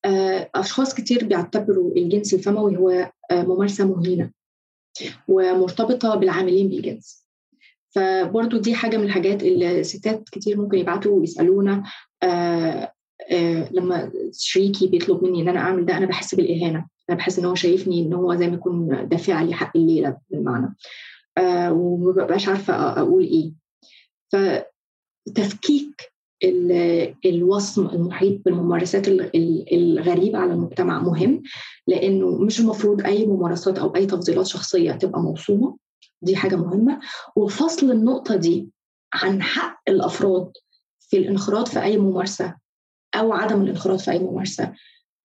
آه، 0.05 0.49
أشخاص 0.55 0.93
كتير 0.93 1.25
بيعتبروا 1.25 1.91
الجنس 1.97 2.33
الفموي 2.33 2.77
هو 2.77 2.89
آه، 3.31 3.43
ممارسة 3.43 3.87
مهينة 3.87 4.31
ومرتبطة 5.27 6.15
بالعاملين 6.15 6.69
بالجنس. 6.69 7.22
فبرضو 7.95 8.57
دي 8.57 8.75
حاجة 8.75 8.97
من 8.97 9.03
الحاجات 9.03 9.43
اللي 9.43 9.83
ستات 9.83 10.29
كتير 10.29 10.61
ممكن 10.61 10.77
يبعتوا 10.77 11.19
ويسألونا. 11.19 11.83
آه، 12.23 12.93
لما 13.71 14.11
شريكي 14.37 14.87
بيطلب 14.87 15.23
مني 15.23 15.41
إن 15.41 15.47
أنا 15.47 15.59
أعمل 15.59 15.85
ده 15.85 15.97
أنا 15.97 16.05
بحس 16.05 16.35
بالإهانة. 16.35 16.87
أنا 17.09 17.17
بحس 17.17 17.39
إن 17.39 17.45
هو 17.45 17.55
شايفني 17.55 18.01
إن 18.01 18.13
هو 18.13 18.35
زي 18.35 18.47
ما 18.47 18.53
يكون 18.53 19.07
دافع 19.07 19.41
لي 19.41 19.53
حق 19.53 19.77
الليلة 19.77 20.17
بالمعنى. 20.29 20.75
آه 21.37 21.73
ومبقاش 21.73 22.47
عارفة 22.49 22.73
أقول 22.73 23.23
إيه. 23.23 23.53
فتفكيك 25.27 26.13
الوصم 27.25 27.87
المحيط 27.87 28.41
بالممارسات 28.45 29.07
الغريبة 29.73 30.39
على 30.39 30.53
المجتمع 30.53 31.01
مهم 31.01 31.43
لأنه 31.87 32.37
مش 32.37 32.59
المفروض 32.59 33.01
أي 33.05 33.25
ممارسات 33.25 33.79
أو 33.79 33.95
أي 33.95 34.05
تفضيلات 34.05 34.45
شخصية 34.45 34.91
تبقى 34.91 35.21
موصومة. 35.21 35.77
دي 36.23 36.35
حاجة 36.35 36.55
مهمة 36.55 36.99
وفصل 37.35 37.91
النقطة 37.91 38.35
دي 38.35 38.69
عن 39.13 39.41
حق 39.41 39.81
الأفراد 39.87 40.51
في 40.99 41.17
الانخراط 41.17 41.67
في 41.67 41.81
أي 41.83 41.97
ممارسة 41.97 42.55
أو 43.15 43.33
عدم 43.33 43.61
الانخراط 43.61 43.99
في 43.99 44.11
أي 44.11 44.19
ممارسة 44.19 44.73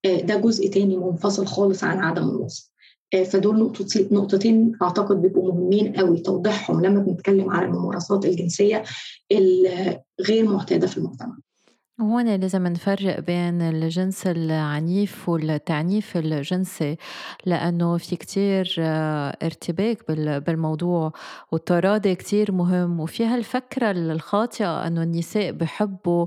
آه، 0.05 0.21
ده 0.21 0.37
جزء 0.37 0.71
تاني 0.71 0.97
منفصل 0.97 1.47
خالص 1.47 1.85
عن 1.85 1.99
عدم 1.99 2.29
الوصف 2.29 2.71
آه، 3.15 3.23
فدول 3.23 3.73
نقطتين 4.11 4.73
أعتقد 4.83 5.23
بيبقوا 5.23 5.53
مهمين 5.53 5.93
قوي 5.93 6.21
توضيحهم 6.21 6.85
لما 6.85 7.01
بنتكلم 7.01 7.51
على 7.51 7.67
الممارسات 7.67 8.25
الجنسية 8.25 8.83
الغير 9.33 10.45
معتادة 10.45 10.87
في 10.87 10.99
المجتمع. 10.99 11.37
هون 12.01 12.35
لازم 12.37 12.67
نفرق 12.67 13.21
بين 13.21 13.63
الجنس 13.63 14.27
العنيف 14.27 15.29
والتعنيف 15.29 16.17
الجنسي 16.17 16.97
لأنه 17.47 17.97
في 17.97 18.17
كتير 18.17 18.75
آه، 18.79 19.37
ارتباك 19.43 20.11
بالموضوع 20.47 21.13
والتراضي 21.53 22.15
كتير 22.15 22.53
مهم 22.53 23.01
وفي 23.01 23.25
هالفكرة 23.27 23.91
الخاطئة 23.91 24.87
أنه 24.87 25.03
النساء 25.03 25.53
بحبوا 25.53 26.27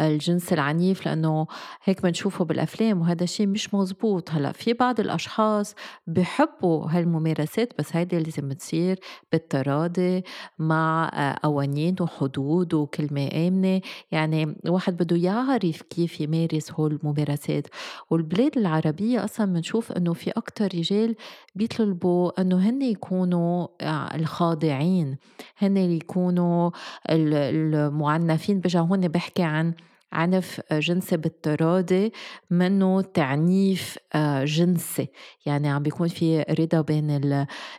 الجنس 0.00 0.52
العنيف 0.52 1.06
لأنه 1.06 1.46
هيك 1.84 2.02
بنشوفه 2.02 2.44
بالأفلام 2.44 3.00
وهذا 3.00 3.24
الشيء 3.24 3.46
مش 3.46 3.74
مزبوط. 3.74 4.30
هلأ 4.30 4.52
في 4.52 4.72
بعض 4.72 5.00
الأشخاص 5.00 5.74
بحبوا 6.06 6.86
هالممارسات 6.90 7.72
بس 7.78 7.96
هيدي 7.96 8.18
لازم 8.18 8.52
تصير 8.52 9.00
بالتراضي 9.32 10.24
مع 10.58 11.10
آه، 11.14 11.36
قوانين 11.42 11.96
وحدود 12.00 12.74
وكلمة 12.74 13.28
آمنة. 13.48 13.80
يعني 14.12 14.56
واحد 14.68 14.96
بده 14.96 15.09
بده 15.10 15.16
يعرف 15.16 15.82
كيف 15.82 16.20
يمارس 16.20 16.72
هول 16.72 16.92
الممارسات. 17.02 17.66
والبلاد 18.10 18.58
العربية 18.58 19.24
أصلا 19.24 19.52
بنشوف 19.52 19.92
أنه 19.92 20.12
في 20.12 20.30
أكتر 20.30 20.64
رجال 20.64 21.16
بيطلبوا 21.54 22.40
أنه 22.40 22.68
هن 22.68 22.82
يكونوا 22.82 23.68
آه، 23.80 24.16
الخاضعين. 24.16 25.16
هن 25.58 25.76
يكونوا 25.76 26.70
المعنفين. 27.10 28.60
بجا 28.60 28.80
هون 28.80 29.08
بحكي 29.08 29.42
عن 29.42 29.74
عنف 30.12 30.60
جنسي 30.72 31.16
بالتراضي 31.16 32.12
منه 32.50 33.00
تعنيف 33.00 33.98
آه، 34.14 34.44
جنسي. 34.44 35.08
يعني 35.46 35.68
عم 35.68 35.82
بيكون 35.82 36.08
في 36.08 36.42
رضا 36.42 36.80
بين 36.80 37.20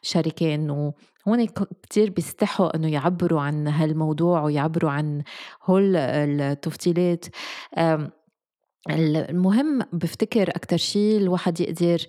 الشريكين 0.03 0.93
هون 1.27 1.47
كتير 1.83 2.09
بيستحوا 2.09 2.75
إنه 2.75 2.91
يعبروا 2.91 3.41
عن 3.41 3.67
هالموضوع 3.67 4.43
ويعبروا 4.43 4.91
عن 4.91 5.23
هول 5.63 5.95
التفصيلات 5.95 7.25
المهم 8.89 9.81
بفتكر 9.93 10.49
أكتر 10.49 10.77
شيء 10.77 11.17
الواحد 11.17 11.59
يقدر 11.61 12.05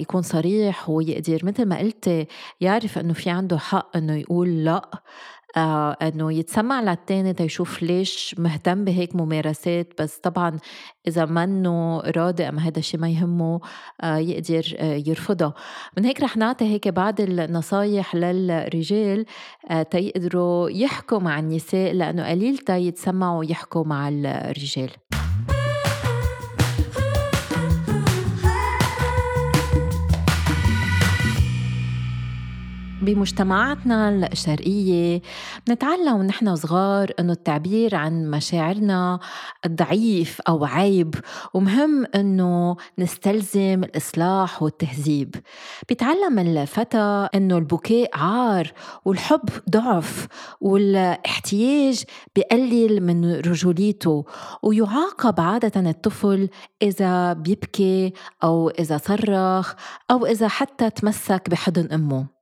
يكون 0.00 0.22
صريح 0.22 0.90
ويقدر 0.90 1.38
مثل 1.42 1.66
ما 1.66 1.78
قلتي 1.78 2.26
يعرف 2.60 2.98
إنه 2.98 3.12
في 3.12 3.30
عنده 3.30 3.58
حق 3.58 3.96
إنه 3.96 4.16
يقول 4.16 4.64
لأ. 4.64 4.90
آه 5.56 5.96
إنه 6.02 6.32
يتسمع 6.32 6.80
للتاني 6.80 7.32
تيشوف 7.32 7.82
ليش 7.82 8.34
مهتم 8.38 8.84
بهيك 8.84 9.16
ممارسات 9.16 9.92
بس 10.02 10.18
طبعا 10.18 10.58
إذا 11.08 11.24
منه 11.24 12.00
راضي 12.00 12.48
ام 12.48 12.58
هذا 12.58 12.78
الشيء 12.78 13.00
ما 13.00 13.08
يهمه 13.08 13.60
آه 14.00 14.16
يقدر 14.16 14.74
آه 14.78 15.02
يرفضها 15.06 15.54
من 15.96 16.04
هيك 16.04 16.20
رح 16.20 16.36
نعطي 16.36 16.64
هيك 16.64 16.88
بعض 16.88 17.20
النصايح 17.20 18.14
للرجال 18.14 19.26
آه 19.70 19.82
تيقدروا 19.82 20.70
يحكوا 20.70 21.18
مع 21.18 21.38
النساء 21.38 21.92
لأنه 21.92 22.30
قليل 22.30 22.58
تيتسمعوا 22.58 23.44
يحكوا 23.44 23.84
مع 23.84 24.08
الرجال. 24.08 24.90
بمجتمعاتنا 33.04 34.28
الشرقية. 34.32 35.22
نتعلم 35.68 36.14
ونحن 36.14 36.56
صغار 36.56 37.12
أنه 37.20 37.32
التعبير 37.32 37.94
عن 37.94 38.30
مشاعرنا 38.30 39.20
ضعيف 39.68 40.40
أو 40.48 40.64
عيب 40.64 41.14
ومهم 41.54 42.06
أنه 42.14 42.76
نستلزم 42.98 43.84
الإصلاح 43.84 44.62
والتهذيب. 44.62 45.34
بيتعلم 45.88 46.38
الفتى 46.38 47.28
أنه 47.34 47.58
البكاء 47.58 48.10
عار 48.14 48.72
والحب 49.04 49.48
ضعف 49.70 50.26
والاحتياج 50.60 52.04
بقلل 52.36 53.02
من 53.02 53.34
رجوليته 53.34 54.24
ويعاقب 54.62 55.40
عادة 55.40 55.90
الطفل 55.90 56.48
إذا 56.82 57.32
بيبكي 57.32 58.12
أو 58.44 58.68
إذا 58.68 58.96
صرخ 58.96 59.74
أو 60.10 60.26
إذا 60.26 60.48
حتى 60.48 60.90
تمسك 60.90 61.50
بحضن 61.50 61.92
أمه. 61.92 62.33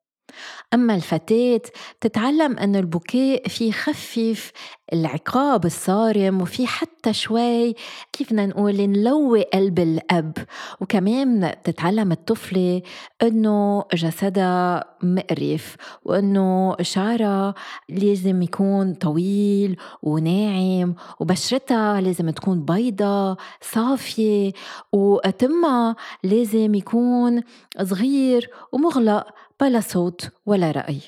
أما 0.75 0.95
الفتاة 0.95 1.61
تتعلم 2.01 2.59
أن 2.59 2.77
البكاء 2.77 3.49
في 3.49 3.69
يخفف 3.69 4.53
العقاب 4.93 5.65
الصارم 5.65 6.43
وفي 6.43 6.67
حتى 6.67 7.13
شوي 7.13 7.75
كيف 8.13 8.27
بدنا 8.33 8.47
نقول 8.47 8.77
نلوي 8.77 9.43
قلب 9.43 9.79
الأب. 9.79 10.33
وكمان 10.81 11.55
تتعلم 11.65 12.13
الطفلة 12.13 12.83
أنه 13.23 13.85
جسدها 13.95 14.85
مقرف 15.03 15.77
وأنه 16.05 16.77
شعرها 16.83 17.55
لازم 17.89 18.43
يكون 18.43 18.95
طويل 18.95 19.77
وناعم 20.03 20.95
وبشرتها 21.21 22.01
لازم 22.01 22.31
تكون 22.31 22.65
بيضة 22.65 23.37
صافية. 23.61 24.53
وتمها 24.93 25.97
لازم 26.25 26.75
يكون 26.75 27.43
صغير 27.83 28.51
ومغلق. 28.73 29.27
بلا 29.61 29.81
صوت 29.81 30.31
ولا 30.47 30.71
رأي. 30.71 31.01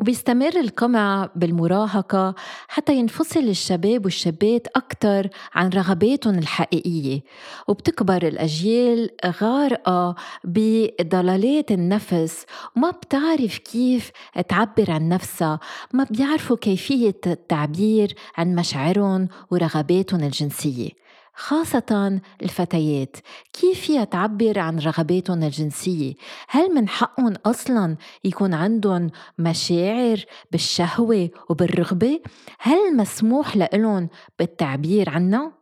وبيستمر 0.00 0.60
القمع 0.60 1.30
بالمراهقة 1.36 2.34
حتى 2.68 2.96
ينفصل 2.96 3.40
الشباب 3.40 4.04
والشابات 4.04 4.66
أكثر 4.76 5.28
عن 5.54 5.68
رغباتهم 5.68 6.38
الحقيقية 6.38 7.20
وبتكبر 7.68 8.26
الأجيال 8.28 9.10
غارقة 9.26 10.14
بضلالات 10.44 11.70
النفس 11.72 12.46
وما 12.76 12.90
بتعرف 12.90 13.58
كيف 13.58 14.10
تعبر 14.48 14.90
عن 14.90 15.08
نفسها 15.08 15.60
ما 15.92 16.06
بيعرفوا 16.10 16.56
كيفية 16.56 17.20
التعبير 17.26 18.14
عن 18.36 18.54
مشاعرهم 18.54 19.28
ورغباتهم 19.50 20.20
الجنسية. 20.20 21.07
خاصة 21.38 22.20
الفتيات. 22.42 23.16
كيف 23.52 23.80
فيها 23.80 24.04
تعبر 24.04 24.58
عن 24.58 24.78
رغباتهم 24.78 25.42
الجنسية؟ 25.42 26.14
هل 26.48 26.74
من 26.74 26.88
حقهم 26.88 27.34
أصلا 27.46 27.96
يكون 28.24 28.54
عندهم 28.54 29.10
مشاعر 29.38 30.24
بالشهوة 30.52 31.30
وبالرغبة؟ 31.50 32.20
هل 32.58 32.96
مسموح 32.96 33.56
لهم 33.56 34.08
بالتعبير 34.38 35.10
عنها؟ 35.10 35.52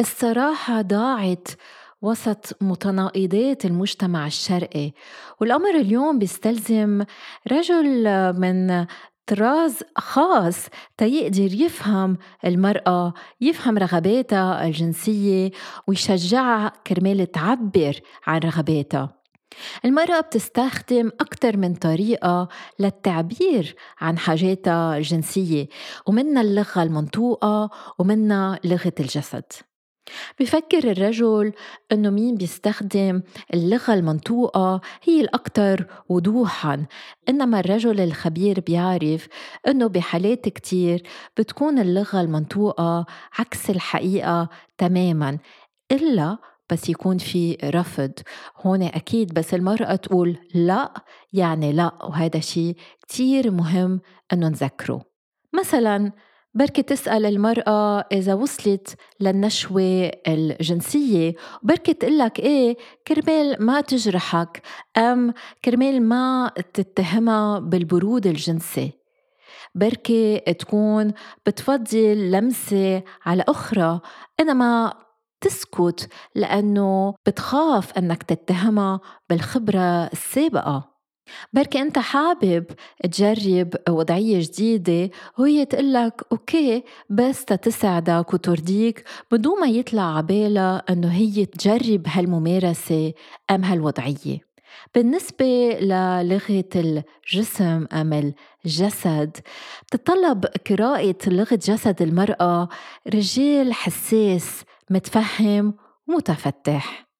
الصراحة 0.00 0.82
ضاعت 0.82 1.48
وسط 2.02 2.56
متناقضات 2.60 3.64
المجتمع 3.64 4.26
الشرقي 4.26 4.92
والأمر 5.40 5.70
اليوم 5.70 6.18
بيستلزم 6.18 7.04
رجل 7.52 8.04
من 8.40 8.86
طراز 9.26 9.78
خاص. 9.96 10.66
تيقدر 10.98 11.54
يفهم 11.54 12.18
المرأة 12.44 13.14
يفهم 13.40 13.78
رغباتها 13.78 14.66
الجنسية 14.66 15.50
ويشجعها 15.86 16.72
كرمال 16.86 17.32
تعبر 17.32 18.00
عن 18.26 18.38
رغباتها. 18.38 19.22
المرأة 19.84 20.20
بتستخدم 20.20 21.08
أكثر 21.20 21.56
من 21.56 21.74
طريقة 21.74 22.48
للتعبير 22.78 23.76
عن 24.00 24.18
حاجاتها 24.18 24.96
الجنسية 24.96 25.68
ومنها 26.06 26.42
اللغة 26.42 26.82
المنطوقة 26.82 27.70
ومنها 27.98 28.58
لغة 28.64 28.92
الجسد. 29.00 29.44
بفكر 30.40 30.90
الرجل 30.90 31.52
إنه 31.92 32.10
مين 32.10 32.34
بيستخدم 32.34 33.22
اللغة 33.54 33.94
المنطوقة 33.94 34.80
هي 35.02 35.20
الاكثر 35.20 35.86
وضوحا. 36.08 36.86
إنما 37.28 37.60
الرجل 37.60 38.00
الخبير 38.00 38.60
بيعرف 38.60 39.28
إنه 39.68 39.86
بحالات 39.86 40.48
كتير 40.48 41.02
بتكون 41.36 41.78
اللغة 41.78 42.20
المنطوقة 42.20 43.06
عكس 43.38 43.70
الحقيقة 43.70 44.48
تماما 44.78 45.38
إلا 45.92 46.38
بس 46.70 46.88
يكون 46.88 47.18
في 47.18 47.58
رفض. 47.64 48.12
هون 48.56 48.82
أكيد 48.82 49.34
بس 49.34 49.54
المرأة 49.54 49.94
تقول 49.96 50.38
لا 50.54 50.92
يعني 51.32 51.72
لا 51.72 52.04
وهذا 52.04 52.40
شيء 52.40 52.76
كتير 53.00 53.50
مهم 53.50 54.00
أنه 54.32 54.48
نذكره. 54.48 55.04
مثلا 55.54 56.12
بركي 56.54 56.82
تسأل 56.82 57.26
المرأة 57.26 58.04
إذا 58.12 58.34
وصلت 58.34 58.96
للنشوة 59.20 60.10
الجنسية. 60.28 61.34
وبركي 61.62 61.94
تقلك 61.94 62.38
إيه 62.38 62.76
كرمال 63.06 63.56
ما 63.60 63.80
تجرحك 63.80 64.62
أم 64.96 65.34
كرمال 65.64 66.02
ما 66.02 66.52
تتهمها 66.74 67.58
بالبرود 67.58 68.26
الجنسي. 68.26 68.92
بركي 69.74 70.38
تكون 70.38 71.12
بتفضل 71.46 72.30
لمسة 72.30 73.02
على 73.26 73.44
أخرى 73.48 74.00
إنما 74.40 74.94
تسكت 75.40 76.08
لأنه 76.34 77.14
بتخاف 77.26 77.98
أنك 77.98 78.22
تتهمها 78.22 79.00
بالخبرة 79.30 80.06
السابقة. 80.06 80.91
بركي 81.52 81.82
أنت 81.82 81.98
حابب 81.98 82.64
تجرب 83.04 83.74
وضعية 83.88 84.40
جديدة 84.40 85.10
وهي 85.38 85.64
تقلك 85.64 86.22
أوكي 86.32 86.84
بس 87.10 87.44
تساعدك 87.44 88.34
وترضيك 88.34 89.04
بدون 89.30 89.60
ما 89.60 89.66
يطلع 89.66 90.16
عبالها 90.16 90.82
أنه 90.90 91.12
هي 91.12 91.46
تجرب 91.46 92.02
هالممارسة 92.06 93.12
أم 93.50 93.64
هالوضعية. 93.64 94.52
بالنسبة 94.94 95.78
للغة 95.80 96.64
الجسم 96.76 97.86
أم 97.92 98.32
الجسد 98.64 99.36
بتطلب 99.86 100.44
قراءة 100.70 101.16
لغة 101.26 101.54
جسد 101.54 102.02
المرأة 102.02 102.68
رجال 103.14 103.72
حساس 103.72 104.62
متفهم 104.90 105.74
ومتفتح. 106.08 107.11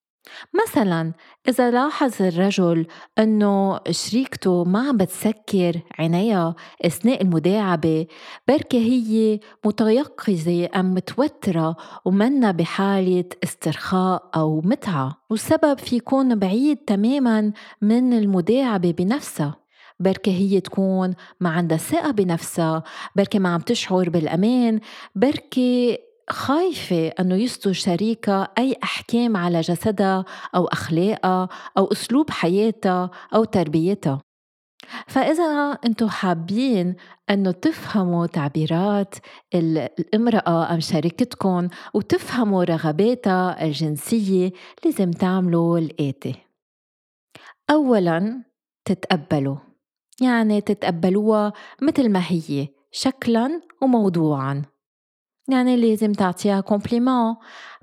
مثلا 0.55 1.12
إذا 1.49 1.70
لاحظ 1.70 2.23
الرجل 2.23 2.87
أنه 3.18 3.81
شريكته 3.91 4.64
ما 4.64 4.89
عم 4.89 4.97
بتسكر 4.97 5.81
عينيها 5.99 6.55
أثناء 6.85 7.23
المداعبة 7.23 8.07
بركة 8.49 8.79
هي 8.79 9.41
متيقظة 9.64 10.68
أم 10.77 10.95
متوترة 10.95 11.77
ومنا 12.05 12.51
بحالة 12.51 13.25
استرخاء 13.45 14.31
أو 14.37 14.61
متعة 14.61 15.23
والسبب 15.31 15.79
في 15.79 15.97
يكون 15.97 16.39
بعيد 16.39 16.77
تماما 16.77 17.53
من 17.83 18.12
المداعبة 18.12 18.91
بنفسها. 18.93 19.62
بركة 20.01 20.33
هي 20.33 20.61
تكون 20.61 21.14
ما 21.41 21.51
عندها 21.51 21.79
ثقة 21.79 22.11
بنفسها 22.11 22.83
بركة 23.16 23.39
ما 23.39 23.55
عم 23.55 23.61
تشعر 23.61 24.11
بالأمان 24.11 24.81
بركة 25.14 25.99
خايفة 26.31 27.09
أنه 27.09 27.35
يصدر 27.35 27.73
شريكها 27.73 28.49
أي 28.59 28.77
أحكام 28.83 29.37
على 29.37 29.61
جسدها 29.61 30.25
أو 30.55 30.66
أخلاقها 30.66 31.49
أو 31.79 31.93
أسلوب 31.93 32.31
حياتها 32.31 33.11
أو 33.35 33.45
تربيتها. 33.45 34.20
فإذا 35.07 35.45
أنتم 35.87 36.09
حابين 36.09 36.95
أنه 37.31 37.51
تفهموا 37.51 38.27
تعبيرات 38.27 39.14
الامرأة 39.55 40.75
أم 40.75 40.81
شريكتكم 40.81 41.68
وتفهموا 41.95 42.64
رغباتها 42.64 43.64
الجنسية 43.64 44.53
لازم 44.85 45.11
تعملوا 45.11 45.79
الآتي. 45.79 46.35
أولاً 47.70 48.43
تتقبلوا 48.85 49.57
يعني 50.20 50.61
تتقبلوها 50.61 51.53
مثل 51.83 52.09
ما 52.09 52.23
هي 52.29 52.68
شكلاً 52.93 53.61
وموضوعاً. 53.83 54.72
يعني 55.49 55.76
لازم 55.76 56.12
تعطيها 56.12 56.61
كومبليمون. 56.61 57.36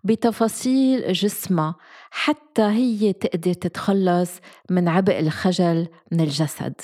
بتفاصيل 0.04 1.14
جسمها. 1.14 1.76
حتى 2.12 2.62
هي 2.62 3.14
تقدر 3.14 3.54
تتخلص 3.54 4.40
من 4.70 4.88
عبء 4.88 5.20
الخجل 5.20 5.88
من 6.12 6.22
الجسد. 6.22 6.82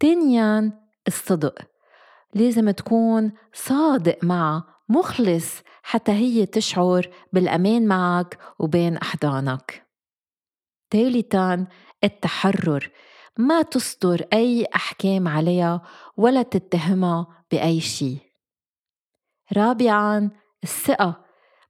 تانيا 0.00 0.72
الصدق. 1.06 1.58
لازم 2.34 2.70
تكون 2.70 3.32
صادق 3.52 4.24
معها. 4.24 4.64
مخلص 4.88 5.62
حتى 5.82 6.12
هي 6.12 6.46
تشعر 6.46 7.10
بالأمان 7.32 7.86
معك 7.86 8.38
وبين 8.58 8.96
أحضانك. 8.96 9.86
ثالثا 10.90 11.66
التحرر. 12.04 12.90
ما 13.38 13.62
تصدر 13.62 14.26
أي 14.32 14.66
أحكام 14.74 15.28
عليها 15.28 15.82
ولا 16.16 16.42
تتهمها 16.42 17.26
بأي 17.50 17.80
شيء. 17.80 18.33
رابعا 19.56 20.30
الثقة. 20.64 21.24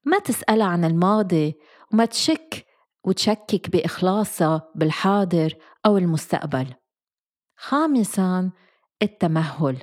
ما 0.05 0.18
تسألها 0.18 0.66
عن 0.66 0.85
الماضي 0.85 1.55
وما 1.93 2.05
تشك 2.05 2.66
وتشكك 3.05 3.70
بإخلاصها 3.70 4.72
بالحاضر 4.74 5.55
أو 5.87 5.99
المستقبل. 5.99 6.74
خامسا 7.57 8.51
التمهل. 9.03 9.82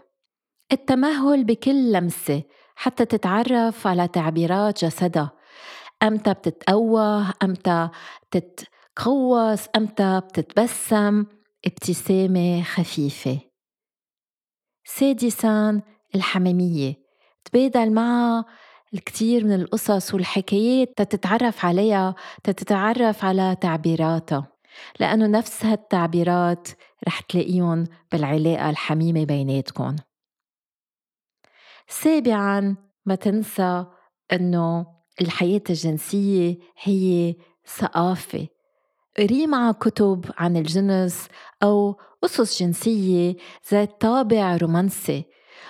التمهل 0.72 1.44
بكل 1.44 1.92
لمسة 1.92 2.44
حتى 2.76 3.06
تتعرف 3.06 3.88
على 3.88 4.08
تعبيرات 4.08 4.86
جسدها 4.86 5.32
أمتى 6.04 6.34
بتتقوى 6.34 7.26
أمتى 7.44 7.90
بتتقوس 8.24 9.68
أمتى 9.76 10.20
بتتبسم؟ 10.20 11.26
ابتسامة 11.66 12.64
خفيفة. 12.64 13.40
سادسا 14.86 15.82
الحميمية. 16.16 17.01
تبادل 17.46 17.92
معها 17.92 18.46
الكثير 18.94 19.46
من 19.46 19.54
القصص 19.54 20.14
والحكايات 20.14 20.94
تتتعرف 20.98 21.66
عليها 21.66 22.16
تتتعرف 22.44 23.26
على 23.26 23.58
تعبيراتها 23.62 24.48
لأنه 25.00 25.28
نفس 25.28 25.66
هالتعبيرات 25.66 26.68
رح 27.08 27.20
تلاقيهم 27.20 27.88
بالعلاقة 28.12 28.70
الحميمة 28.70 29.26
بيناتكم. 29.26 29.96
سابعا 31.88 32.76
ما 33.06 33.16
تنسى 33.16 33.86
أنه 34.34 34.86
الحياة 35.22 35.62
الجنسية 35.70 36.58
هي 36.82 37.36
ثقافة. 37.78 38.48
قري 39.18 39.48
معها 39.48 39.72
كتب 39.72 40.26
عن 40.38 40.58
الجنس 40.58 41.28
أو 41.64 41.98
قصص 42.22 42.60
جنسية 42.60 43.36
ذات 43.72 44.02
طابع 44.02 44.56
رومانسي. 44.56 45.26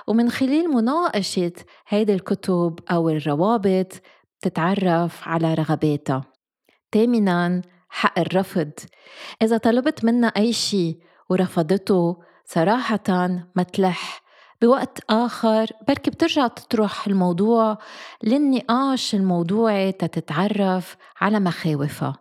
ومن 0.07 0.29
خلال 0.29 0.69
مناقشة 0.69 1.53
هيدي 1.87 2.13
الكتب 2.13 2.79
أو 2.91 3.09
الروابط 3.09 4.01
بتتعرف 4.39 5.27
على 5.27 5.53
رغباتها. 5.53 6.21
ثامنا 6.93 7.61
حق 7.89 8.19
الرفض. 8.19 8.71
إذا 9.41 9.57
طلبت 9.57 10.05
منا 10.05 10.27
أي 10.27 10.53
شيء 10.53 10.99
ورفضته 11.29 12.17
صراحة 12.45 13.27
ما 13.55 13.63
تلح. 13.73 14.21
بوقت 14.61 14.99
آخر 15.09 15.67
بركي 15.87 16.11
بترجع 16.11 16.47
تطرح 16.47 17.07
الموضوع 17.07 17.77
للنقاش 18.23 19.15
الموضوعي 19.15 19.91
تتتعرف 19.91 20.97
على 21.21 21.39
مخاوفها. 21.39 22.15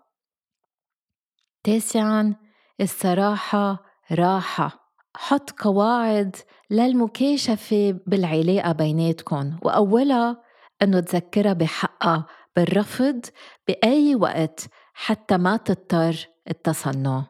تاسعا 1.65 2.35
الصراحة 2.81 3.85
راحة. 4.13 4.90
حط 5.17 5.51
قواعد 5.51 6.37
للمكاشفة 6.71 8.01
بالعلاقة 8.07 8.73
بيناتكم 8.73 9.57
وأولها 9.63 10.43
أنه 10.83 11.01
تذكرها 11.01 11.53
بحقها 11.53 12.27
بالرفض 12.57 13.21
بأي 13.69 14.15
وقت 14.15 14.67
حتى 14.95 15.37
ما 15.37 15.57
تضطر 15.57 16.29
التصنع. 16.51 17.27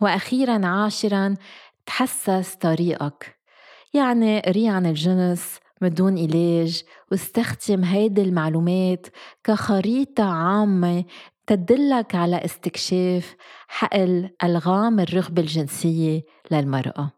وأخيرا 0.00 0.66
عاشرا 0.66 1.34
تحسس 1.86 2.54
طريقك. 2.54 3.38
يعني 3.94 4.40
قري 4.40 4.68
عن 4.68 4.86
الجنس 4.86 5.58
من 5.80 5.94
دون 5.94 6.18
علاج 6.18 6.82
واستخدم 7.10 7.84
هيدي 7.84 8.22
المعلومات 8.22 9.06
كخريطة 9.44 10.24
عامة 10.24 11.04
تدلك 11.48 12.14
على 12.14 12.44
استكشاف 12.44 13.36
حقل 13.68 14.30
ألغام 14.44 15.00
الرغبة 15.00 15.42
الجنسية 15.42 16.22
للمرأة. 16.50 17.10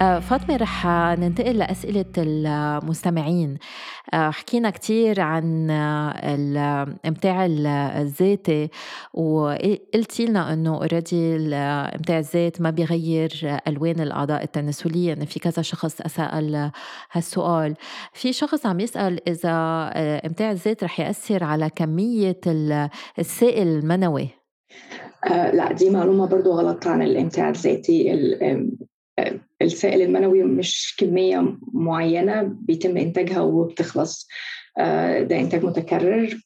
فاطمة 0.00 0.56
رح 0.56 0.86
ننتقل 1.18 1.58
لأسئلة 1.58 2.04
المستمعين. 2.18 3.58
آه، 4.14 4.30
حكينا 4.30 4.70
كتير 4.70 5.20
عن 5.20 5.70
الإمتاع 6.24 7.46
الذاتي 8.00 8.68
وقلتي 9.14 10.26
لنا 10.26 10.52
إنه 10.52 10.74
اوريدي 10.74 11.36
الإمتاع 11.36 12.18
الذات 12.18 12.60
ما 12.60 12.70
بيغير 12.70 13.58
ألوان 13.68 14.00
الأعضاء 14.00 14.42
التناسلية 14.42 15.12
إن 15.12 15.24
في 15.24 15.40
كذا 15.40 15.62
شخص 15.62 15.96
سأل 16.02 16.70
هالسؤال. 17.12 17.74
في 18.12 18.32
شخص 18.32 18.66
عم 18.66 18.80
يسأل 18.80 19.28
إذا 19.28 19.50
آه، 19.94 20.26
إمتاع 20.26 20.50
الذات 20.50 20.84
رح 20.84 21.00
يأثر 21.00 21.44
على 21.44 21.70
كمية 21.70 22.40
السائل 23.18 23.68
المنوي. 23.68 24.28
آه 25.30 25.50
لا 25.54 25.72
دي 25.72 25.90
معلومة 25.90 26.26
برضو 26.26 26.52
غلط 26.52 26.86
عن 26.86 27.02
الإمتاع 27.02 27.48
الذاتي 27.48 28.12
السائل 29.62 30.02
المنوي 30.02 30.42
مش 30.42 30.94
كمية 30.98 31.56
معينة 31.72 32.42
بيتم 32.42 32.96
إنتاجها 32.96 33.40
وبتخلص. 33.40 34.28
آه، 34.78 35.22
ده 35.22 35.40
إنتاج 35.40 35.64
متكرر 35.64 36.40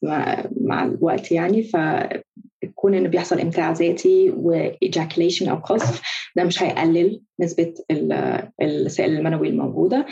مع 0.60 0.84
الوقت 0.84 1.32
يعني 1.32 1.62
فكون 1.62 2.94
إنه 2.94 3.08
بيحصل 3.08 3.40
إمتاع 3.40 3.72
ذاتي 3.72 4.30
وإيجاكوليشن 4.36 5.48
أو 5.48 5.56
قصف 5.56 6.02
ده 6.36 6.44
مش 6.44 6.62
هيقلل 6.62 7.20
نسبة 7.40 7.74
السائل 8.62 9.18
المنوي 9.18 9.48
الموجودة. 9.48 10.06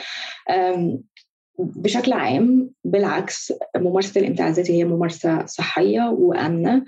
بشكل 1.59 2.13
عام 2.13 2.71
بالعكس 2.85 3.53
ممارسة 3.77 4.21
الإمتاع 4.21 4.49
الذاتي 4.49 4.73
هي 4.73 4.85
ممارسة 4.85 5.47
صحية 5.47 6.09
وآمنة 6.09 6.85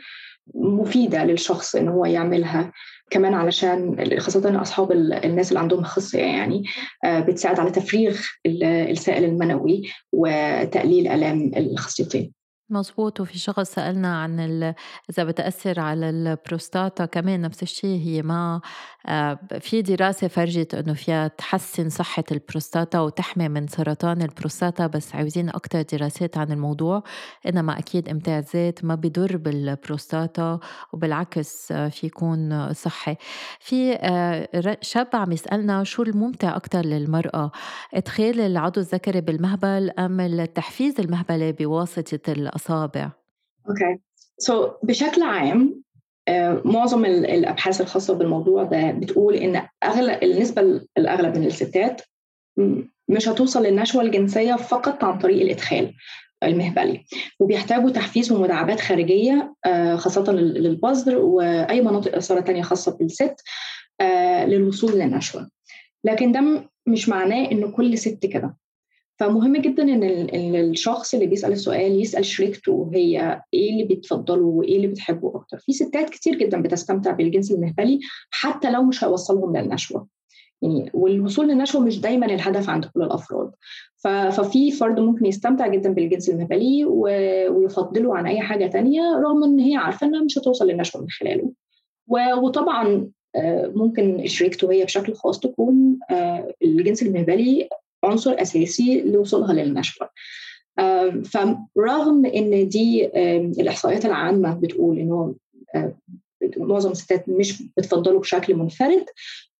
مفيدة 0.54 1.24
للشخص 1.24 1.76
إن 1.76 1.88
هو 1.88 2.06
يعملها. 2.06 2.72
كمان 3.14 3.34
علشان 3.34 3.96
خاصة 4.18 4.62
أصحاب 4.62 4.92
الناس 4.92 5.48
اللي 5.48 5.60
عندهم 5.60 5.84
خصية 5.84 6.22
يعني 6.22 6.64
آه، 7.04 7.20
بتساعد 7.20 7.60
على 7.60 7.70
تفريغ 7.70 8.20
السائل 8.46 9.24
المنوي 9.24 9.82
وتقليل 10.12 11.08
آلام 11.08 11.50
الخصيتين. 11.56 12.32
مظبوط 12.74 13.20
وفي 13.20 13.38
شخص 13.38 13.74
سألنا 13.74 14.22
عن 14.22 14.40
إذا 15.10 15.24
بتأثر 15.24 15.80
على 15.80 16.10
البروستاتا 16.10 17.06
كمان 17.06 17.40
نفس 17.40 17.62
الشيء 17.62 18.00
هي 18.00 18.22
ما 18.22 18.60
آه، 19.06 19.38
في 19.60 19.82
دراسة 19.82 20.28
فرجت 20.28 20.74
إنه 20.74 20.94
فيها 20.94 21.28
تحسن 21.28 21.88
صحة 21.88 22.24
البروستاتا 22.32 23.00
وتحمي 23.00 23.48
من 23.48 23.66
سرطان 23.66 24.22
البروستاتا 24.22 24.86
بس 24.86 25.14
عاوزين 25.14 25.48
أكتر 25.48 25.82
دراسات 25.82 26.38
عن 26.38 26.52
الموضوع 26.52 27.02
إنما 27.48 27.78
أكيد 27.78 28.08
إمتاع 28.08 28.38
الذات 28.38 28.84
ما 28.84 28.94
بيضر 28.94 29.36
بالبروستاتا 29.36 30.58
وبالعكس 30.92 31.72
آه، 31.72 31.88
في 31.88 32.06
يكون 32.06 32.72
صحي 32.72 33.16
في 33.60 33.94
آه، 33.94 34.78
شاب 34.80 35.08
عم 35.14 35.32
يسألنا 35.32 35.84
شو 35.84 36.02
الممتع 36.02 36.56
أكتر 36.56 36.80
للمرأة 36.80 37.50
إدخال 37.94 38.40
العضو 38.40 38.80
الذكري 38.80 39.20
بالمهبل 39.20 39.90
أم 39.98 40.20
التحفيز 40.20 41.00
المهبلي 41.00 41.52
بواسطة 41.52 42.32
الأصابع؟ 42.32 42.63
okay 43.68 43.98
so 44.38 44.66
so, 44.66 44.70
بشكل 44.82 45.22
عام 45.22 45.82
آه، 46.28 46.62
معظم 46.64 47.04
الأبحاث 47.04 47.80
الخاصة 47.80 48.14
بالموضوع 48.14 48.62
ده 48.62 48.90
بتقول 48.90 49.34
إن 49.34 49.66
أغلب 49.84 50.22
النسبة 50.22 50.80
الأغلب 50.98 51.38
من 51.38 51.46
الستات 51.46 52.02
مش 53.08 53.28
هتوصل 53.28 53.62
للنشوة 53.62 54.02
الجنسية 54.02 54.54
فقط 54.54 55.04
عن 55.04 55.18
طريق 55.18 55.42
الإدخال 55.42 55.94
المهبلي 56.42 57.04
وبيحتاجوا 57.40 57.90
تحفيز 57.90 58.32
ومداعبات 58.32 58.80
خارجية 58.80 59.54
آه، 59.66 59.96
خاصة 59.96 60.32
للبذر 60.32 61.16
وأي 61.18 61.80
مناطق 61.80 62.16
إثارة 62.16 62.40
تانية 62.40 62.62
خاصة 62.62 62.96
بالست 62.98 63.34
آه، 64.00 64.46
للوصول 64.46 64.92
للنشوة. 64.92 65.48
لكن 66.04 66.32
ده 66.32 66.68
مش 66.86 67.08
معناه 67.08 67.50
إن 67.52 67.70
كل 67.72 67.98
ست 67.98 68.26
كده. 68.26 68.56
فمهم 69.16 69.56
جدا 69.56 69.82
إن 69.82 70.54
الشخص 70.56 71.14
اللي 71.14 71.26
بيسأل 71.26 71.52
السؤال 71.52 72.00
يسأل 72.00 72.24
شريكته 72.24 72.90
هي 72.94 73.42
إيه 73.54 73.70
اللي 73.70 73.84
بتفضله 73.84 74.42
وإيه 74.44 74.76
اللي 74.76 74.86
بتحبه 74.86 75.32
أكتر. 75.34 75.58
في 75.58 75.72
ستات 75.72 76.10
كتير 76.10 76.38
جدا 76.38 76.62
بتستمتع 76.62 77.10
بالجنس 77.10 77.52
المهبلي 77.52 78.00
حتى 78.30 78.70
لو 78.70 78.82
مش 78.82 79.04
هيوصلهم 79.04 79.56
للنشوة. 79.56 80.06
يعني 80.62 80.90
والوصول 80.94 81.48
للنشوة 81.48 81.80
مش 81.80 82.00
دايما 82.00 82.26
الهدف 82.26 82.70
عند 82.70 82.84
كل 82.84 83.02
الأفراد. 83.02 83.50
ففي 83.96 84.70
فرد 84.70 85.00
ممكن 85.00 85.26
يستمتع 85.26 85.66
جدا 85.66 85.92
بالجنس 85.92 86.28
المهبلي 86.28 86.84
ويفضله 86.84 88.16
عن 88.16 88.26
أي 88.26 88.40
حاجة 88.40 88.66
تانية 88.66 89.02
رغم 89.16 89.44
إن 89.44 89.58
هي 89.60 89.76
عارفة 89.76 90.06
إنها 90.06 90.22
مش 90.22 90.38
هتوصل 90.38 90.66
للنشوة 90.66 91.02
من 91.02 91.10
خلاله. 91.10 91.52
وطبعا 92.42 93.10
آه، 93.36 93.72
ممكن 93.74 94.26
شريكته 94.26 94.72
هي 94.72 94.84
بشكل 94.84 95.14
خاص 95.14 95.40
تكون 95.40 95.98
آه، 96.10 96.54
الجنس 96.62 97.02
المهبلي 97.02 97.68
عنصر 98.04 98.34
اساسي 98.42 99.00
لوصولها 99.02 99.52
للنشوه 99.52 100.08
فرغم 101.24 102.26
إن 102.26 102.68
دي 102.68 103.06
الإحصائيات 103.60 104.04
العامة 104.04 104.54
بتقول 104.54 104.98
إنه 104.98 105.34
معظم 106.56 106.90
الستات 106.90 107.28
مش 107.28 107.62
بتفضله 107.76 108.20
بشكل 108.20 108.54
منفرد 108.54 109.04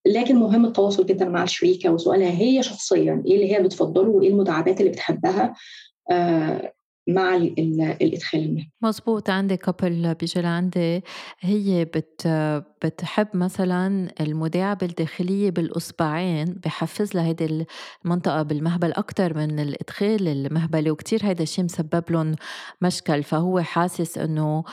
لكن 0.07 0.36
مهم 0.36 0.64
التواصل 0.66 1.07
جدا 1.07 1.28
مع 1.28 1.42
الشريكة 1.42 1.90
وسؤالها 1.92 2.30
هي 2.30 2.62
شخصيا 2.62 3.22
إيه 3.26 3.34
اللي 3.34 3.53
هي 3.57 3.62
بتفضله 3.62 4.09
وإيه 4.09 4.28
المداعبات 4.28 4.80
اللي 4.80 4.90
بتحبها. 4.92 5.55
مع 7.09 7.36
الإدخال 7.36 8.40
المهني 8.40 8.70
مزبوط 8.82 9.30
عندي 9.30 9.57
كابل 9.57 10.14
بيجي 10.14 10.40
لعندي 10.40 11.02
هي 11.40 11.84
بت 11.84 12.28
بتحب 12.84 13.28
مثلا 13.34 14.09
المداعبة 14.20 14.86
الداخلية 14.86 15.50
بالإصبعين 15.50 16.44
بحفز 16.64 17.14
لها 17.14 17.24
هيدي 17.24 17.66
المنطقة 18.05 18.42
بالمهبل 18.42 18.92
أكتر 18.92 19.36
من 19.36 19.61
الإدخال 19.61 20.28
المهبلي 20.28 20.90
وكتير 20.90 21.20
هيدا 21.22 21.42
الشيء 21.42 21.64
مسبب 21.64 22.05
لهم 22.11 22.34
مشكل. 22.80 23.22
فهو 23.22 23.61
حاسس 23.61 24.18
إنه 24.18 24.64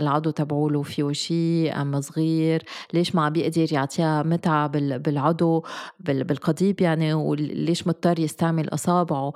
العضو 0.00 0.30
تبعوله 0.30 0.82
فيه 0.82 1.12
شيء 1.12 1.80
أم 1.80 2.00
صغير. 2.00 2.62
ليش 2.94 3.14
ما 3.14 3.28
بيقدر 3.28 3.72
يعطيها 3.72 4.22
متعة 4.22 4.66
بالعضو 4.98 5.64
بالقضيب 6.00 6.80
يعني؟ 6.80 7.14
وليش 7.14 7.86
مضطر 7.86 8.18
يستعمل 8.18 8.68
أصابعه؟ 8.68 9.32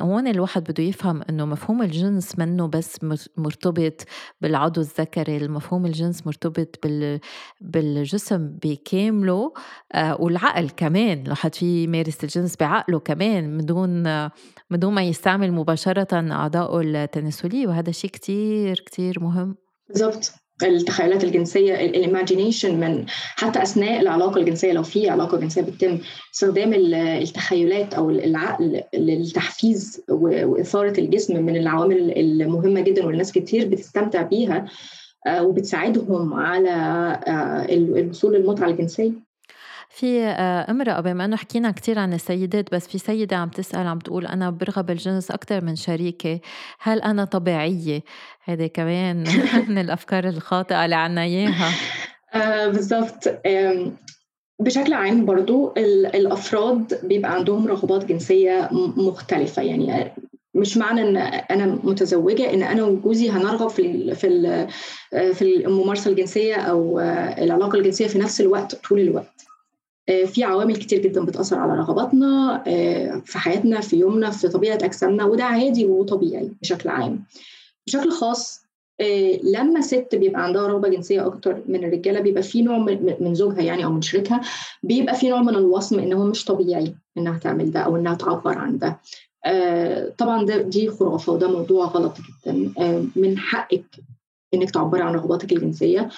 هون 0.00 0.28
الواحد 0.28 0.64
بده 0.64 0.89
يفهم 0.90 1.22
إنه 1.30 1.44
مفهوم 1.44 1.82
الجنس 1.82 2.38
منه 2.38 2.66
بس 2.66 2.98
مرتبط 3.36 4.04
بالعضو 4.40 4.80
الذكري 4.80 5.36
المفهوم 5.36 5.86
الجنس 5.86 6.26
مرتبط 6.26 6.78
بال 6.82 7.20
بالجسم 7.60 8.56
بكامله 8.62 9.52
آه، 9.92 10.20
والعقل 10.20 10.70
كمان. 10.70 11.24
لحد 11.24 11.54
في 11.54 11.84
يمارس 11.84 12.24
الجنس 12.24 12.56
بعقله 12.56 12.98
كمان 12.98 13.56
من 13.56 13.64
دون 13.66 14.02
من 14.70 14.78
دون 14.78 14.94
ما 14.94 15.02
يستعمل 15.02 15.52
مباشرة 15.52 16.32
أعضائه 16.32 16.80
التناسلية 16.80 17.66
وهذا 17.66 17.90
شيء 17.90 18.10
كتير 18.10 18.76
كتير 18.86 19.20
مهم. 19.20 19.56
بالضبط. 19.88 20.32
التخيلات 20.64 21.24
الجنسية 21.24 21.74
الايماجينيشن 21.74 22.80
من 22.80 23.04
حتى 23.08 23.62
أثناء 23.62 24.00
العلاقة 24.00 24.38
الجنسية 24.38 24.72
لو 24.72 24.82
في 24.82 25.08
علاقة 25.08 25.38
جنسية 25.38 25.62
بتتم 25.62 25.98
استخدام 26.34 26.72
التخيلات 26.74 27.94
أو 27.94 28.10
العقل 28.10 28.82
للتحفيز 28.94 30.02
وإثارة 30.08 31.00
الجسم 31.00 31.42
من 31.42 31.56
العوامل 31.56 32.18
المهمة 32.18 32.80
جدا 32.80 33.06
والناس 33.06 33.32
كتير 33.32 33.68
بتستمتع 33.68 34.22
بيها 34.22 34.66
آه، 35.26 35.42
وبتساعدهم 35.42 36.34
على 36.34 36.70
آه، 37.26 37.66
الوصول 37.74 38.34
للمتعة 38.34 38.68
الجنسية. 38.68 39.29
في 39.90 40.24
آه، 40.24 40.70
امرأة 40.70 41.00
بما 41.00 41.24
أنه 41.24 41.36
حكينا 41.36 41.70
كتير 41.70 41.98
عن 41.98 42.12
السيدات 42.12 42.74
بس 42.74 42.86
في 42.86 42.98
سيدة 42.98 43.36
عم 43.36 43.48
تسأل 43.48 43.86
عم 43.86 43.98
تقول 43.98 44.26
أنا 44.26 44.50
برغب 44.50 44.90
الجنس 44.90 45.30
أكثر 45.30 45.64
من 45.64 45.76
شريكي 45.76 46.40
هل 46.80 47.00
أنا 47.00 47.24
طبيعية؟ 47.24 48.02
هذه 48.44 48.66
كمان 48.66 49.24
من 49.68 49.78
الأفكار 49.78 50.28
الخاطئة 50.28 50.84
اللي 50.84 50.96
عنا 50.96 51.22
إياها. 51.22 51.70
آه 52.34 52.68
بالضبط. 52.68 53.40
بشكل 54.60 54.92
عام 54.92 55.24
برضو 55.24 55.72
الأفراد 56.14 57.06
بيبقى 57.06 57.34
عندهم 57.34 57.66
رغبات 57.68 58.04
جنسية 58.04 58.68
مختلفة. 58.96 59.62
يعني 59.62 60.12
مش 60.54 60.76
معنى 60.76 61.02
إن 61.02 61.16
أنا 61.50 61.66
متزوجة 61.66 62.54
إن 62.54 62.62
أنا 62.62 62.84
وجوزي 62.84 63.30
هنرغب 63.30 63.68
في 63.68 64.14
في 64.14 64.68
في 65.10 65.42
الممارسة 65.42 66.10
الجنسية 66.10 66.54
أو 66.54 67.00
العلاقة 67.38 67.78
الجنسية 67.78 68.06
في 68.06 68.18
نفس 68.18 68.40
الوقت 68.40 68.74
طول 68.74 69.00
الوقت. 69.00 69.49
آه، 69.49 69.49
في 70.26 70.44
عوامل 70.44 70.76
كتير 70.76 71.02
جدا 71.02 71.24
بتأثر 71.24 71.58
على 71.58 71.72
رغباتنا 71.72 72.62
آه، 72.66 73.22
في 73.24 73.38
حياتنا 73.38 73.80
في 73.80 73.96
يومنا 73.96 74.30
في 74.30 74.48
طبيعة 74.48 74.78
أجسامنا 74.82 75.24
وده 75.24 75.44
عادي 75.44 75.84
وطبيعي 75.86 76.50
بشكل 76.62 76.88
عام. 76.88 77.24
بشكل 77.86 78.10
خاص 78.10 78.60
لما 79.54 79.80
ست 79.80 80.14
بيبقى 80.14 80.44
عندها 80.44 80.66
رغبة 80.66 80.88
جنسية 80.88 81.26
أكتر 81.26 81.60
من 81.68 81.84
الرجالة 81.84 82.20
بيبقى 82.20 82.42
في 82.42 82.62
نوع 82.62 82.78
من 83.20 83.34
زوجها 83.34 83.60
يعني 83.62 83.84
أو 83.84 83.92
من 83.92 84.02
شريكها 84.02 84.40
بيبقى 84.82 85.14
في 85.14 85.28
نوع 85.28 85.42
من 85.42 85.54
الوصم 85.54 85.98
إن 85.98 86.12
هو 86.12 86.24
مش 86.24 86.44
طبيعي 86.44 86.94
إنها 87.18 87.38
تعمل 87.38 87.70
ده 87.70 87.80
أو 87.80 87.96
إنها 87.96 88.14
تعبر 88.14 88.58
عن 88.58 88.78
ده. 88.78 88.98
طبعا 90.18 90.44
ده 90.44 90.62
دي 90.62 90.90
خرافة 90.90 91.32
وده 91.32 91.48
موضوع 91.50 91.86
غلط 91.86 92.16
جدا. 92.16 92.72
من 93.16 93.38
حقك 93.38 93.84
إنك 94.54 94.70
تعبري 94.70 95.02
عن 95.02 95.14
رغباتك 95.14 95.52
الجنسية. 95.52 96.08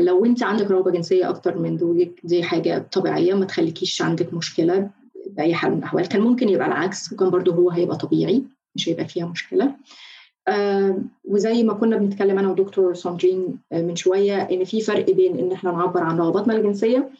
لو 0.00 0.24
انت 0.24 0.42
عندك 0.42 0.70
رغبة 0.70 0.90
جنسية 0.90 1.28
أكتر 1.28 1.58
من 1.58 1.78
زوجك 1.78 2.20
دي 2.24 2.42
حاجة 2.42 2.86
طبيعية 2.92 3.34
ما 3.34 3.44
تخليكيش 3.44 4.02
عندك 4.02 4.34
مشكلة 4.34 4.90
بأي 5.26 5.54
حال 5.54 5.70
من 5.72 5.78
الأحوال. 5.78 6.08
كان 6.08 6.20
ممكن 6.20 6.48
يبقى 6.48 6.66
العكس 6.66 7.12
وكان 7.12 7.30
برضو 7.30 7.52
هو 7.52 7.70
هيبقى 7.70 7.96
طبيعي 7.96 8.42
مش 8.76 8.88
هيبقى 8.88 9.04
فيها 9.08 9.26
مشكلة. 9.26 9.74
آه 10.48 10.98
وزي 11.24 11.62
ما 11.62 11.72
كنا 11.74 11.96
بنتكلم 11.96 12.38
أنا 12.38 12.50
ودكتور 12.50 12.94
ساندرين 12.94 13.58
آه 13.72 13.82
من 13.82 13.96
شوية 13.96 14.36
إن 14.36 14.64
في 14.64 14.80
فرق 14.80 15.10
بين 15.10 15.38
إن 15.38 15.52
إحنا 15.52 15.72
نعبر 15.72 16.00
عن 16.02 16.18
رغباتنا 16.18 16.54
الجنسية 16.56 17.10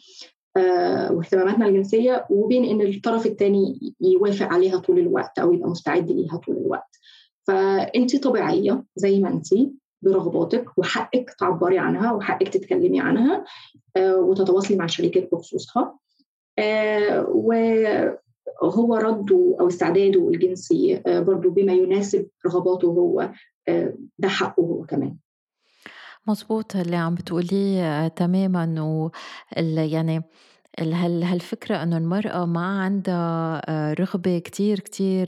آه 0.57 1.11
واهتماماتنا 1.11 1.67
الجنسية 1.67 2.25
وبين 2.29 2.65
إن 2.65 2.81
الطرف 2.87 3.25
الثاني 3.25 3.93
يوافق 4.01 4.45
عليها 4.45 4.77
طول 4.77 4.99
الوقت 4.99 5.39
أو 5.39 5.53
يبقى 5.53 5.69
مستعد 5.69 6.11
ليها 6.11 6.37
طول 6.37 6.57
الوقت. 6.57 6.99
فأنت 7.47 8.23
طبيعية 8.23 8.83
زي 8.95 9.19
ما 9.19 9.29
انت 9.29 9.47
برغباتك 10.05 10.77
وحقك 10.77 11.35
تعبري 11.39 11.79
عنها 11.79 12.11
وحقك 12.13 12.47
تتكلمي 12.47 12.99
عنها 13.01 13.43
آه 13.97 14.15
وتتواصلي 14.17 14.77
مع 14.77 14.85
شريكك 14.85 15.29
بخصوصها. 15.31 15.99
آه 16.59 17.25
وهو 17.29 18.95
رده 18.95 19.57
أو 19.59 19.67
استعداده 19.67 20.29
الجنسي 20.29 21.01
آه 21.07 21.19
برضه 21.19 21.49
بما 21.49 21.73
يناسب 21.73 22.27
رغباته 22.45 22.85
هو 22.87 23.31
ده 24.19 24.27
حقه 24.27 24.61
هو 24.61 24.83
كمان. 24.85 25.17
مظبوط 26.27 26.75
اللي 26.75 26.95
عم 26.95 27.15
بتقوليه 27.15 28.07
تماما. 28.07 28.81
و 28.83 29.11
يعني 29.77 30.23
هالفكرة 30.79 31.83
إنه 31.83 31.97
المرأة 31.97 32.45
ما 32.45 32.81
عندها 32.81 33.61
رغبة 33.93 34.39
كتير 34.39 34.79
كتير 34.79 35.25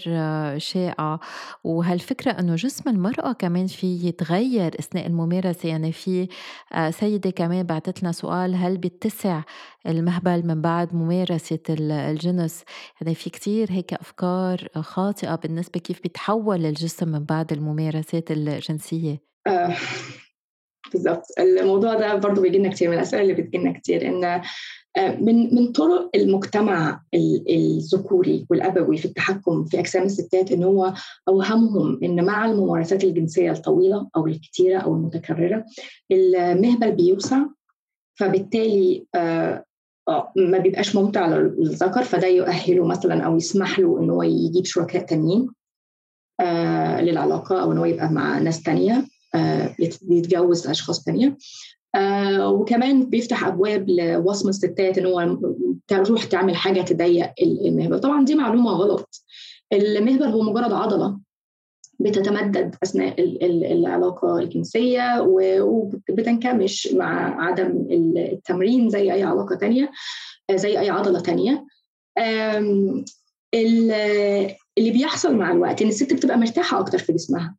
شائعة. 0.57 1.19
وهالفكرة 1.63 2.31
إنه 2.31 2.55
جسم 2.55 2.89
المرأة 2.89 3.33
كمان 3.33 3.67
في 3.67 4.07
يتغير 4.07 4.75
أثناء 4.79 5.07
الممارسة. 5.07 5.69
يعني 5.69 5.91
في 5.91 6.27
سيدة 6.89 7.29
كمان 7.29 7.63
بعتت 7.63 8.03
لنا 8.03 8.11
سؤال 8.11 8.55
هل 8.55 8.77
بيتسع 8.77 9.41
المهبل 9.87 10.47
من 10.47 10.61
بعد 10.61 10.95
ممارسة 10.95 11.59
الجنس؟ 11.69 12.63
يعني 13.01 13.15
في 13.15 13.29
كتير 13.29 13.71
هيك 13.71 13.93
أفكار 13.93 14.67
خاطئة 14.75 15.35
بالنسبة 15.35 15.79
كيف 15.79 16.01
بيتحول 16.01 16.65
الجسم 16.65 17.09
من 17.09 17.23
بعد 17.23 17.53
الممارسات 17.53 18.31
الجنسية. 18.31 19.21
آه. 20.85 20.89
بالضبط 20.93 21.25
الموضوع 21.39 21.93
ده 21.93 22.15
برضه 22.15 22.41
بيجي 22.41 22.57
لنا 22.57 22.69
كتير 22.69 22.89
من 22.89 22.93
الأسئلة 22.95 23.21
اللي 23.21 23.33
بتجي 23.33 23.57
لنا 23.57 23.73
كتير 23.73 24.07
إن 24.07 24.41
من 24.97 25.55
من 25.55 25.71
طرق 25.71 26.09
المجتمع 26.15 27.01
الذكوري 27.49 28.45
والأبوي 28.49 28.97
في 28.97 29.05
التحكم 29.05 29.65
في 29.65 29.79
أجسام 29.79 30.03
الستات 30.03 30.51
إن 30.51 30.63
هو 30.63 30.93
أوهمهم 31.27 31.99
إن 32.03 32.25
مع 32.25 32.45
الممارسات 32.45 33.03
الجنسية 33.03 33.51
الطويلة 33.51 34.09
أو 34.15 34.27
الكثيره 34.27 34.79
أو 34.79 34.93
المتكررة 34.95 35.65
المهبل 36.11 36.91
بيوسع 36.91 37.39
فبالتالي 38.19 39.05
ما 40.35 40.57
بيبقاش 40.57 40.95
ممتع 40.95 41.27
للذكر 41.27 42.03
فده 42.03 42.27
يؤهله 42.27 42.85
مثلا 42.85 43.23
أو 43.23 43.37
يسمح 43.37 43.79
له 43.79 43.99
إن 43.99 44.09
هو 44.09 44.23
يجيب 44.23 44.65
شركاء 44.65 45.05
تانيين 45.05 45.49
للعلاقة 47.01 47.61
أو 47.61 47.71
إن 47.71 47.77
هو 47.77 47.85
يبقى 47.85 48.09
مع 48.11 48.37
ناس 48.39 48.63
تانية 48.63 49.05
يتجوز 50.09 50.67
أشخاص 50.67 51.03
تانية. 51.03 51.37
آه 51.95 52.49
وكمان 52.49 53.09
بيفتح 53.09 53.47
أبواب 53.47 53.89
لوصم 53.89 54.49
الستات 54.49 54.97
إن 54.97 55.05
هو 55.05 55.37
تروح 55.87 56.23
تعمل 56.23 56.55
حاجة 56.55 56.81
تضيق 56.81 57.29
المهبل. 57.41 57.99
طبعا 57.99 58.25
دي 58.25 58.35
معلومة 58.35 58.71
غلط. 58.71 59.23
المهبل 59.73 60.23
هو 60.23 60.41
مجرد 60.41 60.73
عضلة 60.73 61.19
بتتمدد 61.99 62.75
أثناء 62.83 63.15
العلاقة 63.73 64.39
الجنسية 64.39 65.21
وبتنكمش 65.21 66.87
مع 66.93 67.41
عدم 67.45 67.87
التمرين 68.17 68.89
زي 68.89 69.13
أي 69.13 69.23
علاقة 69.23 69.55
تانية 69.55 69.91
زي 70.51 70.79
أي 70.79 70.89
عضلة 70.89 71.19
تانية. 71.19 71.65
اللي 73.53 74.91
بيحصل 74.91 75.35
مع 75.35 75.51
الوقت 75.51 75.81
إن 75.81 75.87
الست 75.87 76.13
بتبقى 76.13 76.37
مرتاحة 76.37 76.79
أكتر 76.79 76.97
في 76.97 77.13
جسمها. 77.13 77.55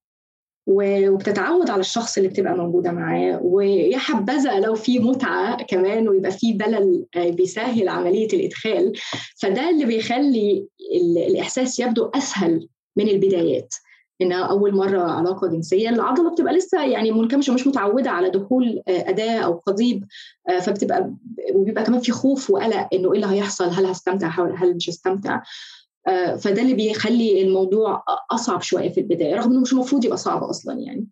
وبتتعود 0.70 1.70
على 1.70 1.80
الشخص 1.80 2.16
اللي 2.16 2.28
بتبقى 2.28 2.56
موجودة 2.56 2.92
معاه 2.92 3.40
ويا 3.42 3.98
حبذا 3.98 4.60
لو 4.60 4.74
في 4.74 4.98
متعة 4.98 5.62
كمان 5.64 6.08
ويبقى 6.08 6.30
في 6.30 6.52
دلل 6.52 7.04
بيسهل 7.16 7.88
عملية 7.88 8.26
الإدخال 8.32 8.92
فده 9.42 9.70
اللي 9.70 9.84
بيخلي 9.84 10.66
الإحساس 11.28 11.80
يبدو 11.80 12.04
أسهل 12.14 12.68
من 12.96 13.08
البدايات. 13.08 13.74
انها 14.22 14.44
أول 14.44 14.74
مرة 14.74 15.00
علاقة 15.00 15.46
جنسية 15.48 15.88
العضلة 15.88 16.30
بتبقى 16.32 16.52
لسه 16.54 16.84
يعني 16.84 17.12
منكمشة 17.12 17.54
مش 17.54 17.66
متعودة 17.66 18.10
على 18.10 18.30
دخول 18.30 18.82
أداة 18.88 19.38
أو 19.38 19.52
قضيب 19.66 20.04
فبتبقى 20.60 21.14
وبيبقى 21.54 21.84
كمان 21.84 22.00
في 22.00 22.12
خوف 22.12 22.50
وقلق 22.50 22.88
إنه 22.92 23.12
إيه 23.12 23.20
اللي 23.22 23.26
هيحصل 23.36 23.64
هل 23.68 23.86
هستمتع 23.86 24.28
هل 24.56 24.76
مش 24.76 24.88
هستمتع. 24.90 25.40
فده 26.38 26.62
اللي 26.62 26.74
بيخلي 26.74 27.42
الموضوع 27.42 28.04
أصعب 28.30 28.62
شوية 28.62 28.88
في 28.88 29.00
البداية 29.00 29.34
رغم 29.34 29.50
إنه 29.52 29.60
مش 29.60 29.72
المفروض 29.72 30.04
يبقى 30.04 30.16
صعب 30.16 30.42
أصلا 30.42 30.78
يعني. 30.80 31.06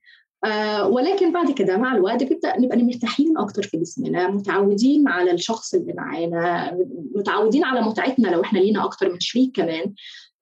آه 0.44 0.88
ولكن 0.88 1.32
بعد 1.32 1.50
كده 1.50 1.76
مع 1.76 1.94
الوقت 1.96 2.22
بيبدا 2.22 2.58
نبقى 2.60 2.82
مرتاحين 2.82 3.38
أكتر 3.38 3.62
في 3.62 3.76
جسمنا 3.76 4.28
متعودين 4.30 5.08
على 5.08 5.30
الشخص 5.30 5.74
اللي 5.74 5.92
معانا 5.92 6.76
متعودين 7.14 7.64
على 7.64 7.80
متعتنا 7.82 8.28
لو 8.28 8.40
إحنا 8.40 8.58
لينا 8.58 8.84
أكتر 8.84 9.12
من 9.12 9.20
شريك 9.20 9.56
كمان. 9.56 9.94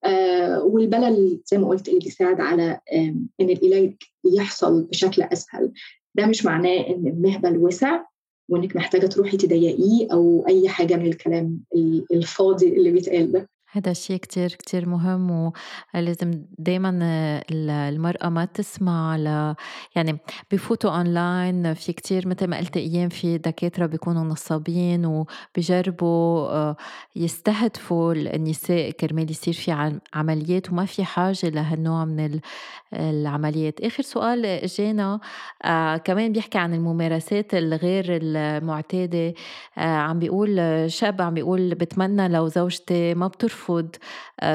آه 0.04 0.62
والبلل 0.64 1.40
زي 1.46 1.58
ما 1.58 1.68
قلت 1.68 1.88
اللي 1.88 2.00
بيساعد 2.00 2.40
على 2.40 2.80
آه 2.92 3.14
إن 3.40 3.50
العلاج 3.50 3.94
يحصل 4.36 4.82
بشكل 4.82 5.22
أسهل. 5.22 5.72
ده 6.14 6.26
مش 6.26 6.44
معناه 6.44 6.78
إن 6.88 7.06
المهبل 7.06 7.56
وسع 7.58 8.00
وإنك 8.48 8.76
محتاجة 8.76 9.06
تروحي 9.06 9.36
تضيقيه 9.36 10.08
أو 10.12 10.44
أي 10.48 10.68
حاجة 10.68 10.96
من 10.96 11.06
الكلام 11.06 11.60
الفاضي 12.12 12.68
اللي 12.68 12.90
بيتقال 12.90 13.32
ده. 13.32 13.48
هذا 13.76 13.90
الشيء 13.90 14.16
كتير 14.16 14.48
كتير 14.48 14.88
مهم 14.88 15.52
ولازم 15.94 16.44
دايما 16.58 16.90
المرأة 17.50 18.28
ما 18.28 18.44
تسمع 18.44 19.16
ل 19.16 19.54
يعني 19.96 20.18
بفوتوا 20.52 20.90
أونلاين 20.90 21.74
في 21.74 21.92
كتير 21.92 22.28
مثل 22.28 22.46
ما 22.46 22.58
قلت 22.58 22.76
أيام 22.76 23.08
في 23.08 23.38
دكاترة 23.38 23.86
بيكونوا 23.86 24.24
نصابين 24.24 25.06
وبيجربوا 25.06 26.74
يستهدفوا 27.16 28.12
النساء 28.12 28.90
كرمال 28.90 29.30
يصير 29.30 29.54
في 29.54 29.98
عمليات 30.14 30.70
وما 30.70 30.84
في 30.84 31.04
حاجة 31.04 31.48
لهالنوع 31.48 32.04
من 32.04 32.40
العمليات. 32.92 33.80
آخر 33.80 34.02
سؤال 34.02 34.46
اجانا 34.46 35.20
آه 35.64 35.96
كمان 35.96 36.32
بيحكي 36.32 36.58
عن 36.58 36.74
الممارسات 36.74 37.54
الغير 37.54 38.04
المعتادة 38.08 39.34
آه 39.78 39.80
عم 39.80 40.18
بيقول 40.18 40.84
شاب 40.90 41.22
عم 41.22 41.34
بيقول 41.34 41.74
بتمنى 41.74 42.28
لو 42.28 42.48
زوجتي 42.48 43.14
ما 43.14 43.26
بترفض 43.28 43.63
ترفض 43.64 43.96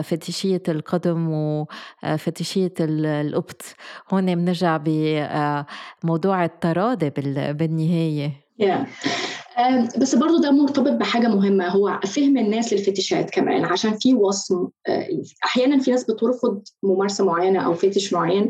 فتيشية 0.03 0.63
القدم 0.67 1.29
وفتيشية 2.03 2.73
القبط 2.79 3.61
هون 4.13 4.35
بنرجع 4.35 4.79
بموضوع 6.03 6.45
التراضي 6.45 7.09
بالنهاية. 7.53 8.31
بس 9.97 10.15
برضو 10.15 10.41
ده 10.41 10.51
مرتبط 10.51 10.91
بحاجة 10.91 11.27
مهمة 11.27 11.67
هو 11.67 11.99
فهم 12.05 12.37
الناس 12.37 12.73
للفتيشات 12.73 13.29
كمان 13.29 13.65
عشان 13.65 13.97
في 13.97 14.13
وصم 14.13 14.67
أحيانا 15.45 15.79
في 15.79 15.91
ناس 15.91 16.03
بترفض 16.03 16.63
ممارسة 16.83 17.25
معينة 17.25 17.65
أو 17.65 17.73
فتش 17.73 18.13
معين 18.13 18.49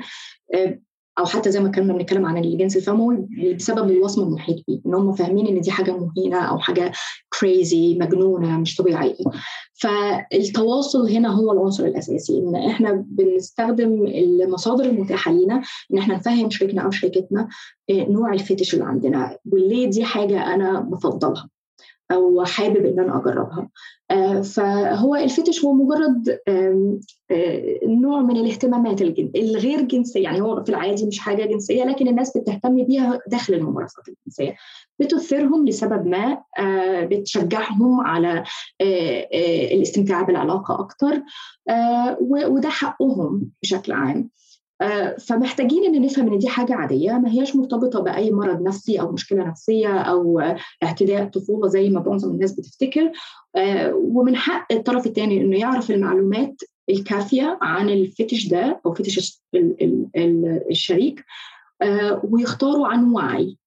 أو 1.20 1.26
حتى 1.26 1.52
زي 1.52 1.60
ما 1.60 1.72
كنا 1.72 1.94
بنتكلم 1.94 2.26
عن 2.26 2.38
الجنس 2.38 2.78
الفموي 2.78 3.28
بسبب 3.56 3.92
الوصم 3.92 4.24
المحيط 4.24 4.64
بيه 4.68 4.80
إن 4.86 4.94
هم 4.94 5.14
فاهمين 5.14 5.48
إن 5.48 5.62
دي 5.62 5.72
حاجة 5.72 5.98
مهينة 5.98 6.38
أو 6.38 6.60
حاجة 6.60 6.92
كريزي 7.40 7.98
مجنونة 8.00 8.58
مش 8.58 8.76
طبيعية. 8.76 9.16
فالتواصل 9.74 11.10
هنا 11.10 11.30
هو 11.30 11.52
العنصر 11.52 11.86
الأساسي 11.86 12.38
إن 12.40 12.56
إحنا 12.56 13.06
بنستخدم 13.08 14.06
المصادر 14.08 14.86
المتاحة 14.86 15.32
لينا 15.32 15.62
إن 15.94 15.98
إحنا 15.98 16.16
نفهم 16.16 16.50
شريكنا 16.50 16.82
أو 16.82 16.92
شريكتنا 16.92 17.48
نوع 17.92 18.34
الفتش 18.34 18.74
اللي 18.74 18.86
عندنا. 18.86 19.38
وليه 19.52 19.90
دي 19.90 20.04
حاجة 20.04 20.54
أنا 20.56 20.80
بفضلها. 20.80 21.50
أو 22.12 22.44
حابب 22.46 22.86
إن 22.86 23.00
أنا 23.00 23.18
أجربها. 23.18 23.70
فهو 24.44 25.16
الفتش 25.16 25.66
هو 25.66 25.74
مجرد 25.74 26.40
نوع 27.84 28.22
من 28.22 28.38
الاهتمامات 28.38 29.02
الغير 29.36 29.82
جنسية 29.82 30.24
يعني 30.24 30.42
هو 30.42 30.64
في 30.64 30.70
العادي 30.70 31.06
مش 31.06 31.20
حاجة 31.20 31.46
جنسية 31.46 31.84
لكن 31.84 32.08
الناس 32.08 32.38
بتهتم 32.38 32.86
بيها 32.86 33.20
داخل 33.28 33.54
الممارسات 33.54 34.04
الجنسية. 34.08 34.56
بتثيرهم 35.00 35.68
لسبب 35.68 36.08
ما 36.08 36.44
بتشجعهم 37.06 38.02
على 38.02 38.44
الاستمتاع 39.72 40.22
بالعلاقة 40.22 40.80
أكتر 40.80 41.22
وده 42.22 42.70
حقهم 42.70 43.50
بشكل 43.64 43.92
عام. 43.92 44.30
فمحتاجين 45.20 45.84
إن 45.96 46.02
نفهم 46.02 46.34
إن 46.34 46.38
دي 46.38 46.48
حاجة 46.48 46.74
عادية 46.74 47.12
ما 47.12 47.32
هياش 47.32 47.56
مرتبطة 47.56 48.00
بأي 48.00 48.32
مرض 48.32 48.62
نفسي 48.62 49.02
أو 49.02 49.12
مشكلة 49.12 49.44
نفسية 49.44 49.98
أو 50.00 50.40
اعتداء 50.84 51.26
طفولة 51.26 51.68
زي 51.68 51.90
ما 51.90 52.04
معظم 52.08 52.32
الناس 52.32 52.52
بتفتكر. 52.52 53.12
ومن 53.94 54.36
حق 54.36 54.74
الطرف 54.74 55.06
الثاني 55.08 55.42
إنه 55.42 55.60
يعرف 55.60 55.92
المعلومات 55.92 56.62
الكافية 56.90 57.58
عن 57.62 57.90
الفتش 57.90 58.48
ده 58.48 58.82
أو 58.86 58.94
فتش 58.94 59.42
الشريك 60.70 61.26
ويختاروا 62.24 62.88
عن 62.88 63.12
وعي 63.12 63.58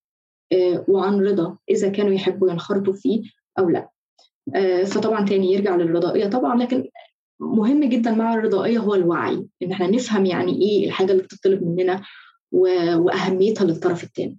وعن 0.89 1.21
رضا 1.21 1.57
إذا 1.71 1.89
كانوا 1.89 2.13
يحبوا 2.13 2.51
ينخرطوا 2.51 2.93
فيه 2.93 3.23
أو 3.59 3.69
لأ. 3.71 3.89
فطبعا 4.85 5.25
تاني 5.27 5.53
يرجع 5.53 5.77
للرضائيه 5.77 6.27
طبعا 6.27 6.63
لكن 6.63 6.89
مهم 7.43 7.85
جدا 7.85 8.11
مع 8.11 8.35
الرضائية 8.35 8.79
هو 8.79 8.95
الوعي 8.95 9.47
إن 9.63 9.73
إحنا 9.73 9.87
نفهم 9.87 10.27
يعني 10.27 10.53
إيه 10.63 10.87
الحاجة 10.87 11.13
اللي 11.13 11.23
بتطلب 11.23 11.63
مننا 11.63 12.03
وأهميتها 12.53 13.65
للطرف 13.65 14.05
الثاني 14.05 14.39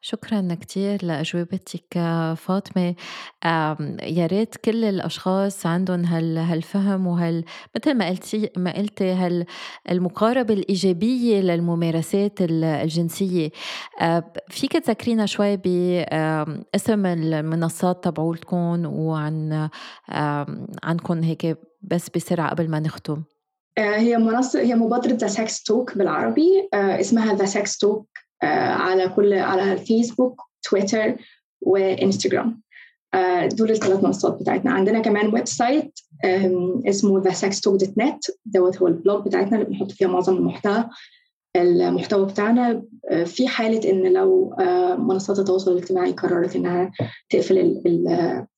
شكرا 0.00 0.54
كثير 0.60 1.04
لأجوبتك 1.04 1.98
فاطمة. 2.36 2.94
يا 4.02 4.26
ريت 4.26 4.56
كل 4.56 4.84
الأشخاص 4.84 5.66
عندهم 5.66 6.04
هال 6.04 6.38
هالفهم 6.38 7.06
وهال 7.06 7.44
مثل 7.76 7.94
ما 7.94 8.08
قلتي 8.08 8.50
ما 8.56 8.76
قلتي 8.76 9.12
هال 9.12 9.44
المقاربة 9.90 10.54
الإيجابية 10.54 11.40
للممارسات 11.40 12.32
الجنسية. 12.40 13.50
فيك 14.48 14.72
تذكرينا 14.72 15.26
شوي 15.26 15.56
باسم 15.56 17.06
المنصات 17.06 18.04
تبعولتكم 18.04 18.86
وعن 18.86 19.68
عنكم 20.82 21.22
هيك 21.22 21.58
بس 21.80 22.10
بسرعة 22.10 22.50
قبل 22.50 22.70
ما 22.70 22.80
نختم. 22.80 23.22
هي 23.78 24.18
منصة 24.18 24.60
هي 24.60 24.74
مبادرة 24.74 25.12
The 25.12 25.26
Sex 25.26 25.62
Talk 25.62 25.98
بالعربي. 25.98 26.68
اسمها 26.74 27.34
The 27.34 27.44
Sex 27.44 27.78
Talk 27.78 28.08
على 28.42 29.08
كل 29.08 29.32
على 29.32 29.72
الفيسبوك 29.72 30.42
تويتر 30.62 31.16
وانستغرام 31.60 32.62
دول 33.52 33.70
الثلاث 33.70 34.04
منصات 34.04 34.40
بتاعتنا. 34.40 34.70
عندنا 34.70 35.00
كمان 35.00 35.34
website 35.34 35.98
اسمه 36.88 37.22
thesextalk.net 37.22 38.34
دوت 38.44 38.78
هو 38.78 38.86
ال 38.86 38.94
blog 38.94 39.26
بتاعتنا 39.26 39.56
اللي 39.56 39.64
بنحط 39.64 39.90
فيها 39.90 40.08
معظم 40.08 40.36
المحتوى 40.36 40.84
المحتوى 41.56 42.26
بتاعنا. 42.26 42.82
في 43.24 43.48
حالة 43.48 43.90
إن 43.90 44.12
لو 44.12 44.56
منصات 44.98 45.38
التواصل 45.38 45.72
الاجتماعي 45.72 46.12
قررت 46.12 46.56
إنها 46.56 46.90
تقفل 47.30 47.82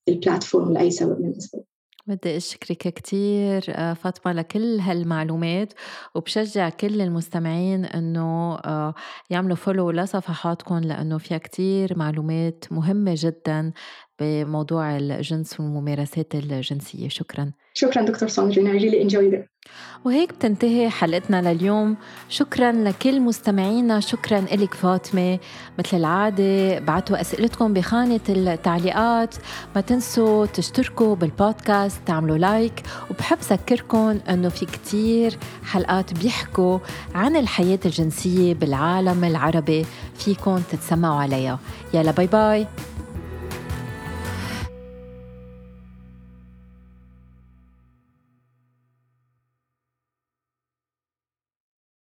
ال 0.09 0.16
platform 0.16 0.73
لأي 0.73 0.91
سبب 0.91 1.21
من 1.21 1.29
الأسباب. 1.29 1.63
بدي 2.11 2.37
أشكرك 2.37 2.79
كتير. 2.95 3.61
فاطمة 3.95 4.33
لكل 4.33 4.81
هالمعلومات 4.81 5.73
وبشجع 6.15 6.69
كل 6.69 7.01
المستمعين 7.01 7.85
إنه 7.85 8.59
يعملوا 9.31 9.57
follow 9.57 9.91
لصفحاتكم 9.91 10.79
لأنه 10.79 11.19
فيها 11.19 11.39
كتير 11.39 11.99
معلومات 11.99 12.65
مهمة 12.71 13.15
جدا. 13.17 13.73
بموضوع 14.21 14.97
الجنس 14.97 15.61
والممارسات 15.61 16.35
الجنسية. 16.35 17.09
شكرا. 17.09 17.53
شكرا 17.75 18.03
دكتور 18.03 18.29
ساندرين 18.29 18.79
I 18.79 18.83
really 18.83 19.11
enjoyed 19.11 19.35
it 19.35 19.51
وهيك 20.05 20.33
بتنتهي 20.33 20.91
حلقتنا 20.91 21.53
لليوم. 21.53 21.97
شكرا 22.29 22.73
لكل 22.73 23.21
مستمعينا. 23.21 24.01
شكرا 24.01 24.41
لك 24.41 24.75
فاطمة. 24.75 25.39
مثل 25.79 25.97
العادة 25.97 26.79
بعتوا 26.79 27.21
أسئلتكم 27.21 27.73
بخانة 27.73 28.21
التعليقات. 28.29 29.35
ما 29.75 29.81
تنسوا 29.81 30.47
تشتركوا 30.47 31.15
بالبودكاست 31.15 32.01
تعملوا 32.07 32.39
like. 32.39 32.83
وبحب 33.11 33.39
ذكركم 33.51 34.19
أنه 34.29 34.49
في 34.49 34.67
كتير 34.67 35.39
حلقات 35.65 36.15
بيحكوا 36.15 36.79
عن 37.15 37.37
الحياة 37.37 37.81
الجنسية 37.85 38.55
بالعالم 38.55 39.25
العربي. 39.25 39.87
فيكم 40.15 40.59
تتسمعوا 40.59 41.21
عليها. 41.21 41.59
يلا 41.95 42.11
باي 42.11 42.27
باي 42.27 42.67